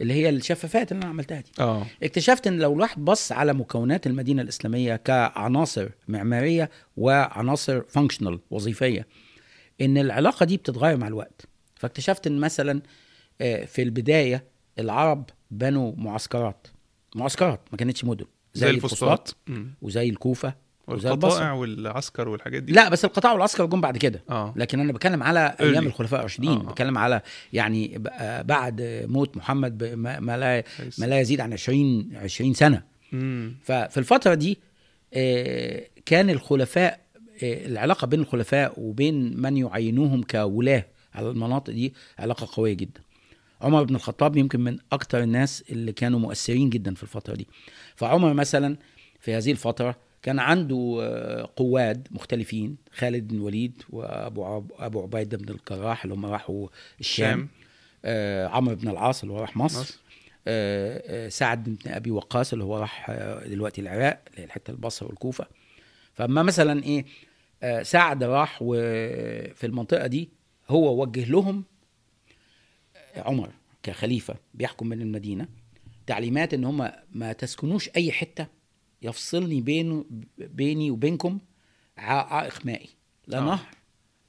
اللي 0.00 0.14
هي 0.14 0.28
الشفافات 0.28 0.92
اللي 0.92 1.02
أنا 1.02 1.10
عملتها 1.10 1.40
دي. 1.40 1.50
آه. 1.60 1.86
اكتشفت 2.02 2.46
إن 2.46 2.58
لو 2.58 2.72
الواحد 2.74 3.04
بص 3.04 3.32
على 3.32 3.52
مكونات 3.52 4.06
المدينة 4.06 4.42
الإسلامية 4.42 4.96
كعناصر 4.96 5.88
معمارية 6.08 6.70
وعناصر 6.96 7.82
functional 7.88 8.40
وظيفية 8.50 9.06
إن 9.80 9.98
العلاقة 9.98 10.46
دي 10.46 10.56
بتتغير 10.56 10.96
مع 10.96 11.06
الوقت. 11.06 11.46
فاكتشفت 11.74 12.26
إن 12.26 12.38
مثلا 12.40 12.82
آه، 13.40 13.64
في 13.64 13.82
البداية 13.82 14.44
العرب 14.78 15.30
بنوا 15.50 15.92
معسكرات. 15.96 16.66
معسكرات 17.14 17.60
ما 17.72 17.78
كانتش 17.78 18.04
مدن. 18.04 18.24
زي 18.54 18.70
الفسطاط 18.70 19.36
مم. 19.46 19.74
وزي 19.82 20.08
الكوفة 20.08 20.54
وزي 20.88 21.10
والقطائع 21.10 21.52
والعسكر 21.52 22.28
والحاجات 22.28 22.62
دي 22.62 22.72
لا 22.72 22.88
بس 22.88 23.04
القطاع 23.04 23.32
والعسكر 23.32 23.66
جم 23.66 23.80
بعد 23.80 23.96
كده 23.96 24.22
آه 24.30 24.54
لكن 24.56 24.80
أنا 24.80 24.92
بتكلم 24.92 25.22
على 25.22 25.56
أيام 25.60 25.84
Early. 25.84 25.86
الخلفاء 25.86 26.20
الراشدين 26.20 26.50
آه. 26.50 26.58
بتكلم 26.62 26.98
على 26.98 27.20
يعني 27.52 28.02
آه، 28.10 28.42
بعد 28.42 29.06
موت 29.08 29.36
محمد 29.36 29.84
ما 29.94 30.36
لا. 30.36 30.64
ما 30.98 31.06
لا 31.06 31.20
يزيد 31.20 31.40
عن 31.40 31.52
20 31.52 32.10
20 32.16 32.54
سنة 32.54 32.82
مم. 33.12 33.56
ففي 33.62 33.96
الفترة 33.98 34.34
دي 34.34 34.58
آه، 35.14 35.82
كان 36.06 36.30
الخلفاء 36.30 37.00
آه، 37.42 37.66
العلاقة 37.66 38.06
بين 38.06 38.20
الخلفاء 38.20 38.80
وبين 38.80 39.40
من 39.40 39.56
يعينوهم 39.56 40.22
كولاة 40.22 40.86
على 41.14 41.30
المناطق 41.30 41.72
دي 41.72 41.94
علاقة 42.18 42.48
قوية 42.52 42.72
جدا 42.72 43.00
عمر 43.60 43.82
بن 43.84 43.94
الخطاب 43.94 44.36
يمكن 44.36 44.60
من 44.60 44.78
أكتر 44.92 45.22
الناس 45.22 45.64
اللي 45.70 45.92
كانوا 45.92 46.18
مؤثرين 46.18 46.70
جدا 46.70 46.94
في 46.94 47.02
الفترة 47.02 47.34
دي 47.34 47.46
فعمر 47.96 48.32
مثلا 48.32 48.76
في 49.20 49.34
هذه 49.34 49.50
الفترة 49.50 49.96
كان 50.26 50.38
عنده 50.38 50.98
آه، 51.02 51.50
قواد 51.56 52.08
مختلفين 52.10 52.76
خالد 52.92 53.28
بن 53.28 53.36
الوليد 53.36 53.82
وأبو 53.90 54.44
عب- 54.44 54.72
أبو 54.78 55.02
عبيده 55.02 55.36
بن 55.38 55.48
الجراح 55.48 56.04
اللي 56.04 56.14
هم 56.14 56.26
راحوا 56.26 56.68
الشام 57.00 57.38
شام 57.38 57.48
آه، 58.04 58.46
عمرو 58.46 58.74
بن 58.74 58.88
العاص 58.88 59.22
اللي 59.22 59.34
هو 59.34 59.40
راح 59.40 59.56
مصر 59.56 59.80
مصر. 59.80 59.98
آه، 60.48 61.26
آه، 61.26 61.28
سعد 61.28 61.64
بن 61.64 61.76
أبي 61.92 62.10
وقاص 62.10 62.52
اللي 62.52 62.64
هو 62.64 62.78
راح 62.78 63.10
آه، 63.10 63.46
دلوقتي 63.46 63.80
العراق 63.80 64.22
اللي 64.30 64.40
هي 64.40 64.44
الحته 64.44 64.70
البصرة 64.70 65.06
والكوفة 65.06 65.46
فاما 66.14 66.42
مثلا 66.42 66.82
إيه 66.82 67.04
آه، 67.62 67.82
سعد 67.82 68.24
راح 68.24 68.58
وفي 68.62 69.66
المنطقة 69.66 70.06
دي 70.06 70.28
هو 70.68 71.02
وجه 71.02 71.24
لهم 71.30 71.64
عمر 73.16 73.50
كخليفة 73.82 74.34
بيحكم 74.54 74.86
من 74.86 75.02
المدينة 75.02 75.48
تعليمات 76.06 76.54
إن 76.54 76.64
هم 76.64 76.90
ما 77.12 77.32
تسكنوش 77.32 77.90
أي 77.96 78.12
حتة 78.12 78.46
يفصلني 79.06 79.60
بينه 79.60 80.04
بيني 80.38 80.90
وبينكم 80.90 81.38
عائق 81.98 82.66
مائي 82.66 82.88
لا 83.26 83.38
آه. 83.38 83.40
نهر 83.40 83.66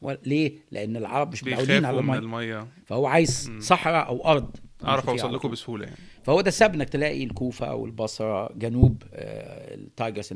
ولا 0.01 0.19
ليه؟ 0.25 0.53
لأن 0.71 0.97
العرب 0.97 1.31
مش 1.31 1.43
متعودين 1.43 1.85
على 1.85 1.99
المية 1.99 2.17
المية 2.17 2.67
فهو 2.85 3.07
عايز. 3.07 3.51
صحراء 3.59 4.07
أو 4.07 4.25
أرض 4.27 4.55
أعرف 4.83 5.03
يمشي 5.03 5.05
فيها 5.05 5.11
أوصل 5.13 5.27
على 5.27 5.33
لكم 5.35 5.41
طول. 5.41 5.51
بسهولة 5.51 5.85
يعني 5.85 5.97
فهو 6.23 6.41
ده 6.41 6.47
السبب 6.47 6.73
انك 6.75 6.89
تلاقي 6.89 7.23
الكوفة 7.23 7.73
والبصرة 7.75 8.53
جنوب 8.53 9.03
آه، 9.13 9.75
التايجرس 9.75 10.33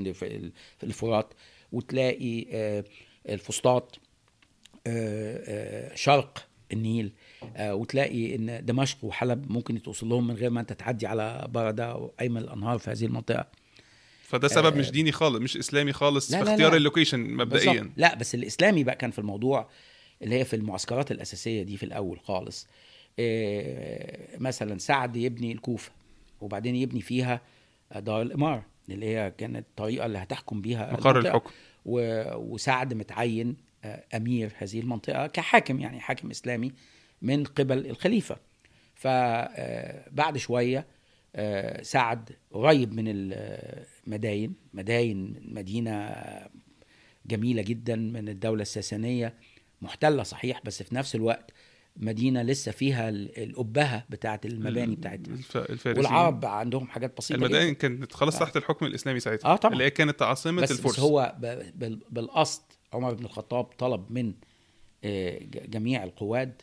الفرات 0.83 1.33
وتلاقي 1.71 2.45
آه، 2.51 2.83
الفسطاط 3.29 3.99
آه، 4.87 5.43
آه، 5.47 5.95
شرق 5.95 6.47
النيل 6.73 7.13
آه، 7.55 7.75
وتلاقي 7.75 8.35
إن 8.35 8.65
دمشق 8.65 9.05
وحلب 9.05 9.51
ممكن 9.51 9.81
توصل 9.81 10.09
لهم 10.09 10.27
من 10.27 10.35
غير 10.35 10.49
ما 10.49 10.61
أنت 10.61 10.73
تعدي 10.73 11.07
على 11.07 11.47
بردة 11.49 11.95
وايمن 11.95 12.37
الأنهار 12.37 12.77
في 12.77 12.91
هذه 12.91 13.05
المنطقة 13.05 13.45
فده 14.31 14.47
سبب 14.47 14.73
آه. 14.75 14.79
مش 14.79 14.91
ديني 14.91 15.11
خالص 15.11 15.37
مش 15.41 15.57
إسلامي 15.57 15.93
خالص 15.93 16.31
لا، 16.31 16.37
في 16.39 16.45
لا، 16.45 16.51
اختيار. 16.51 16.75
اللوكيشن 16.75 17.19
مبدئيا. 17.19 17.91
لا 17.97 18.15
بس 18.15 18.35
الإسلامي 18.35 18.83
بقى 18.83 18.95
كان 18.95 19.11
في 19.11 19.19
الموضوع 19.19 19.69
اللي 20.21 20.39
هي 20.39 20.45
في 20.45 20.55
المعسكرات 20.55 21.11
الأساسية 21.11 21.63
دي 21.63 21.77
في 21.77 21.83
الأول 21.83 22.19
خالص 22.19 22.67
إيه 23.19 24.37
مثلا 24.39 24.77
سعد 24.77 25.15
يبني 25.15 25.51
الكوفة 25.51 25.91
وبعدين 26.41 26.75
يبني 26.75 27.01
فيها 27.01 27.41
دار 27.95 28.21
الإمارة 28.21 28.65
اللي 28.89 29.05
هي 29.05 29.33
كانت 29.37 29.65
الطريقة 29.69 30.05
اللي 30.05 30.17
هتحكم 30.17 30.61
بيها 30.61 30.93
مقر. 30.93 31.19
الحكم 31.19 31.49
و- 31.85 32.35
وسعد 32.35 32.93
متعين 32.93 33.55
آه، 33.83 34.03
أمير 34.15 34.51
هذه 34.57 34.79
المنطقة 34.79 35.27
كحاكم 35.27 35.79
يعني 35.79 35.99
حاكم 35.99 36.29
إسلامي 36.29 36.71
من 37.21 37.43
قبل 37.43 37.85
الخليفة 37.89 38.37
فبعد 38.95 40.37
شوية 40.37 40.79
آه، 40.79 40.85
سعد 41.81 42.29
قريب 42.51 42.93
من 42.93 43.03
المداين. 43.07 44.53
مداين 44.73 45.35
مدينة 45.45 46.15
جميلة 47.25 47.61
جدا 47.61 47.95
من 47.95 48.29
الدولة 48.29 48.61
الساسانية 48.61 49.33
محتلة 49.81 50.23
صحيح 50.23 50.61
بس 50.65 50.83
في 50.83 50.95
نفس 50.95 51.15
الوقت 51.15 51.51
مدينة 51.97 52.41
لسه 52.41 52.71
فيها 52.71 53.09
ال- 53.09 53.37
الابهه 53.43 54.05
بتاعت 54.09 54.45
المباني 54.45 54.95
بتاعتها. 54.95 55.31
الف... 55.33 55.57
الفارسيين. 55.57 55.97
والعرب 55.97 56.45
عندهم 56.45 56.87
حاجات 56.87 57.17
بسيطة 57.17 57.37
جداً. 57.37 57.45
المدائن 57.47 57.73
كانت 57.75 58.13
خلاص 58.13 58.35
آه. 58.35 58.45
تحت 58.45 58.57
الحكم 58.57 58.85
الإسلامي 58.85 59.19
ساعتها 59.19 59.47
آه 59.49 59.55
طبعا. 59.55 59.73
اللي 59.73 59.83
هي 59.83 59.89
كانت 59.89 60.21
عاصمة 60.21 60.61
بس, 60.61 60.71
الفرس. 60.71 60.91
بس 60.93 60.99
هو 60.99 61.35
ب- 61.39 61.79
بال- 61.79 61.99
بالاصل 62.11 62.61
عمر 62.93 63.13
بن 63.13 63.25
الخطاب 63.25 63.63
طلب 63.65 64.11
من 64.11 64.33
آه، 65.03 65.39
جميع 65.43 66.03
القواد 66.03 66.61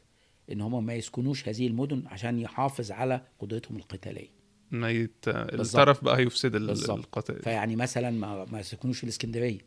إن 0.52 0.60
هم 0.60 0.86
ما 0.86 0.94
يسكنوش 0.94 1.48
هذه 1.48 1.66
المدن 1.66 2.02
عشان 2.06 2.38
يحافظ 2.38 2.92
على 2.92 3.20
قدرتهم 3.38 3.76
القتالية. 3.76 4.37
ما 4.70 4.90
يت... 4.90 5.12
الطرف 5.28 6.04
بقى 6.04 6.22
يفسد 6.22 6.54
ال- 6.54 6.66
بالظبط. 6.66 6.98
القتال 6.98 7.42
فيعني 7.42 7.76
مثلا 7.76 8.10
ما, 8.10 8.44
ما 8.44 8.60
يسكنوش 8.60 9.04
الإسكندرية. 9.04 9.58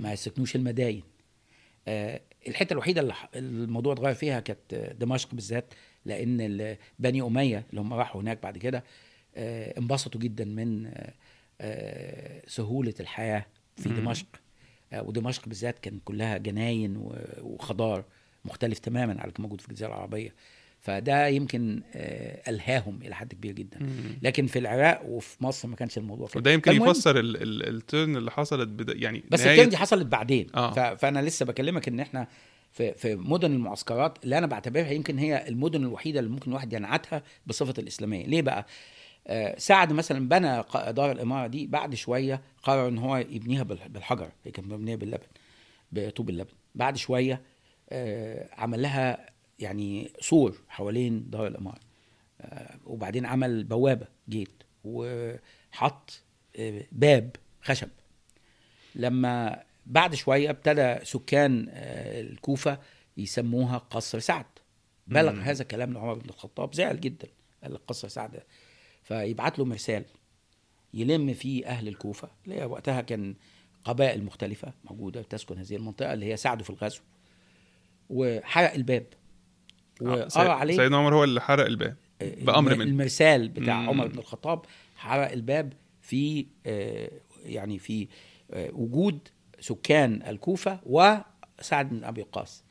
ما 0.00 0.12
يسكنوش 0.12 0.56
المداين 0.56 1.02
آه، 1.88 2.20
الحتة 2.48 2.72
الوحيدة 2.72 3.00
اللي 3.00 3.14
الموضوع 3.34 3.92
اتغير 3.92 4.14
فيها 4.14 4.40
كانت 4.40 4.74
آه، 4.74 4.92
دمشق 4.92 5.34
بالذات 5.34 5.74
لأن 6.04 6.76
بني 6.98 7.22
أمية 7.22 7.66
اللي 7.70 7.80
هم 7.80 7.92
راحوا 7.94 8.20
هناك 8.20 8.42
بعد 8.42 8.58
كده 8.58 8.84
آه، 9.36 9.78
انبسطوا 9.78 10.20
جدا 10.20 10.44
من 10.44 10.86
آه، 10.86 11.12
آه، 11.60 12.42
سهولة 12.46 12.94
الحياة 13.00 13.46
في. 13.76 13.88
دمشق 13.88 14.26
آه، 14.92 15.02
ودمشق 15.02 15.48
بالذات 15.48 15.78
كان 15.78 15.98
كلها 16.04 16.36
جناين 16.38 17.10
وخضار 17.42 18.04
مختلف 18.44 18.78
تماما 18.78 19.12
على 19.12 19.24
اللي 19.24 19.34
موجود 19.38 19.60
في 19.60 19.68
الجزيرة 19.68 19.88
العربية 19.88 20.34
فده 20.84 21.26
يمكن 21.28 21.82
آه، 21.94 22.50
ألهاهم 22.50 22.98
إلى 23.02 23.14
حد 23.14 23.32
كبير 23.32 23.52
جدا. 23.52 23.78
لكن 24.22 24.46
في 24.46 24.58
العراق 24.58 25.02
وفي 25.06 25.44
مصر 25.44 25.68
ما 25.68 25.76
كانش 25.76 25.98
الموضوع 25.98 26.28
كده. 26.28 26.38
وده 26.40 26.50
يمكن 26.50 26.72
يفسر 26.72 27.18
ال... 27.18 27.42
ال... 27.42 27.68
الترن 27.76 28.16
اللي 28.16 28.30
حصلت 28.30 28.68
بدا... 28.68 28.94
يعني 28.96 29.24
بس 29.30 29.40
نهاية- 29.42 29.46
الترند 29.46 29.68
دي 29.70 29.76
حصلت 29.76 30.06
بعدين. 30.06 30.46
آه. 30.54 30.94
فأنا 30.94 31.18
لسه 31.22 31.46
بكلمك 31.46 31.88
إن 31.88 32.00
إحنا 32.00 32.28
في 32.72 32.92
في 32.94 33.16
مدن 33.16 33.52
المعسكرات 33.52 34.18
اللي 34.24 34.38
أنا 34.38 34.46
بعتبرها 34.46 34.90
يمكن 34.90 35.18
هي 35.18 35.48
المدن 35.48 35.82
الوحيدة 35.82 36.20
اللي 36.20 36.30
ممكن 36.30 36.50
الواحد 36.50 36.72
ينعتها 36.72 37.22
بصفة 37.46 37.74
الإسلامية. 37.78 38.26
ليه 38.26 38.42
بقى؟ 38.42 38.66
آه، 39.26 39.54
سعد 39.58 39.92
مثلا 39.92 40.28
بنى 40.28 40.62
دار 40.92 41.12
الإمارة 41.12 41.46
دي 41.46 41.66
بعد 41.66 41.94
شوية 41.94 42.40
قرر 42.62 42.88
إن 42.88 42.98
هو 42.98 43.16
يبنيها 43.16 43.62
بال- 43.62 43.88
بالحجر. 43.88 44.28
هي 44.44 44.50
كانت 44.50 44.68
مبنيه 44.72 44.96
باللبن 44.96 45.26
بطوب 45.92 46.30
اللبن. 46.30 46.50
بعد 46.74 46.96
شوية 46.96 47.40
آه، 47.90 48.48
عمل 48.52 48.82
لها 48.82 49.33
يعني 49.58 50.12
سور 50.20 50.60
حوالين 50.68 51.30
دار 51.30 51.46
الاماره 51.46 51.80
آه، 52.40 52.78
وبعدين 52.84 53.26
عمل 53.26 53.64
بوابة 53.64 54.06
جيت 54.28 54.62
وحط 54.84 56.22
آه، 56.56 56.82
باب 56.92 57.36
خشب. 57.62 57.88
لما 58.94 59.62
بعد 59.86 60.14
شوية 60.14 60.50
ابتدى 60.50 61.04
سكان 61.04 61.66
آه، 61.70 62.20
الكوفة 62.20 62.78
يسموها 63.16 63.78
قصر 63.78 64.18
سعد. 64.18 64.46
بلغ 65.06 65.32
مم. 65.32 65.40
هذا 65.40 65.62
الكلام 65.62 65.92
لعمر 65.92 66.14
بن 66.14 66.28
الخطاب 66.28 66.74
زعل 66.74 67.00
جدا 67.00 67.28
قال 67.62 67.86
قصر 67.86 68.08
سعد 68.08 68.42
فيبعت 69.02 69.58
له 69.58 69.64
مرسال 69.64 70.04
يلم 70.94 71.34
فيه 71.34 71.66
أهل 71.66 71.88
الكوفة 71.88 72.30
اللي 72.44 72.60
هي 72.60 72.64
وقتها 72.64 73.00
كان 73.00 73.34
قبائل 73.84 74.24
مختلفة 74.24 74.72
موجودة 74.84 75.22
تسكن 75.22 75.58
هذه 75.58 75.76
المنطقة 75.76 76.12
اللي 76.12 76.26
هي 76.26 76.36
ساعدوا 76.36 76.64
في 76.64 76.70
الغزو 76.70 77.00
وحرق 78.10 78.72
الباب. 78.72 79.06
وقرا 80.00 80.28
سيد- 80.28 80.46
عليه 80.46 80.76
سيدنا 80.76 80.96
عمر 80.96 81.14
هو 81.14 81.24
اللي 81.24 81.40
حرق 81.40 81.66
الباب 81.66 81.96
بأمر 82.20 82.72
الم- 82.72 82.78
منه. 82.80 82.90
المرسال 82.90 83.48
بتاع 83.48 83.80
مم. 83.80 83.88
عمر 83.88 84.06
بن 84.06 84.18
الخطاب 84.18 84.62
حرق 84.96 85.30
الباب 85.32 85.72
في 86.02 86.46
آه، 86.66 87.10
يعني 87.44 87.78
في 87.78 88.08
آه، 88.50 88.70
وجود 88.72 89.18
سكان 89.60 90.22
الكوفة 90.26 90.80
وسعد 90.86 91.88
بن 91.90 92.04
أبي 92.04 92.20
وقاص. 92.20 92.64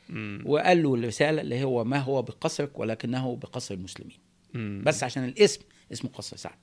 وقال 0.45 0.83
له 0.83 0.95
الرسالة 0.95 1.41
اللي 1.41 1.63
هو 1.63 1.83
ما 1.83 1.97
هو 1.99 2.21
بقصرك 2.21 2.79
ولكنه 2.79 3.35
بقصر 3.35 3.75
المسلمين 3.75 4.17
مم. 4.53 4.81
بس 4.85 5.03
عشان 5.03 5.25
الاسم 5.25 5.61
اسمه 5.91 6.09
قصر 6.11 6.37
سعد 6.37 6.55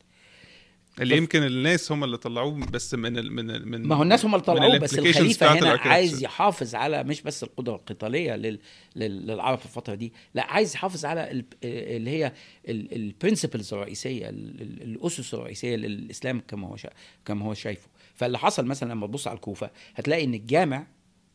اللي 1.00 1.16
يمكن 1.16 1.42
الناس 1.42 1.92
هم 1.92 2.04
اللي 2.04 2.16
طلعوه 2.16 2.66
بس 2.66 2.94
من 2.94 3.18
ال... 3.18 3.32
من 3.32 3.50
ال... 3.50 3.68
من 3.68 3.82
ما 3.86 3.94
هو 3.96 4.02
الناس 4.02 4.24
هم 4.24 4.34
اللي 4.34 4.44
طلعوه 4.46 4.78
بس 4.78 4.98
الخليفة 4.98 5.52
هنا. 5.58 5.70
عايز 5.70 6.22
يحافظ 6.22 6.74
على 6.74 7.04
مش 7.04 7.22
بس 7.22 7.42
القدره 7.42 7.74
القتالية 7.76 8.36
لل... 8.36 8.58
لل... 8.96 9.26
للعرب 9.26 9.58
في 9.58 9.64
الفترة 9.64 9.94
دي 9.94 10.12
لا 10.34 10.44
عايز 10.52 10.74
يحافظ 10.74 11.04
على 11.04 11.30
ال... 11.30 11.44
اللي 11.64 12.10
هي 12.10 12.32
البرنسبلز 12.68 13.74
الرئيسية 13.74 14.28
ال... 14.28 14.62
ال- 14.62 14.82
الأسس 14.82 15.34
الرئيسية 15.34 15.76
للإسلام 15.76 16.40
كما 16.48 16.68
هو. 16.68 16.76
كما 17.24 17.44
هو 17.44 17.54
شايفه 17.54 17.88
فاللي 18.14 18.38
حصل 18.38 18.66
مثلا 18.66 18.92
لما 18.92 19.06
تبص 19.06 19.26
على 19.28 19.36
الكوفة 19.36 19.70
هتلاقي 19.94 20.24
إن 20.24 20.34
الجامع 20.34 20.86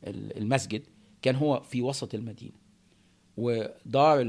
ال- 0.07 0.37
المسجد 0.37 0.83
كان 1.21 1.35
هو 1.35 1.61
في 1.61 1.81
وسط 1.81 2.15
المدينة 2.15 2.65
ودار. 3.37 4.23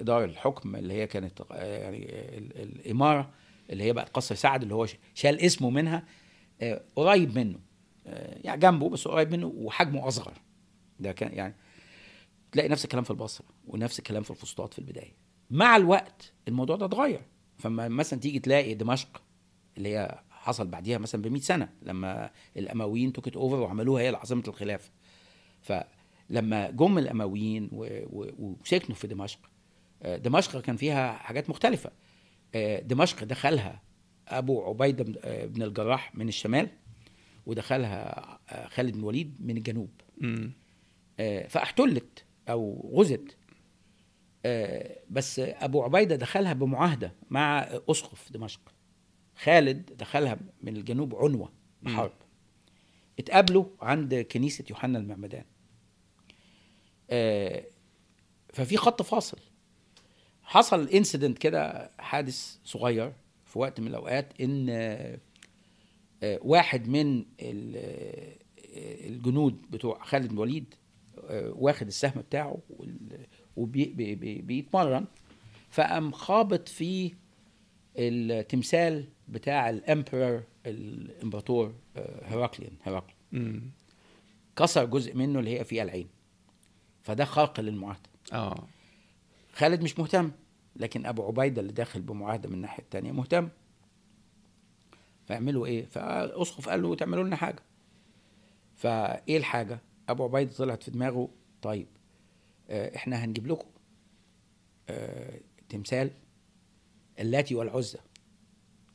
دار 0.00 0.24
الحكم 0.24 0.76
اللي 0.76 0.94
هي 0.94 1.06
كانت 1.06 1.40
آه، 1.52 1.78
يعني 1.78 2.06
ال... 2.38 2.62
الإمارة 2.62 3.30
اللي 3.70 3.84
هي 3.84 3.92
بقت 3.92 4.08
قصر 4.08 4.34
سعد 4.34 4.62
اللي 4.62 4.74
هو 4.74 4.86
شال 5.14 5.40
اسمه 5.40 5.70
منها 5.70 6.04
آه، 6.62 6.82
قريب 6.96 7.38
منه. 7.38 7.58
آه، 8.06 8.38
يعني 8.44 8.60
جنبه 8.60 8.88
بس 8.88 9.08
قريب 9.08 9.30
منه 9.32 9.46
وحجمه 9.46 10.08
أصغر. 10.08 10.32
ده 11.00 11.12
كان 11.12 11.32
يعني 11.32 11.54
تلاقي 12.52 12.68
نفس 12.68 12.84
الكلام 12.84 13.04
في 13.04 13.10
البصرة 13.10 13.46
ونفس 13.66 13.98
الكلام 13.98 14.22
في 14.22 14.30
الفسطاط 14.30 14.72
في 14.72 14.78
البداية. 14.78 15.12
مع 15.50 15.76
الوقت 15.76 16.32
الموضوع 16.48 16.76
ده 16.76 16.86
اتغير. 16.86 17.20
فما 17.58 17.88
مثلا 17.88 18.20
تيجي 18.20 18.38
تلاقي 18.38 18.74
دمشق 18.74 19.22
اللي 19.76 19.88
هي 19.88 20.22
حصل 20.30 20.66
بعديها 20.66 20.98
مثلا 20.98 21.22
ب 21.22 21.26
100 21.26 21.40
سنة 21.40 21.68
لما 21.82 22.30
الأمويين 22.56 23.12
took 23.12 23.28
it 23.28 23.36
over 23.36 23.60
وعملوها 23.60 24.02
هي 24.02 24.08
عاصمة 24.08 24.42
الخلافة. 24.48 24.90
فلما 25.60 26.70
جم 26.70 26.98
الأمويين 26.98 27.68
وسكنوا 27.72 28.96
في 28.96 29.06
دمشق 29.06 29.38
آه، 30.02 30.16
دمشق 30.16 30.60
كان 30.60 30.76
فيها 30.76 31.12
حاجات 31.12 31.50
مختلفة. 31.50 31.90
دمشق 32.80 33.24
دخلها 33.24 33.82
أبو 34.28 34.62
عبيدة 34.64 35.04
بن- 35.04 35.14
آه، 35.24 35.44
الجراح 35.44 36.14
من 36.14 36.28
الشمال 36.28 36.68
ودخلها 37.46 38.38
آه، 38.48 38.68
خالد 38.68 38.92
بن 38.92 38.98
الوليد 38.98 39.36
من 39.40 39.56
الجنوب. 39.56 39.90
آه، 41.20 41.46
فاحتلت 41.48 42.24
أو 42.48 42.90
غزت. 42.94 43.36
آه، 44.46 44.98
بس 45.10 45.38
أبو 45.38 45.82
عبيدة 45.82 46.16
دخلها 46.16 46.52
بمعاهدة 46.52 47.12
مع 47.30 47.60
أسقف 47.90 48.32
دمشق. 48.32 48.60
خالد 49.36 49.92
دخلها 49.96 50.38
من 50.62 50.76
الجنوب 50.76 51.14
عنوة 51.14 51.52
بحرب. 51.82 52.12
اتقابلوا 53.18 53.64
عند 53.82 54.14
كنيسة 54.14 54.64
يوحنا 54.70 54.98
المعمدان. 54.98 55.44
آه، 57.10 57.64
ففي 58.52 58.76
خط 58.76 59.02
فاصل. 59.02 59.38
حصل 60.48 60.88
انسيدنت 60.88 61.38
كده 61.38 61.90
حادث 61.98 62.58
صغير 62.64 63.12
في 63.44 63.58
وقت 63.58 63.80
من 63.80 63.86
الأوقات 63.86 64.40
إن 64.40 64.66
آه، 64.70 65.18
واحد 66.22 66.88
من 66.88 67.24
آه، 67.40 68.34
الجنود 69.06 69.70
بتوع 69.70 70.04
خالد 70.04 70.28
بن 70.28 70.34
الوليد 70.34 70.74
آه، 71.28 71.52
واخد 71.56 71.86
السهم 71.86 72.20
بتاعه 72.20 72.58
وبيتمرن 73.56 75.04
فقام 75.70 76.12
خابط 76.12 76.68
في 76.68 77.12
التمثال 77.96 79.04
بتاع 79.28 79.70
الامبرور 79.70 80.42
الإمبراطور 80.66 81.74
هيراكليان 82.24 82.72
هيراكل. 82.84 83.14
كسر 84.56 84.84
جزء 84.84 85.14
منه 85.14 85.38
اللي 85.38 85.58
هي 85.58 85.64
فيها 85.64 85.82
العين. 85.82 86.08
فده 87.02 87.24
خرق 87.24 87.60
للمعاهده 87.60 88.10
آه. 88.32 88.68
خالد 89.58 89.82
مش 89.82 89.98
مهتم. 89.98 90.30
لكن 90.76 91.06
أبو 91.06 91.26
عبيدة 91.26 91.60
اللي 91.60 91.72
داخل 91.72 92.00
بمعاهدة 92.02 92.48
من 92.48 92.54
الناحية 92.54 92.82
الثانية 92.82 93.12
مهتم. 93.12 93.48
فيعملوا 95.26 95.66
إيه؟ 95.66 95.86
فاسقف 95.86 96.68
قال 96.68 96.82
له 96.82 96.94
تعملوا 96.94 97.24
لنا 97.24 97.36
حاجة. 97.36 97.62
فإيه 98.76 99.36
الحاجة؟ 99.36 99.78
أبو 100.08 100.24
عبيدة 100.24 100.52
طلعت 100.52 100.82
في 100.82 100.90
دماغه 100.90 101.28
طيب 101.62 101.86
آه، 102.70 102.96
إحنا 102.96 103.24
هنجيب 103.24 103.46
لكم 103.46 103.68
آه، 104.88 105.40
تمثال 105.68 106.10
اللات 107.18 107.54
والعزى. 107.54 107.98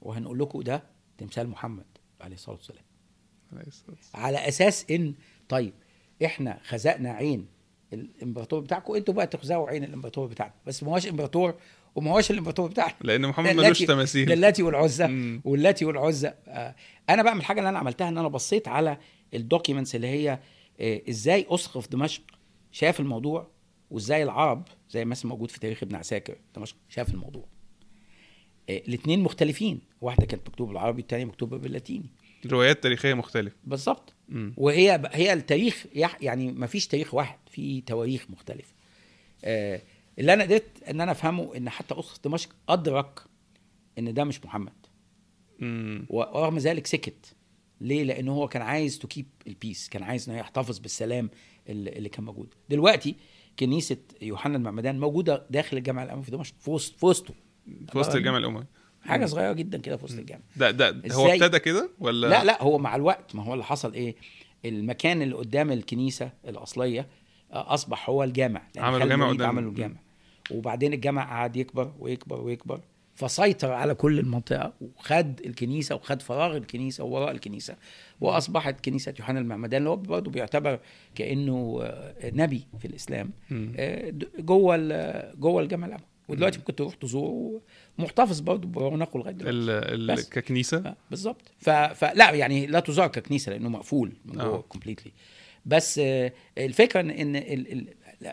وهنقول 0.02 0.40
لكم 0.40 0.62
ده 0.62 0.84
تمثال 1.18 1.48
محمد 1.50 1.86
عليه 2.22 2.36
الصلاة 2.36 2.56
والسلام. 2.56 2.84
على 4.16 4.48
أساس 4.48 4.92
إن 4.92 5.14
طيب 5.50 5.74
إحنا 6.26 6.60
خزقنا 6.64 7.12
عين 7.12 7.48
الامبراطور 7.94 8.60
بتاعكم. 8.60 8.96
أنتوا 8.96 9.14
بقى 9.14 9.28
تخزقوا 9.28 9.70
عين 9.70 9.84
الامبراطور 9.84 10.28
بتاعنا. 10.28 10.54
بس 10.68 10.84
ما 10.84 10.92
هوش 10.92 11.08
امبراطور 11.08 11.56
وما 11.96 12.12
هوش 12.12 12.32
الامبراطور 12.32 12.70
بتاعنا. 12.70 12.94
لأن 13.02 13.28
محمد 13.28 13.56
ملوش 13.56 13.80
تماثيل. 13.80 14.32
اللاتي 14.32 14.64
والعزى. 14.64 15.40
واللاتي 15.46 15.86
والعزى 15.86 16.34
آه، 16.48 16.76
أنا 17.10 17.24
بقى 17.24 17.34
من 17.34 17.40
الحاجة 17.40 17.60
اللي 17.60 17.70
أنا 17.70 17.80
عملتها 17.80 18.08
إن 18.10 18.18
أنا 18.18 18.28
بصيت 18.28 18.68
على 18.68 18.98
الدوكيومنتس 19.34 19.96
اللي 19.96 20.08
هي 20.08 20.40
آه، 20.80 21.02
إزاي 21.10 21.46
أسقف 21.50 21.90
دمشق. 21.90 22.22
شاف 22.72 23.00
الموضوع؟ 23.00 23.48
وإزاي 23.92 24.24
العرب 24.24 24.68
زي 24.90 25.06
مثلا 25.06 25.30
موجود 25.30 25.52
في 25.52 25.60
تاريخ 25.60 25.84
ابن 25.84 25.96
عساكر. 25.96 26.36
دمشق. 26.56 26.76
شاف 26.90 27.14
الموضوع. 27.14 27.46
الاثنين 28.70 29.20
مختلفين. 29.20 29.80
واحدة 30.02 30.26
كانت 30.26 30.50
مكتوبة 30.50 30.70
بالعربي 30.70 31.02
الثانية 31.02 31.26
مكتوبة 31.26 31.58
باللاتيني. 31.58 32.10
روايات 32.46 32.84
تاريخية 32.84 33.14
مختلفة. 33.14 33.56
بالظبط. 33.64 34.13
وهي 34.58 35.10
هي 35.12 35.34
التاريخ 35.34 35.86
يعني 36.22 36.52
ما 36.52 36.68
فيش 36.68 36.88
تاريخ 36.88 37.14
واحد 37.14 37.40
في 37.50 37.82
تواريخ 37.82 38.26
مختلفة. 38.30 38.74
آه، 39.44 39.82
اللي 40.20 40.34
أنا 40.34 40.44
قدرت 40.44 40.84
إن 40.90 41.02
أنا 41.02 41.12
أفهمه 41.12 41.58
إن 41.58 41.70
حتى 41.70 42.00
اسقف 42.00 42.20
دمشق 42.24 42.50
أدرك 42.70 43.20
إن 44.00 44.14
ده 44.14 44.24
مش 44.24 44.46
محمد. 44.46 44.74
مم. 45.60 46.06
ورغم 46.10 46.58
ذلك 46.58 46.88
سكت. 46.88 47.36
ليه؟ 47.82 48.04
لأن 48.04 48.28
هو 48.28 48.48
كان 48.48 48.62
عايز 48.62 49.00
to 49.00 49.08
keep 49.08 49.26
ال 49.48 49.55
peace 49.55 49.90
كان 49.90 50.04
عايز 50.04 50.30
انه 50.30 50.40
يحتفظ 50.40 50.80
بالسلام 50.80 51.30
اللي 51.70 51.90
اللي 51.90 52.10
كان 52.10 52.26
موجود. 52.26 52.54
دلوقتي 52.70 53.16
كنيسة 53.60 53.98
يوحنا 54.22 54.58
المعمدان 54.58 55.00
موجودة 55.00 55.46
داخل 55.50 55.78
الجامع 55.78 56.04
الأموي 56.04 56.24
في 56.24 56.32
دمشق 56.32 56.56
في 56.60 56.72
وسط 56.72 56.96
في 56.96 57.06
وسطه. 57.06 57.34
في 57.92 57.98
وسط 57.98 58.16
الجامع 58.16 58.38
الأموي. 58.38 58.66
حاجة 59.06 59.26
صغيرة 59.26 59.54
جدا 59.54 59.78
كده 59.78 59.98
في 59.98 60.06
وسط 60.06 60.18
الجامع 60.18 60.42
ده 60.56 60.72
ده 60.72 61.16
هو؟ 61.16 61.28
ابتدى 61.28 61.60
كده 61.60 61.90
ولا؟ 62.00 62.28
لا 62.28 62.44
لا 62.44 62.64
هو 62.64 62.78
مع 62.78 62.96
الوقت 62.96 63.36
ما 63.36 63.44
هو 63.44 63.54
اللي 63.54 63.64
حصل 63.66 63.94
إيه؟ 63.94 64.16
المكان 64.66 65.22
اللي 65.22 65.36
قدام 65.36 65.72
الكنيسة 65.72 66.30
الأصلية 66.48 67.08
آه، 67.54 67.74
أصبح 67.74 68.10
هو 68.10 68.24
الجامع 68.24 68.62
عملوا 68.78 69.08
جامع 69.08 69.30
قدام. 69.30 69.50
عملوا 69.50 69.70
الجامع 69.72 69.96
وبعدين 70.52 70.94
الجامع 70.94 71.24
قعد 71.30 71.56
يكبر 71.58 71.92
ويكبر 72.00 72.42
ويكبر 72.42 72.80
فسيطر 73.16 73.72
على 73.72 73.94
كل 73.96 74.20
المنطقة 74.20 74.74
وخد 74.82 75.42
الكنيسة 75.46 75.96
وخد 75.96 76.22
فراغ 76.22 76.58
الكنيسة 76.58 77.04
ووراء 77.04 77.32
الكنيسة 77.32 77.76
وأصبحت 78.22 78.86
كنيسة 78.86 79.14
يوحنا 79.20 79.40
المعمدان 79.40 79.78
اللي 79.78 79.90
هو 79.90 79.96
برضه 79.96 80.32
بيعتبر 80.32 80.80
كأنه 81.16 81.80
آه، 81.84 82.32
نبي 82.34 82.68
في 82.80 82.86
الإسلام. 82.86 83.32
آه، 83.52 84.14
جوه 84.40 84.78
جوه 85.36 85.62
الجامع 85.62 85.88
الأموي. 85.88 86.08
ودلوقتي 86.28 86.60
ممكن 86.60 86.76
تروح 86.76 86.96
تزوره 86.96 87.62
محتفظ 87.98 88.40
برضه 88.40 88.68
برونقه 88.68 89.18
لغايه 89.18 89.34
دلوقتي. 89.34 90.30
ككنيسة؟ 90.30 90.78
آه، 90.78 90.96
بالظبط. 91.10 91.42
فلا 91.60 92.32
يعني 92.32 92.66
لا 92.66 92.80
تزار 92.80 93.08
ككنيسة 93.08 93.52
لأنه 93.52 93.70
مقفول 93.70 94.14
من 94.26 94.34
جوه 94.34 94.56
آه. 94.56 94.62
كومبليتلي 94.62 95.12
بس 95.66 96.00
آه، 96.00 96.34
الفكرة 96.58 97.02
ان, 97.02 97.36
ال... 97.36 97.72
ال... 97.72 97.88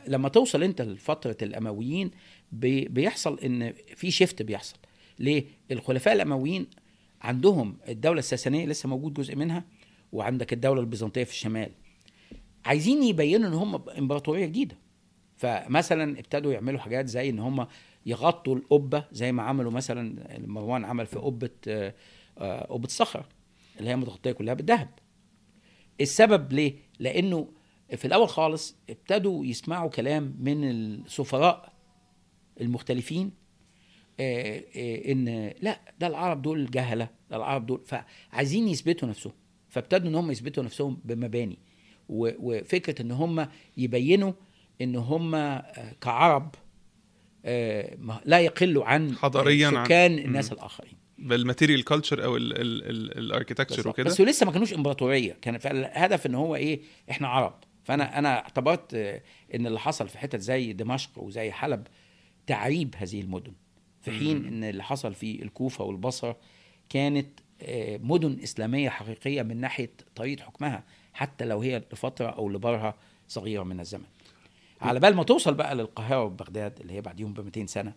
لما 0.06 0.28
توصل 0.28 0.62
أنت 0.62 0.82
لفترة 0.82 1.36
الأمويين 1.42 2.10
بي... 2.52 2.84
بيحصل 2.84 3.40
إن 3.40 3.72
في 3.96 4.10
شيفت 4.10 4.42
بيحصل. 4.42 4.76
ليه؟ 5.18 5.44
الخلفاء 5.70 6.14
الأمويين 6.14 6.66
عندهم 7.22 7.76
الدولة 7.88 8.18
الساسانية 8.18 8.66
لسه 8.66 8.88
موجود 8.88 9.14
جزء 9.14 9.36
منها 9.36 9.64
وعندك 10.12 10.52
الدولة 10.52 10.80
البيزنطية 10.80 11.24
في 11.24 11.32
الشمال. 11.32 11.70
عايزين 12.64 13.02
يبينوا 13.02 13.48
إن 13.48 13.54
هم 13.54 13.88
إمبراطورية 13.98 14.46
جديدة. 14.46 14.76
فمثلا 15.40 16.18
ابتدوا 16.18 16.52
يعملوا 16.52 16.80
حاجات 16.80 17.08
زي 17.08 17.30
إن 17.30 17.38
هم 17.38 17.66
يغطوا 18.06 18.56
القبة 18.56 19.04
زي 19.12 19.32
ما 19.32 19.42
عملوا 19.42 19.70
مثلا 19.70 20.26
مروان 20.46 20.84
عمل 20.84 21.06
في 21.06 21.18
قبة 21.18 21.50
آه، 21.68 21.94
آه، 22.38 22.72
قبة 22.72 22.88
صخره 22.88 23.28
اللي 23.78 23.90
هي 23.90 23.96
متغطيه 23.96 24.32
كلها 24.32 24.54
بالذهب. 24.54 24.88
السبب 26.00 26.52
ليه؟ 26.52 26.74
لأنه 26.98 27.48
في 27.96 28.04
الأول 28.04 28.28
خالص 28.28 28.76
ابتدوا 28.90 29.46
يسمعوا 29.46 29.90
كلام 29.90 30.36
من 30.40 30.70
السفراء 30.70 31.72
المختلفين 32.60 33.30
آه، 34.20 34.62
إن 35.12 35.52
لا 35.62 35.80
ده 36.00 36.06
العرب 36.06 36.42
دول 36.42 36.70
جهلة 36.70 37.08
ده 37.30 37.36
العرب 37.36 37.66
دول 37.66 37.82
فعايزين 37.86 38.68
يثبتوا 38.68 39.08
نفسهم. 39.08 39.32
فابتدوا 39.68 40.10
إن 40.10 40.14
هم 40.14 40.30
يثبتوا 40.30 40.62
نفسهم 40.62 41.00
بمباني. 41.04 41.58
وفكرة 42.08 43.02
إن 43.02 43.10
هم 43.10 43.48
يبينوا 43.76 44.32
إن 44.80 44.96
هم 44.96 45.34
آه، 45.34 45.92
كعرب 46.00 46.54
آه، 47.44 48.20
لا 48.24 48.40
يقلوا 48.40 48.84
عن 48.84 49.16
حضارياً 49.16 49.66
عن- 49.68 49.84
سكان 49.84 50.12
مم. 50.12 50.18
الناس 50.18 50.52
الآخرين. 50.52 50.92
بال 51.18 51.31
material 51.31 51.84
culture 51.84 52.24
أو 52.24 52.36
ال 52.36 52.47
architecture. 52.47 53.88
وكده؟ 53.88 54.06
بس 54.10 54.20
لسه 54.20 54.46
ما 54.46 54.52
كانوش 54.52 54.74
إمبراطورية. 54.74 55.36
كان 55.42 55.54
الهدف 55.66 56.26
إن 56.26 56.34
هو 56.34 56.56
إيه؟ 56.56 56.80
إحنا 57.10 57.28
عرب. 57.28 57.54
فأنا 57.84 58.18
أنا 58.18 58.38
اعتبرت 58.38 58.94
آه، 58.94 59.22
إن 59.54 59.66
اللي 59.66 59.80
حصل 59.80 60.08
في 60.08 60.18
حتت 60.18 60.40
زي 60.40 60.72
دمشق 60.72 61.18
وزي 61.18 61.50
حلب 61.52 61.86
تعريب 62.46 62.94
هذه 62.98 63.20
المدن. 63.20 63.52
في 64.02 64.10
حين. 64.10 64.46
إن 64.46 64.64
اللي 64.64 64.82
حصل 64.82 65.14
في 65.14 65.42
الكوفة 65.42 65.84
والبصرة 65.84 66.36
كانت 66.88 67.40
مدن 68.02 68.38
إسلامية 68.42 68.88
حقيقية 68.88 69.42
من 69.42 69.56
ناحية 69.60 69.90
طريقة 70.16 70.42
حكمها 70.44 70.84
حتى 71.12 71.44
لو 71.44 71.60
هي 71.60 71.82
لفترة 71.92 72.26
أو 72.26 72.48
لبرهة 72.48 72.94
صغيرة 73.28 73.62
من 73.62 73.80
الزمن. 73.80 74.04
على 74.80 75.00
بال 75.00 75.14
ما 75.16 75.22
توصل 75.22 75.54
بقى 75.54 75.74
للقاهرة 75.74 76.22
وبغداد 76.24 76.80
اللي 76.80 76.92
هي 76.92 77.00
بعديهم 77.00 77.32
ب 77.32 77.40
200 77.40 77.66
سنة 77.66 77.92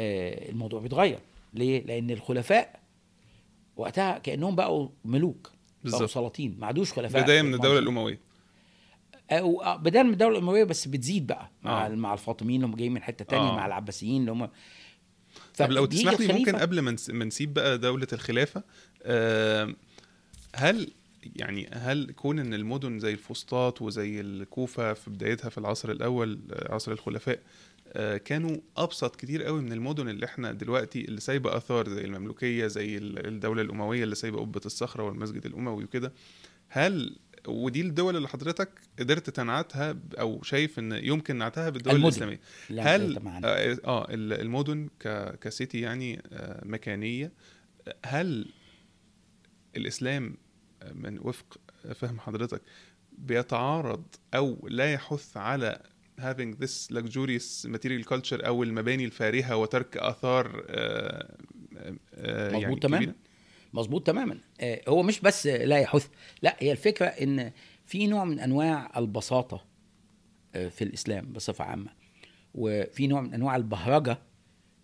آه، 0.00 0.50
الموضوع 0.50 0.80
بيتغير 0.80 1.18
ليه؟ 1.54 1.86
لأن 1.86 2.10
الخلفاء 2.10 2.80
وقتها 3.76 4.18
كأنهم 4.18 4.56
بقوا 4.56 4.88
ملوك 5.04 5.52
بقوا. 5.84 6.06
سلاطين 6.06 6.56
ما 6.58 6.66
عادوش 6.66 6.92
خلفاء 6.92 7.22
بداية 7.22 7.42
من 7.42 7.54
الدولة. 7.54 7.78
الأموية 7.78 8.20
أو 9.30 9.62
آه، 9.62 9.76
بداية 9.76 10.02
من 10.02 10.12
الدولة 10.12 10.38
الأموية 10.38 10.64
بس 10.64 10.88
بتزيد 10.88 11.26
بقى 11.26 11.50
مع 11.62 11.86
آه. 11.86 11.88
مع 11.88 12.12
الفاطميين 12.12 12.64
اللي 12.64 12.72
هم 12.72 12.76
جايين 12.78 12.92
من 12.94 13.02
حتة 13.02 13.24
تانية 13.24 13.48
آه. 13.50 13.56
مع 13.56 13.66
العباسيين 13.66 14.20
اللي 14.20 14.32
هم 14.32 14.48
طب 15.58 15.70
لو 15.70 15.86
تسمح 15.86 16.20
لي 16.20 16.32
ممكن 16.32 16.56
قبل 16.56 16.80
ما 16.80 17.24
نسيب 17.24 17.54
بقى 17.54 17.78
دولة 17.78 18.06
الخلافة 18.12 18.62
آه، 19.02 19.74
هل 20.56 20.92
يعني 21.36 21.68
هل 21.72 22.12
كون 22.12 22.38
إن 22.38 22.54
المدن 22.54 22.98
زي 22.98 23.12
الفسطاط 23.12 23.82
وزي 23.82 24.20
الكوفة 24.20 24.92
في 24.92 25.10
بدايتها 25.10 25.48
في 25.48 25.58
العصر 25.58 25.90
الأول 25.90 26.40
عصر 26.70 26.92
الخلفاء 26.92 27.38
آه، 27.92 28.16
كانوا 28.16 28.56
أبسط 28.76 29.16
كتير 29.16 29.42
قوي 29.42 29.60
من 29.62 29.72
المدن 29.72 30.08
اللي 30.08 30.26
إحنا 30.26 30.52
دلوقتي 30.52 31.00
اللي 31.04 31.20
سايبة 31.20 31.56
آثار 31.56 31.88
زي 31.88 32.04
المملوكية 32.04 32.66
زي 32.66 32.96
ال- 32.98 33.26
الدولة 33.26 33.62
الأموية 33.62 34.04
اللي 34.04 34.14
سايبة 34.14 34.40
قبة 34.40 34.60
الصخرة 34.66 35.02
والمسجد 35.02 35.46
الأموي 35.46 35.84
وكده 35.84 36.12
هل 36.68 37.16
ودي 37.48 37.80
الدول 37.80 38.16
اللي 38.16 38.28
حضرتك 38.28 38.68
قدرت 38.98 39.30
تنعتها 39.30 39.96
أو 40.20 40.42
شايف 40.42 40.78
إن 40.78 40.92
يمكن 40.92 41.36
نعتها 41.36 41.70
بالدول 41.70 41.94
المدن. 41.94 42.06
الإسلامية 42.08 42.40
لا، 42.70 42.96
هل. 42.96 43.02
آه 43.46 43.78
آه، 43.84 44.06
ال- 44.10 44.32
المدن 44.40 44.88
كسيتي 45.40 45.80
يعني 45.80 46.22
آه، 46.32 46.62
مكانية 46.66 47.32
هل 48.06 48.46
الإسلام 49.76 50.34
من 50.94 51.18
وفق 51.18 51.60
فهم 51.94 52.20
حضرتك 52.20 52.62
بيتعارض 53.12 54.04
أو 54.34 54.68
لا 54.68 54.92
يحث 54.92 55.36
على 55.36 55.82
having 56.20 56.54
this 56.62 56.90
luxurious 56.90 57.66
material 57.66 58.04
culture 58.04 58.46
أو 58.46 58.62
المباني 58.62 59.04
الفارهة 59.04 59.56
وترك 59.56 59.96
آثار 59.96 60.64
آه، 60.68 61.36
آه، 62.14 62.48
مظبوط 62.48 62.62
يعني 62.62 62.76
تماما. 62.76 62.96
كبيرة؟ 63.04 63.14
مظبوط 63.74 64.06
تماما 64.06 64.38
آه، 64.60 64.80
هو 64.88 65.02
مش 65.02 65.20
بس 65.20 65.46
لا 65.46 65.78
يحث 65.78 66.08
لا 66.42 66.56
هي 66.58 66.72
الفكرة 66.72 67.06
إن 67.06 67.52
في 67.86 68.06
نوع 68.06 68.24
من 68.24 68.40
أنواع 68.40 68.98
البساطة 68.98 69.64
في 70.52 70.84
الإسلام 70.84 71.32
بصفة 71.32 71.64
عامة 71.64 71.90
وفي 72.54 73.06
نوع 73.06 73.20
من 73.20 73.34
أنواع 73.34 73.56
البهرجة 73.56 74.18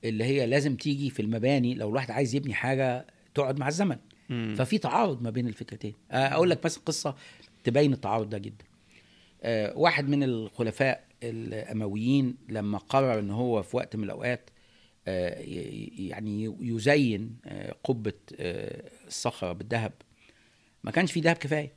اللي 0.05 0.25
هي 0.25 0.47
لازم 0.47 0.77
تيجي 0.77 1.11
في 1.11 1.23
المباني 1.23 1.75
لو 1.75 1.89
الواحد 1.89 2.11
عايز 2.11 2.35
يبني 2.35 2.55
حاجة 2.55 3.07
تقعد 3.35 3.59
مع 3.59 3.69
الزمن 3.69 3.97
ففي 4.29 4.79
تعارض 4.79 5.23
ما 5.23 5.31
بين 5.31 5.49
الفكرتين. 5.49 5.95
آه، 6.11 6.27
أقول 6.27 6.51
لك 6.51 6.65
بس 6.65 6.77
قصة 6.77 7.15
تبين 7.65 7.93
التعارض 7.93 8.31
ده 8.31 8.39
جدا. 8.39 8.65
آه، 9.43 9.79
واحد 9.79 10.09
من 10.09 10.23
الخلفاء 10.23 11.05
الأمويين 11.23 12.37
لما 12.49 12.79
قرر 12.79 13.19
إن 13.19 13.31
هو 13.31 13.63
في 13.63 13.77
وقت 13.77 13.97
من 13.97 14.05
الأوقات 14.05 14.51
آه، 15.09 15.39
يعني 15.99 16.57
يزين 16.61 17.37
قبة 17.85 18.13
الصخرة 19.07 19.53
بالذهب. 19.53 19.93
ما 20.85 20.91
كانش 20.91 21.13
في 21.13 21.21
ذهب 21.21 21.37
كفاية. 21.37 21.73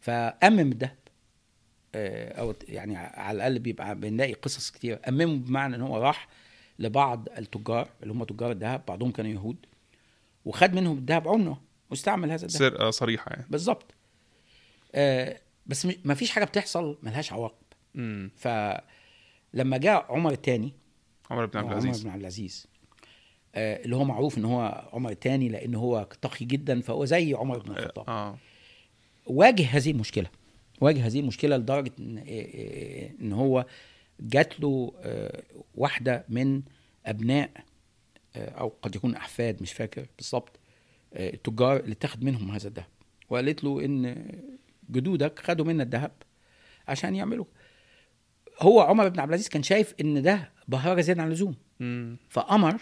فأمم 0.00 0.72
الذهب 0.72 0.96
أو 1.94 2.54
يعني 2.68 2.96
على 2.96 3.36
الأقل 3.36 3.58
بيبقى 3.58 3.94
بنلاقي 3.94 4.32
قصص 4.32 4.70
كتير. 4.70 4.98
اممه 5.08 5.36
بمعنى 5.36 5.76
إن 5.76 5.80
هو 5.80 5.98
راح 5.98 6.28
لبعض 6.78 7.28
التجار 7.38 7.88
اللي 8.02 8.12
هم 8.12 8.24
تجار 8.24 8.50
الذهب 8.50 8.82
بعضهم 8.88 9.10
كانوا 9.10 9.30
يهود. 9.30 9.56
وخد 10.44 10.74
منهم 10.74 10.98
الذهب 10.98 11.28
عنه 11.28 11.56
واستعمل 11.90 12.30
هذا 12.30 12.46
الذهب. 12.46 12.58
سرقة 12.58 12.90
صريحة 12.90 13.30
يعني. 13.30 13.46
بالظبط 13.50 13.94
آه 14.94 15.40
بس 15.66 15.88
ما 16.04 16.14
فيش 16.14 16.30
حاجة 16.30 16.44
بتحصل 16.44 16.98
ملهاش 17.02 17.32
عواقب. 17.32 17.64
مم. 17.94 18.30
فلما 18.36 19.76
جاء 19.76 20.06
عمر 20.08 20.32
الثاني 20.32 20.72
عمر 21.30 21.46
بن 21.46 21.58
عبد 21.58 21.66
عمر 21.66 21.78
العزيز. 21.78 22.02
بن 22.02 22.10
عبد 22.10 22.20
العزيز. 22.20 22.66
آه 23.54 23.84
اللي 23.84 23.96
هو 23.96 24.04
معروف 24.04 24.38
إن 24.38 24.44
هو 24.44 24.88
عمر 24.92 25.10
الثاني 25.10 25.48
لأن 25.48 25.74
هو 25.74 26.08
تقي 26.22 26.44
جدا 26.44 26.80
فهو 26.80 27.04
زي 27.04 27.34
عمر 27.34 27.58
بن 27.58 27.70
الخطاب. 27.70 28.10
آه. 28.10 28.38
واجه 29.26 29.66
هذه 29.66 29.90
المشكلة. 29.90 30.26
واجه 30.80 31.06
هذه 31.06 31.20
المشكلة 31.20 31.56
لدرجة 31.56 31.92
إن 31.98 32.18
إيه 32.18 32.54
إيه 32.54 33.14
إن 33.20 33.32
هو 33.32 33.66
جات 34.20 34.60
له 34.60 34.92
آه، 35.00 35.42
واحدة 35.74 36.24
من 36.28 36.62
أبناء 37.06 37.50
آه، 37.56 37.62
أو 38.36 38.72
قد 38.82 38.96
يكون 38.96 39.14
أحفاد 39.14 39.62
مش 39.62 39.72
فاكر 39.72 40.06
بالظبط 40.16 40.58
آه، 41.14 41.30
التجار 41.30 41.80
اللي 41.80 41.92
اتخذ 41.92 42.24
منهم 42.24 42.50
هذا 42.50 42.68
الذهب. 42.68 42.86
وقالت 43.28 43.64
له 43.64 43.84
إن 43.84 44.26
جدودك 44.90 45.38
خدوا 45.38 45.64
منا 45.64 45.82
الذهب 45.82 46.12
عشان 46.88 47.14
يعملوا. 47.14 47.44
هو 48.60 48.80
عمر 48.80 49.08
بن 49.08 49.20
عبد 49.20 49.28
العزيز 49.28 49.48
كان 49.48 49.62
شايف 49.62 49.94
إن 50.00 50.22
ده 50.22 50.52
بهارة 50.68 51.00
زيادة 51.00 51.22
عن 51.22 51.28
اللزوم. 51.28 51.56
فأمر 52.28 52.80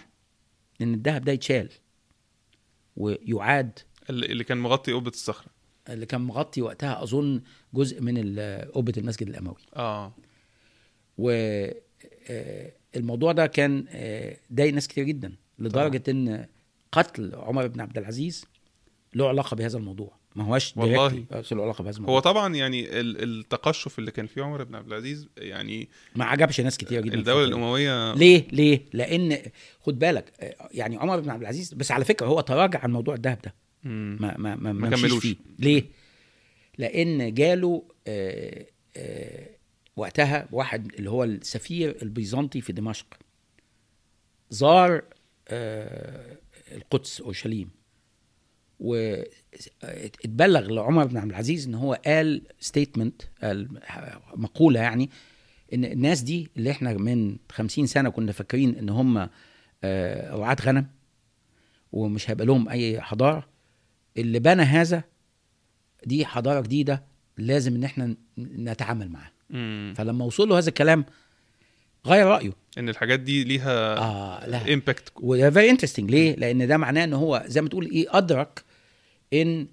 إن 0.80 0.94
الذهب 0.94 1.24
ده 1.24 1.32
يتشال 1.32 1.68
ويعاد. 2.96 3.78
اللي 4.10 4.44
كان 4.44 4.58
مغطي 4.58 4.92
قبة 4.92 5.10
الصخرة. 5.10 5.50
اللي 5.88 6.06
كان 6.06 6.20
مغطي 6.20 6.62
وقتها 6.62 7.02
أظن 7.02 7.42
جزء 7.74 8.00
من 8.00 8.38
قبة 8.74 8.92
المسجد 8.96 9.28
الأموي. 9.28 9.56
آه. 9.76 10.14
والموضوع 12.94 13.32
ده 13.32 13.46
كان 13.46 13.84
آه، 13.88 14.36
ضايق 14.52 14.74
ناس 14.74 14.88
كتير 14.88 15.04
جدا. 15.04 15.36
لدرجة 15.62 16.02
إن 16.08 16.46
قتل 16.92 17.34
عمر 17.34 17.66
بن 17.66 17.80
عبد 17.80 17.98
العزيز 17.98 18.44
له 19.14 19.28
علاقة 19.28 19.54
بهذا 19.54 19.78
الموضوع. 19.78 20.12
ما 20.36 20.44
هوش 20.44 20.76
والله. 20.76 21.24
له 21.52 21.62
علاقة 21.62 21.84
بهذا 21.84 21.96
الموضوع. 21.96 22.14
هو 22.14 22.20
طبعا 22.20 22.54
يعني 22.54 23.00
ال- 23.00 23.22
التقشف 23.22 23.98
اللي 23.98 24.10
كان 24.10 24.26
فيه 24.26 24.42
عمر 24.42 24.64
بن 24.64 24.74
عبد 24.74 24.86
العزيز 24.86 25.28
يعني 25.36 25.88
ما 26.16 26.24
عجبش 26.24 26.60
ناس 26.60 26.78
كتير 26.78 27.00
جدا 27.02 27.14
الدولة. 27.14 27.44
الأموية 27.48 28.14
ليه؟ 28.14 28.48
ليه؟ 28.52 28.80
لأن 28.92 29.38
خد 29.80 29.98
بالك 29.98 30.56
يعني 30.70 30.96
عمر 30.96 31.20
بن 31.20 31.30
عبد 31.30 31.42
العزيز 31.42 31.74
بس 31.74 31.90
على 31.90 32.04
فكرة 32.04 32.26
هو 32.26 32.40
تراجع 32.40 32.80
عن 32.80 32.92
موضوع 32.92 33.14
الذهب 33.14 33.38
ده. 33.44 33.54
ما 33.84 34.16
ما 34.18 34.36
ما, 34.38 34.56
ما 34.56 34.72
ما 34.72 34.90
كملوش. 34.96 35.22
فيه. 35.22 35.36
ليه؟ 35.58 35.84
لأن 36.78 37.34
جاله 37.34 37.82
آه 38.06 38.66
آه 38.96 39.48
وقتها 39.96 40.48
واحد 40.52 40.92
اللي 40.94 41.10
هو 41.10 41.24
السفير 41.24 41.96
البيزنطي 42.02 42.60
في 42.60 42.72
دمشق. 42.72 43.06
زار 44.50 45.02
القدس 46.72 47.20
أورشليم 47.20 47.70
واتبلغ 48.80 50.60
لعمر 50.70 51.04
بن 51.06 51.16
عبد 51.16 51.30
العزيز 51.30 51.66
إن 51.66 51.74
هو 51.74 51.98
قال 52.06 52.42
ستيتمنت 52.60 53.22
مقولة 54.34 54.80
يعني 54.80 55.10
إن 55.74 55.84
الناس 55.84 56.20
دي 56.20 56.48
اللي 56.56 56.70
إحنا 56.70 56.92
من 56.92 57.36
خمسين 57.52 57.86
سنة 57.86 58.10
كنا 58.10 58.32
فاكرين 58.32 58.76
إن 58.76 58.88
هم 58.88 59.28
آه، 59.84 60.34
رعاة 60.36 60.56
غنم 60.62 60.86
ومش 61.92 62.30
هيبقى 62.30 62.46
لهم 62.46 62.68
أي 62.68 63.00
حضارة 63.00 63.48
اللي 64.16 64.38
بنى 64.38 64.62
هذا 64.62 65.04
دي 66.06 66.26
حضارة 66.26 66.60
جديدة 66.60 67.02
لازم 67.38 67.74
إن 67.74 67.84
إحنا 67.84 68.16
نتعامل 68.38 69.08
معاها. 69.08 69.32
فلما 69.94 70.24
وصل 70.24 70.48
له 70.48 70.58
هذا 70.58 70.68
الكلام 70.68 71.04
غير 72.06 72.26
رأيه 72.26 72.52
إن 72.78 72.88
الحاجات 72.88 73.20
دي 73.20 73.44
ليها 73.44 73.98
آه 73.98 74.46
لا 74.46 74.72
impact 74.72 75.12
وده 75.16 75.50
very 75.50 75.70
interesting 75.70 76.10
ليه؟ 76.10 76.36
لأن 76.36 76.66
ده 76.66 76.76
معناه 76.76 77.04
إن 77.04 77.12
هو 77.12 77.44
زي 77.46 77.62
ما 77.62 77.68
تقول 77.68 77.90
إيه 77.90 78.06
أدرك 78.18 78.64
إن 79.32 79.66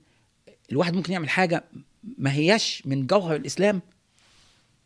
الواحد 0.71 0.93
ممكن 0.93 1.13
يعمل 1.13 1.29
حاجة 1.29 1.63
ما 2.17 2.33
هياش 2.33 2.83
من 2.85 3.07
جوهر 3.07 3.35
الإسلام 3.35 3.81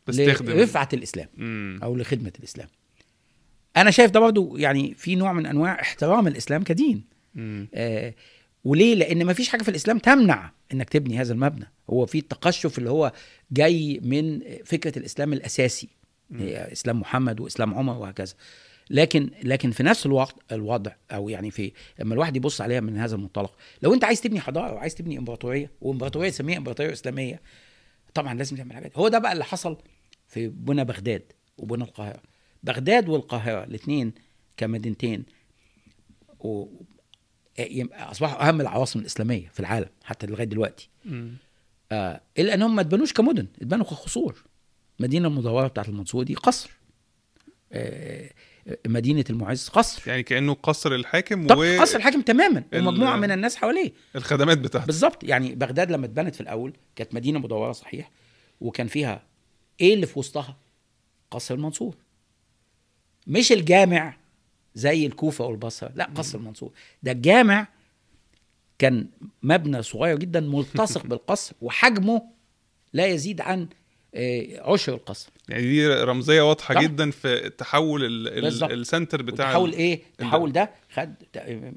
بستخدم 0.08 0.52
لرفعة 0.54 0.90
الإسلام 0.94 1.28
مم. 1.38 1.80
أو 1.84 1.96
لخدمة 1.96 2.32
الإسلام. 2.40 2.68
أنا 3.78 3.92
شايف 3.92 4.12
ده 4.12 4.20
برضو 4.20 4.58
يعني 4.58 4.94
في 4.98 5.16
نوع 5.16 5.34
من 5.34 5.46
أنواع 5.46 5.82
احترام 5.82 6.28
الإسلام 6.28 6.64
كدين. 6.64 7.04
مم. 7.36 7.68
آه 7.74 8.14
وليه؟ 8.64 8.96
لأن 8.96 9.26
ما 9.26 9.34
فيش 9.34 9.50
حاجة 9.50 9.64
في 9.64 9.70
الإسلام 9.70 10.00
تمنع 10.00 10.52
إنك 10.74 10.90
تبني 10.90 11.20
هذا 11.22 11.34
المبنى، 11.34 11.72
هو 11.90 12.06
في 12.06 12.18
التقشف 12.18 12.78
اللي 12.78 12.90
هو 12.90 13.12
جاي 13.52 14.00
من 14.04 14.42
فكرة 14.66 15.00
الإسلام 15.00 15.34
الأساسي 15.34 15.90
إسلام 16.42 17.00
محمد 17.00 17.40
وإسلام 17.40 17.74
عمر 17.74 17.98
وهكذا. 17.98 18.34
لكن 18.90 19.30
لكن 19.44 19.72
في 19.72 19.84
نفس 19.84 20.06
الوقت 20.06 20.36
الوضع 20.52 20.92
أو 21.12 21.30
يعني 21.30 21.52
في 21.52 21.72
لما 22.00 22.14
الواحد 22.14 22.36
يبص 22.36 22.62
عليها 22.62 22.80
من 22.80 22.98
هذا 22.98 23.16
المنطلق، 23.16 23.56
لو 23.82 23.94
أنت 23.94 24.04
عايز 24.04 24.22
تبني 24.22 24.40
حضارة 24.40 24.74
وعايز 24.74 24.96
تبني 24.96 25.18
إمبراطورية 25.18 25.72
وإمبراطورية 25.82 26.30
تسميها 26.30 26.58
إمبراطورية 26.58 26.94
إسلامية 26.94 27.42
طبعا 28.14 28.34
لازم 28.34 28.58
تعمل 28.58 28.74
حاجات 28.74 28.98
هو 28.98 29.08
ده 29.08 29.20
بقى 29.20 29.34
اللي 29.34 29.44
حصل 29.44 29.78
في 30.28 30.48
بنى 30.48 30.86
بغداد 30.86 31.24
وبنى 31.58 31.84
القاهرة. 31.84 32.22
بغداد 32.64 33.10
والقاهرة 33.10 33.64
الاثنين 33.64 34.14
كمدينتين 34.58 35.26
و 36.40 36.66
أصبحوا 37.94 38.48
أهم 38.48 38.62
العواصم 38.62 39.00
الإسلامية 39.00 39.50
في 39.54 39.60
العالم 39.60 39.90
حتى 40.04 40.28
لغاية 40.28 40.46
دلوقتي. 40.46 40.90
آه 41.92 42.22
إلا 42.38 42.54
إنهم 42.54 42.76
ما 42.76 42.82
اتبنوش 42.82 43.14
كمدن 43.14 43.48
اتبنوا 43.62 43.86
كقصور 43.86 44.44
المدينة 45.00 45.28
المدورة 45.28 45.68
بتاعت 45.68 45.90
المنصورة 45.90 46.24
دي 46.24 46.36
قصر. 46.36 46.70
آه 47.72 48.30
مدينة 48.88 49.26
المعز 49.30 49.70
قصر. 49.70 50.10
يعني 50.10 50.24
كأنه 50.24 50.54
قصر 50.54 50.96
الحاكم 50.96 51.48
طب 51.48 51.62
قصر 51.62 51.98
الحاكم 51.98 52.22
تماما 52.22 52.64
ومجموعة 52.74 53.18
من 53.18 53.32
الناس 53.32 53.56
حواليه. 53.56 53.94
والخدمات 54.16 54.58
بتاعته. 54.58 54.86
بالظبط. 54.86 55.24
يعني 55.24 55.56
بغداد 55.56 55.92
لما 55.92 56.06
اتبنت 56.06 56.36
في 56.36 56.42
الأول 56.42 56.74
كانت 56.96 57.14
مدينة 57.16 57.40
مدورة 57.40 57.72
صحيح 57.72 58.12
وكان 58.62 58.88
فيها 58.88 59.24
إيه 59.82 59.94
اللي 59.94 60.06
في 60.06 60.20
وسطها؟ 60.20 60.58
قصر 61.32 61.56
المنصور. 61.56 61.96
مش 63.28 63.52
الجامع 63.52 64.18
زي 64.76 65.06
الكوفة 65.06 65.46
والبصرة 65.46 65.92
لا 65.96 66.10
قصر 66.16 66.38
المنصور. 66.38 66.72
ده 67.04 67.12
الجامع 67.12 67.68
كان 68.80 69.08
مبنى 69.44 69.84
صغير 69.84 70.18
جدا 70.18 70.40
ملتصق 70.40 71.06
بالقصر 71.10 71.56
وحجمه 71.62 72.22
لا 72.94 73.06
يزيد 73.06 73.42
عن 73.42 73.62
آه، 73.62 73.68
عشر 74.60 74.94
القصر. 74.94 75.30
يعني 75.50 75.62
دي 75.64 75.88
رمزية 75.88 76.42
واضحة 76.50 76.74
طبعا. 76.74 76.84
جدا 76.86 77.12
في 77.12 77.50
تحول 77.50 78.04
ال-. 78.06 78.64
السنتر 78.72 79.22
بتاع 79.22 79.52
تحول 79.52 79.74
إيه؟ 79.74 80.02
تحول 80.18 80.52
ده 80.52 80.72
خد 80.94 81.14
تق- 81.34 81.72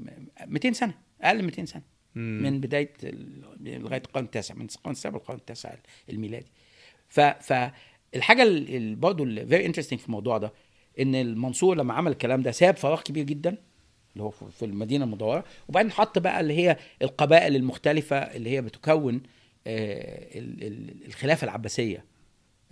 200 0.46 0.72
سنة 0.72 0.94
أقل 1.22 1.38
من 1.38 1.44
200 1.44 1.64
سنة. 1.64 1.82
مم. 2.14 2.42
من 2.42 2.60
بداية 2.60 2.92
لغاية 3.60 4.02
القرن 4.06 4.24
التاسع 4.24 4.54
من 4.54 4.66
القرن 4.76 4.92
السابع 4.92 5.16
للقرن 5.18 5.36
التاسع 5.36 5.74
الميلادي. 6.10 6.50
ف 7.08 7.20
فالحاجه 7.20 8.44
برضه 8.94 9.24
ال 9.24 9.32
very 9.32 9.66
interesting 9.66 9.98
في 9.98 10.06
الموضوع 10.06 10.38
ده 10.38 10.52
إن 11.00 11.14
المنصور 11.14 11.76
لما 11.76 11.94
عمل 11.94 12.12
الكلام 12.12 12.42
ده 12.42 12.50
ساب 12.50 12.76
فراغ 12.76 13.00
كبير 13.02 13.24
جدا 13.24 13.56
اللي 14.12 14.24
هو 14.24 14.30
في 14.30 14.64
المدينة 14.64 15.04
المدورة. 15.04 15.44
وبعدين 15.68 15.92
حط 15.92 16.18
بقى 16.18 16.40
اللي 16.40 16.54
هي 16.58 16.76
القبائل 17.02 17.56
المختلفة 17.56 18.16
اللي 18.16 18.50
هي 18.50 18.62
بتكون 18.62 19.22
آه، 19.68 20.38
ال- 20.38 20.64
ال- 20.66 21.06
الخلافة 21.06 21.44
العباسية. 21.44 21.98
آه، 21.98 22.15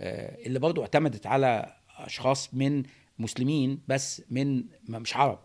اللي 0.01 0.59
برضو 0.59 0.81
اعتمدت 0.81 1.25
على 1.27 1.75
أشخاص 1.97 2.53
من 2.53 2.83
مسلمين 3.19 3.79
بس 3.87 4.21
من 4.29 4.63
مش 4.89 5.15
عرب 5.15 5.39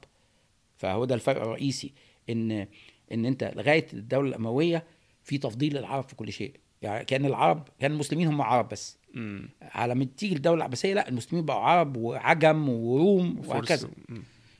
فهو 0.77 1.05
ده 1.05 1.15
الفرق 1.15 1.43
الرئيسي 1.43 1.93
إن 2.31 2.67
إن 3.13 3.27
أنت 3.27 3.53
لغاية 3.57 3.87
الدولة 3.93 4.29
الأموية 4.29 4.85
في 5.23 5.39
تفضيل 5.39 5.77
للعرب 5.77 6.09
في 6.09 6.17
كل 6.17 6.33
شيء 6.33 6.55
يعني 6.83 7.05
كان 7.05 7.25
العرب 7.25 7.69
كان 7.81 7.93
المسلمين 7.93 8.29
هم 8.29 8.43
عرب 8.43 8.69
بس 8.69 8.99
مم. 9.15 9.49
على 9.63 9.95
ما 9.95 10.05
تيجي 10.17 10.35
الدولة 10.37 10.57
العباسية 10.57 10.95
لا 10.95 11.09
المسلمين 11.09 11.45
بقوا 11.45 11.61
عرب 11.61 11.97
وعجم 11.97 12.69
وروم. 12.69 13.43
وهكذا. 13.47 13.91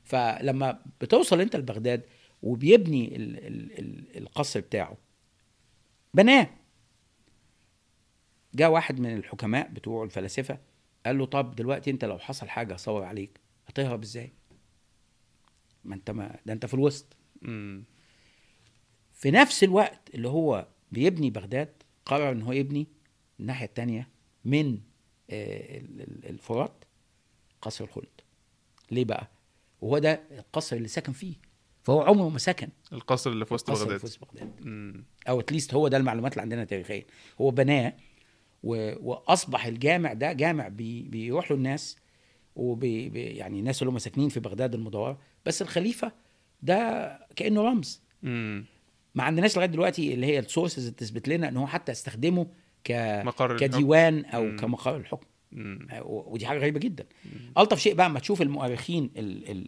فلما 0.05 0.79
بتوصل 1.01 1.41
أنت 1.41 1.57
لبغداد 1.57 2.03
وبيبني 2.43 3.17
ال 3.17 3.37
ال 3.47 3.79
ال 3.79 4.17
القصر 4.19 4.61
بتاعه 4.61 4.97
بناه 6.15 6.51
جاء 8.55 8.71
واحد 8.71 9.01
من 9.01 9.17
الحكماء 9.17 9.69
بتوع 9.69 10.05
الفلاسفة 10.05 10.59
قال 11.07 11.19
له 11.19 11.27
طب 11.27 11.55
دلوقتي 11.57 11.91
انت 11.91 12.05
لو 12.05 12.19
حصل 12.19 12.49
حاجة 12.49 12.77
صور 12.77 13.05
عليك 13.05 13.41
هتهرب 13.67 14.03
إزاي؟ 14.03 14.33
ما 15.85 15.95
انت 15.95 16.11
ما 16.11 16.37
ده 16.47 16.53
انت 16.53 16.67
في 16.67 16.75
الوسط 16.75 17.17
مم. 17.43 17.85
في 19.13 19.31
نفس 19.31 19.65
الوقت 19.65 20.11
اللي 20.15 20.29
هو 20.29 20.67
بيبني 20.93 21.31
بغداد 21.31 21.73
قرر 22.05 22.33
ان 22.33 22.43
هو 22.43 22.53
يبني 22.53 22.87
الناحية 23.41 23.67
الثانية 23.67 24.09
من 24.45 24.79
آه، 25.31 25.79
ال- 25.79 26.01
ال- 26.01 26.27
الفرات 26.29 26.85
قصر 27.63 27.85
الخلد 27.85 28.21
ليه 28.91 29.05
بقى 29.05 29.29
وهو 29.81 29.99
ده 29.99 30.23
القصر 30.31 30.77
اللي 30.77 30.89
سكن 30.89 31.13
فيه 31.13 31.35
فهو 31.83 32.03
عمره 32.03 32.29
ما 32.29 32.39
سكن 32.39 32.69
القصر 32.93 33.31
اللي 33.31 33.45
في 33.47 33.55
وسط 33.55 33.71
القصر 33.71 33.83
اللي 33.87 33.95
بغداد 33.99 34.11
في 34.11 34.17
وسط 34.23 34.35
بغداد. 34.35 35.05
أو 35.29 35.41
اتليست 35.41 35.75
هو 35.75 35.89
ده 35.89 35.97
المعلومات 35.97 36.33
اللي 36.33 36.43
عندنا 36.43 36.65
تاريخيا 36.65 37.05
هو 37.41 37.51
بناه. 37.51 37.93
وأصبح 38.63 39.67
الجامع 39.67 40.13
ده 40.13 40.33
جامع 40.33 40.69
بي... 40.69 41.03
بيروح 41.03 41.51
له 41.51 41.57
الناس 41.57 41.97
وبي... 42.57 43.09
بي... 43.09 43.23
يعني 43.23 43.59
الناس 43.59 43.83
اللي 43.83 43.93
هم 43.93 43.99
ساكنين 43.99 44.29
في 44.29 44.41
بغداد 44.41 44.75
المدورة 44.75 45.19
بس 45.47 45.63
الخليفة 45.63 46.13
ده 46.63 47.19
كأنه 47.37 47.63
رمز 47.63 48.03
مم. 48.23 48.65
ما 49.15 49.23
عندناش 49.23 49.57
لغاية 49.57 49.69
دلوقتي 49.69 50.15
اللي 50.15 50.27
هي 50.27 50.39
ال 50.39 50.45
sources 50.45 50.85
اللي 50.85 50.97
تثبت 50.97 51.29
لنا 51.29 51.49
إن 51.49 51.57
هو 51.57 51.67
حتى 51.67 51.93
استخدمه 51.93 52.47
ك 52.85 52.93
مقر 53.25 53.55
الحكم. 53.55 53.67
كديوان 53.67 54.25
أو 54.25 54.43
مم. 54.45 54.57
كمقر 54.57 54.97
الحكم 54.97 55.27
مم. 55.53 55.89
ودي 56.05 56.47
حاجة 56.47 56.59
غريبة 56.59 56.79
جدا 56.81 57.07
ألطف 57.59 57.79
شيء 57.81 57.95
بقى 57.95 58.07
اما 58.07 58.19
تشوف 58.21 58.43
المؤرخين 58.43 59.11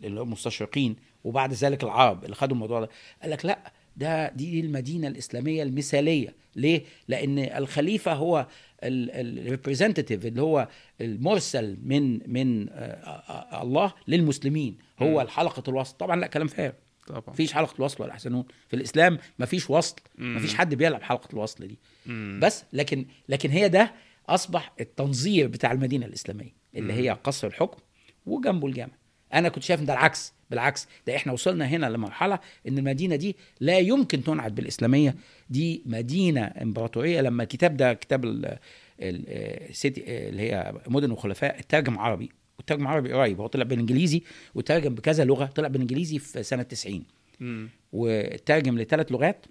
المستشرقين 0.04 0.96
وبعد 1.24 1.52
ذلك 1.52 1.84
العرب 1.84 2.24
اللي 2.24 2.36
خدوا 2.36 2.54
الموضوع 2.54 2.80
ده 2.80 2.88
قال 3.22 3.30
لك 3.30 3.44
لا 3.46 3.72
ده 3.96 4.28
دي 4.30 4.60
المدينة 4.60 5.08
الإسلامية 5.08 5.62
المثالية 5.62 6.34
ليه 6.56 6.82
لأن 7.08 7.38
الخليفة 7.38 8.12
هو 8.12 8.46
الريبريزنتيف 8.82 10.26
اللي 10.26 10.42
هو 10.42 10.68
المرسل 11.00 11.78
من 11.82 12.32
من 12.32 12.68
آه، 12.68 12.72
آه، 12.72 13.56
آه، 13.58 13.62
الله 13.62 13.92
للمسلمين. 14.08 14.78
هو. 14.98 15.20
الحلقة 15.20 15.62
الوسط 15.68 16.00
طبعا 16.00 16.16
لا 16.16 16.26
كلام 16.26 16.46
فارغ 16.46 16.72
طبعا. 17.06 17.22
مفيش 17.28 17.52
حلقة 17.52 17.74
الوصل 17.78 18.02
ولا 18.02 18.12
أحسنون. 18.12 18.44
في 18.68 18.76
الإسلام 18.76 19.18
مفيش 19.38 19.70
وصل. 19.70 19.96
مم. 20.18 20.36
مفيش 20.36 20.54
حد 20.54 20.74
بيلعب 20.74 21.02
حلقة 21.02 21.28
الوصل 21.32 21.66
دي. 21.66 21.78
مم. 22.06 22.40
بس 22.42 22.64
لكن 22.72 23.06
لكن 23.28 23.50
هي 23.50 23.68
ده 23.68 23.92
أصبح 24.28 24.72
التنظير 24.80 25.48
بتاع 25.48 25.72
المدينة 25.72 26.06
الإسلامية 26.06 26.54
اللي 26.74 26.92
هي 26.92 27.10
قصر 27.10 27.46
الحكم 27.46 27.80
وجنبه 28.26 28.66
الجامع. 28.68 28.92
أنا 29.34 29.48
كنت 29.48 29.62
شايف 29.62 29.80
إن 29.80 29.86
ده 29.86 29.92
العكس. 29.92 30.32
بالعكس 30.52 30.88
ده 31.06 31.16
إحنا 31.16 31.32
وصلنا 31.32 31.64
هنا 31.66 31.86
لمرحلة 31.86 32.38
إن 32.68 32.78
المدينة 32.78 33.16
دي 33.16 33.36
لا 33.60 33.78
يمكن 33.78 34.24
تنعت 34.24 34.52
بالإسلامية 34.52 35.14
دي 35.50 35.82
مدينة 35.86 36.52
إمبراطورية 36.62 37.20
لما 37.20 37.42
الكتاب 37.42 37.76
ده 37.76 37.92
كتاب 37.94 38.24
ال- 38.24 38.58
ال- 39.00 39.74
سيتي 39.76 40.28
اللي 40.28 40.42
هي 40.42 40.74
مدن 40.86 41.10
وخلفاء 41.10 41.58
اترجم 41.60 41.98
عربي 41.98 42.30
والترجم 42.58 42.86
عربي 42.86 43.12
قريب 43.12 43.40
هو 43.40 43.46
طلع 43.46 43.64
بالإنجليزي 43.64 44.22
وترجم 44.54 44.94
بكذا 44.94 45.24
لغة 45.24 45.44
طلع 45.46 45.68
بالإنجليزي 45.68 46.18
في 46.18 46.42
سنة 46.42 46.62
90 46.62 47.04
مم. 47.40 47.68
وترجم 47.92 48.78
لثلاث 48.78 49.12
لغات 49.12 49.46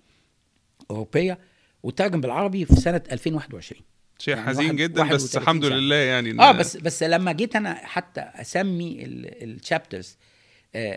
أوروبية 0.91 1.39
وترجم 1.83 2.21
بالعربي 2.21 2.65
في 2.65 2.75
سنة 2.75 3.01
2021 3.11 3.81
شيء 4.19 4.35
يعني 4.35 4.47
حزين 4.47 4.65
واحد- 4.65 4.75
جدا 4.77 5.01
واحد 5.01 5.13
بس 5.15 5.37
الحمد. 5.37 5.65
لله 5.65 5.95
يعني 5.95 6.41
آه 6.41 6.51
بس 6.51 6.77
بس 6.77 7.03
لما 7.03 7.31
جيت 7.31 7.55
أنا 7.55 7.73
حتى 7.73 8.21
أسمي 8.21 8.97
الشابترز 9.05 10.17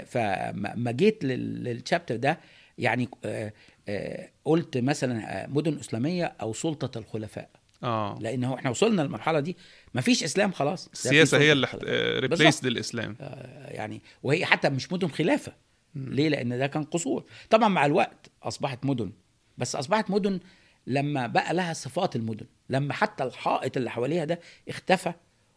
فما 0.06 0.90
جيت 0.90 1.24
للشابتر 1.24 2.16
ده 2.16 2.40
يعني 2.78 3.08
آه، 3.24 3.52
آه، 3.88 4.28
قلت 4.44 4.78
مثلا 4.78 5.42
آه، 5.44 5.46
مدن 5.46 5.78
إسلامية 5.78 6.24
أو 6.24 6.52
سلطة 6.52 6.98
الخلفاء. 6.98 7.50
آه. 7.82 8.18
لأن 8.20 8.44
هو 8.44 8.54
إحنا 8.54 8.70
وصلنا 8.70 9.02
للمرحلة 9.02 9.40
دي. 9.40 9.56
مفيش 9.94 10.24
إسلام 10.24 10.52
خلاص. 10.52 10.88
السياسة 10.92 11.38
هي 11.38 11.52
اللي 11.52 11.64
الخلفاء. 11.64 12.18
ريبليسد 12.18 12.66
الاسلام 12.66 13.16
آه، 13.20 13.70
يعني 13.72 14.02
وهي 14.22 14.44
حتى 14.46 14.70
مش 14.70 14.92
مدن 14.92 15.08
خلافة. 15.08 15.52
ليه؟ 15.94 16.28
لأن 16.28 16.58
ده 16.58 16.66
كان 16.66 16.84
قصور. 16.84 17.24
طبعا 17.50 17.68
مع 17.68 17.86
الوقت 17.86 18.30
أصبحت 18.42 18.84
مدن. 18.84 19.12
بس 19.58 19.76
أصبحت 19.76 20.10
مدن 20.10 20.40
لما 20.86 21.26
بقى 21.26 21.54
لها 21.54 21.72
صفات 21.72 22.16
المدن. 22.16 22.46
لما 22.70 22.92
حتى 22.92 23.24
الحائط 23.24 23.76
اللي 23.76 23.90
حواليها 23.90 24.24
ده 24.24 24.40
اختفى 24.68 25.12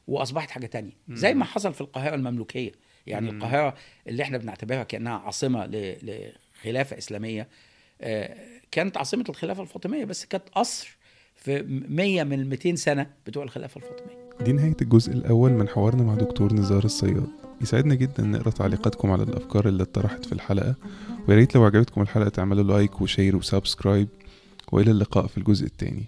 وأصبحت 0.08 0.50
حاجة 0.52 0.66
تانية. 0.66 0.92
زي 1.10 1.34
ما 1.34 1.46
حصل 1.46 1.74
في 1.74 1.82
القاهرة 1.82 2.16
المملوكية. 2.16 2.72
يعني 3.08 3.32
مم. 3.32 3.38
القاهرة 3.38 3.74
اللي 4.08 4.24
إحنا 4.24 4.38
بنعتبرها 4.38 4.84
كأنها 4.84 5.14
عاصمة 5.14 5.66
ل- 5.66 5.98
لخلافة 6.62 6.98
إسلامية 6.98 7.48
آه، 8.02 8.36
كانت 8.72 8.98
عاصمة 8.98 9.24
الخلافة 9.30 9.62
الفاطمية 9.64 10.06
بس 10.06 10.26
كانت 10.26 10.44
قصر 10.56 10.98
في 11.36 11.62
100 11.90 12.24
من 12.24 12.50
200 12.50 12.76
سنة 12.76 13.10
بتوع 13.28 13.44
الخلافة 13.44 13.78
الفاطمية. 13.78 14.28
دي 14.42 14.52
نهاية 14.52 14.76
الجزء 14.82 15.14
الأول 15.14 15.52
من 15.52 15.68
حوارنا 15.70 16.04
مع 16.04 16.16
دكتور 16.16 16.54
نزار 16.54 16.84
الصياد. 16.86 17.28
يسعدنا 17.62 17.96
جدا 17.96 18.24
نقرأ 18.24 18.50
تعليقاتكم 18.50 19.12
على 19.12 19.24
الأفكار 19.24 19.68
اللي 19.68 19.84
اتطرحت 19.84 20.26
في 20.26 20.32
الحلقة. 20.32 20.76
ويا 21.28 21.36
ريت 21.38 21.56
لو 21.56 21.66
عجبتكم 21.66 22.02
الحلقة 22.02 22.30
تعملوا 22.30 22.64
like 22.64 23.02
و 23.02 23.07
share 23.07 23.36
و 23.36 23.42
subscribe. 23.42 24.08
وإلى 24.72 24.92
اللقاء 24.92 25.28
في 25.28 25.38
الجزء 25.38 25.66
التاني 25.66 26.06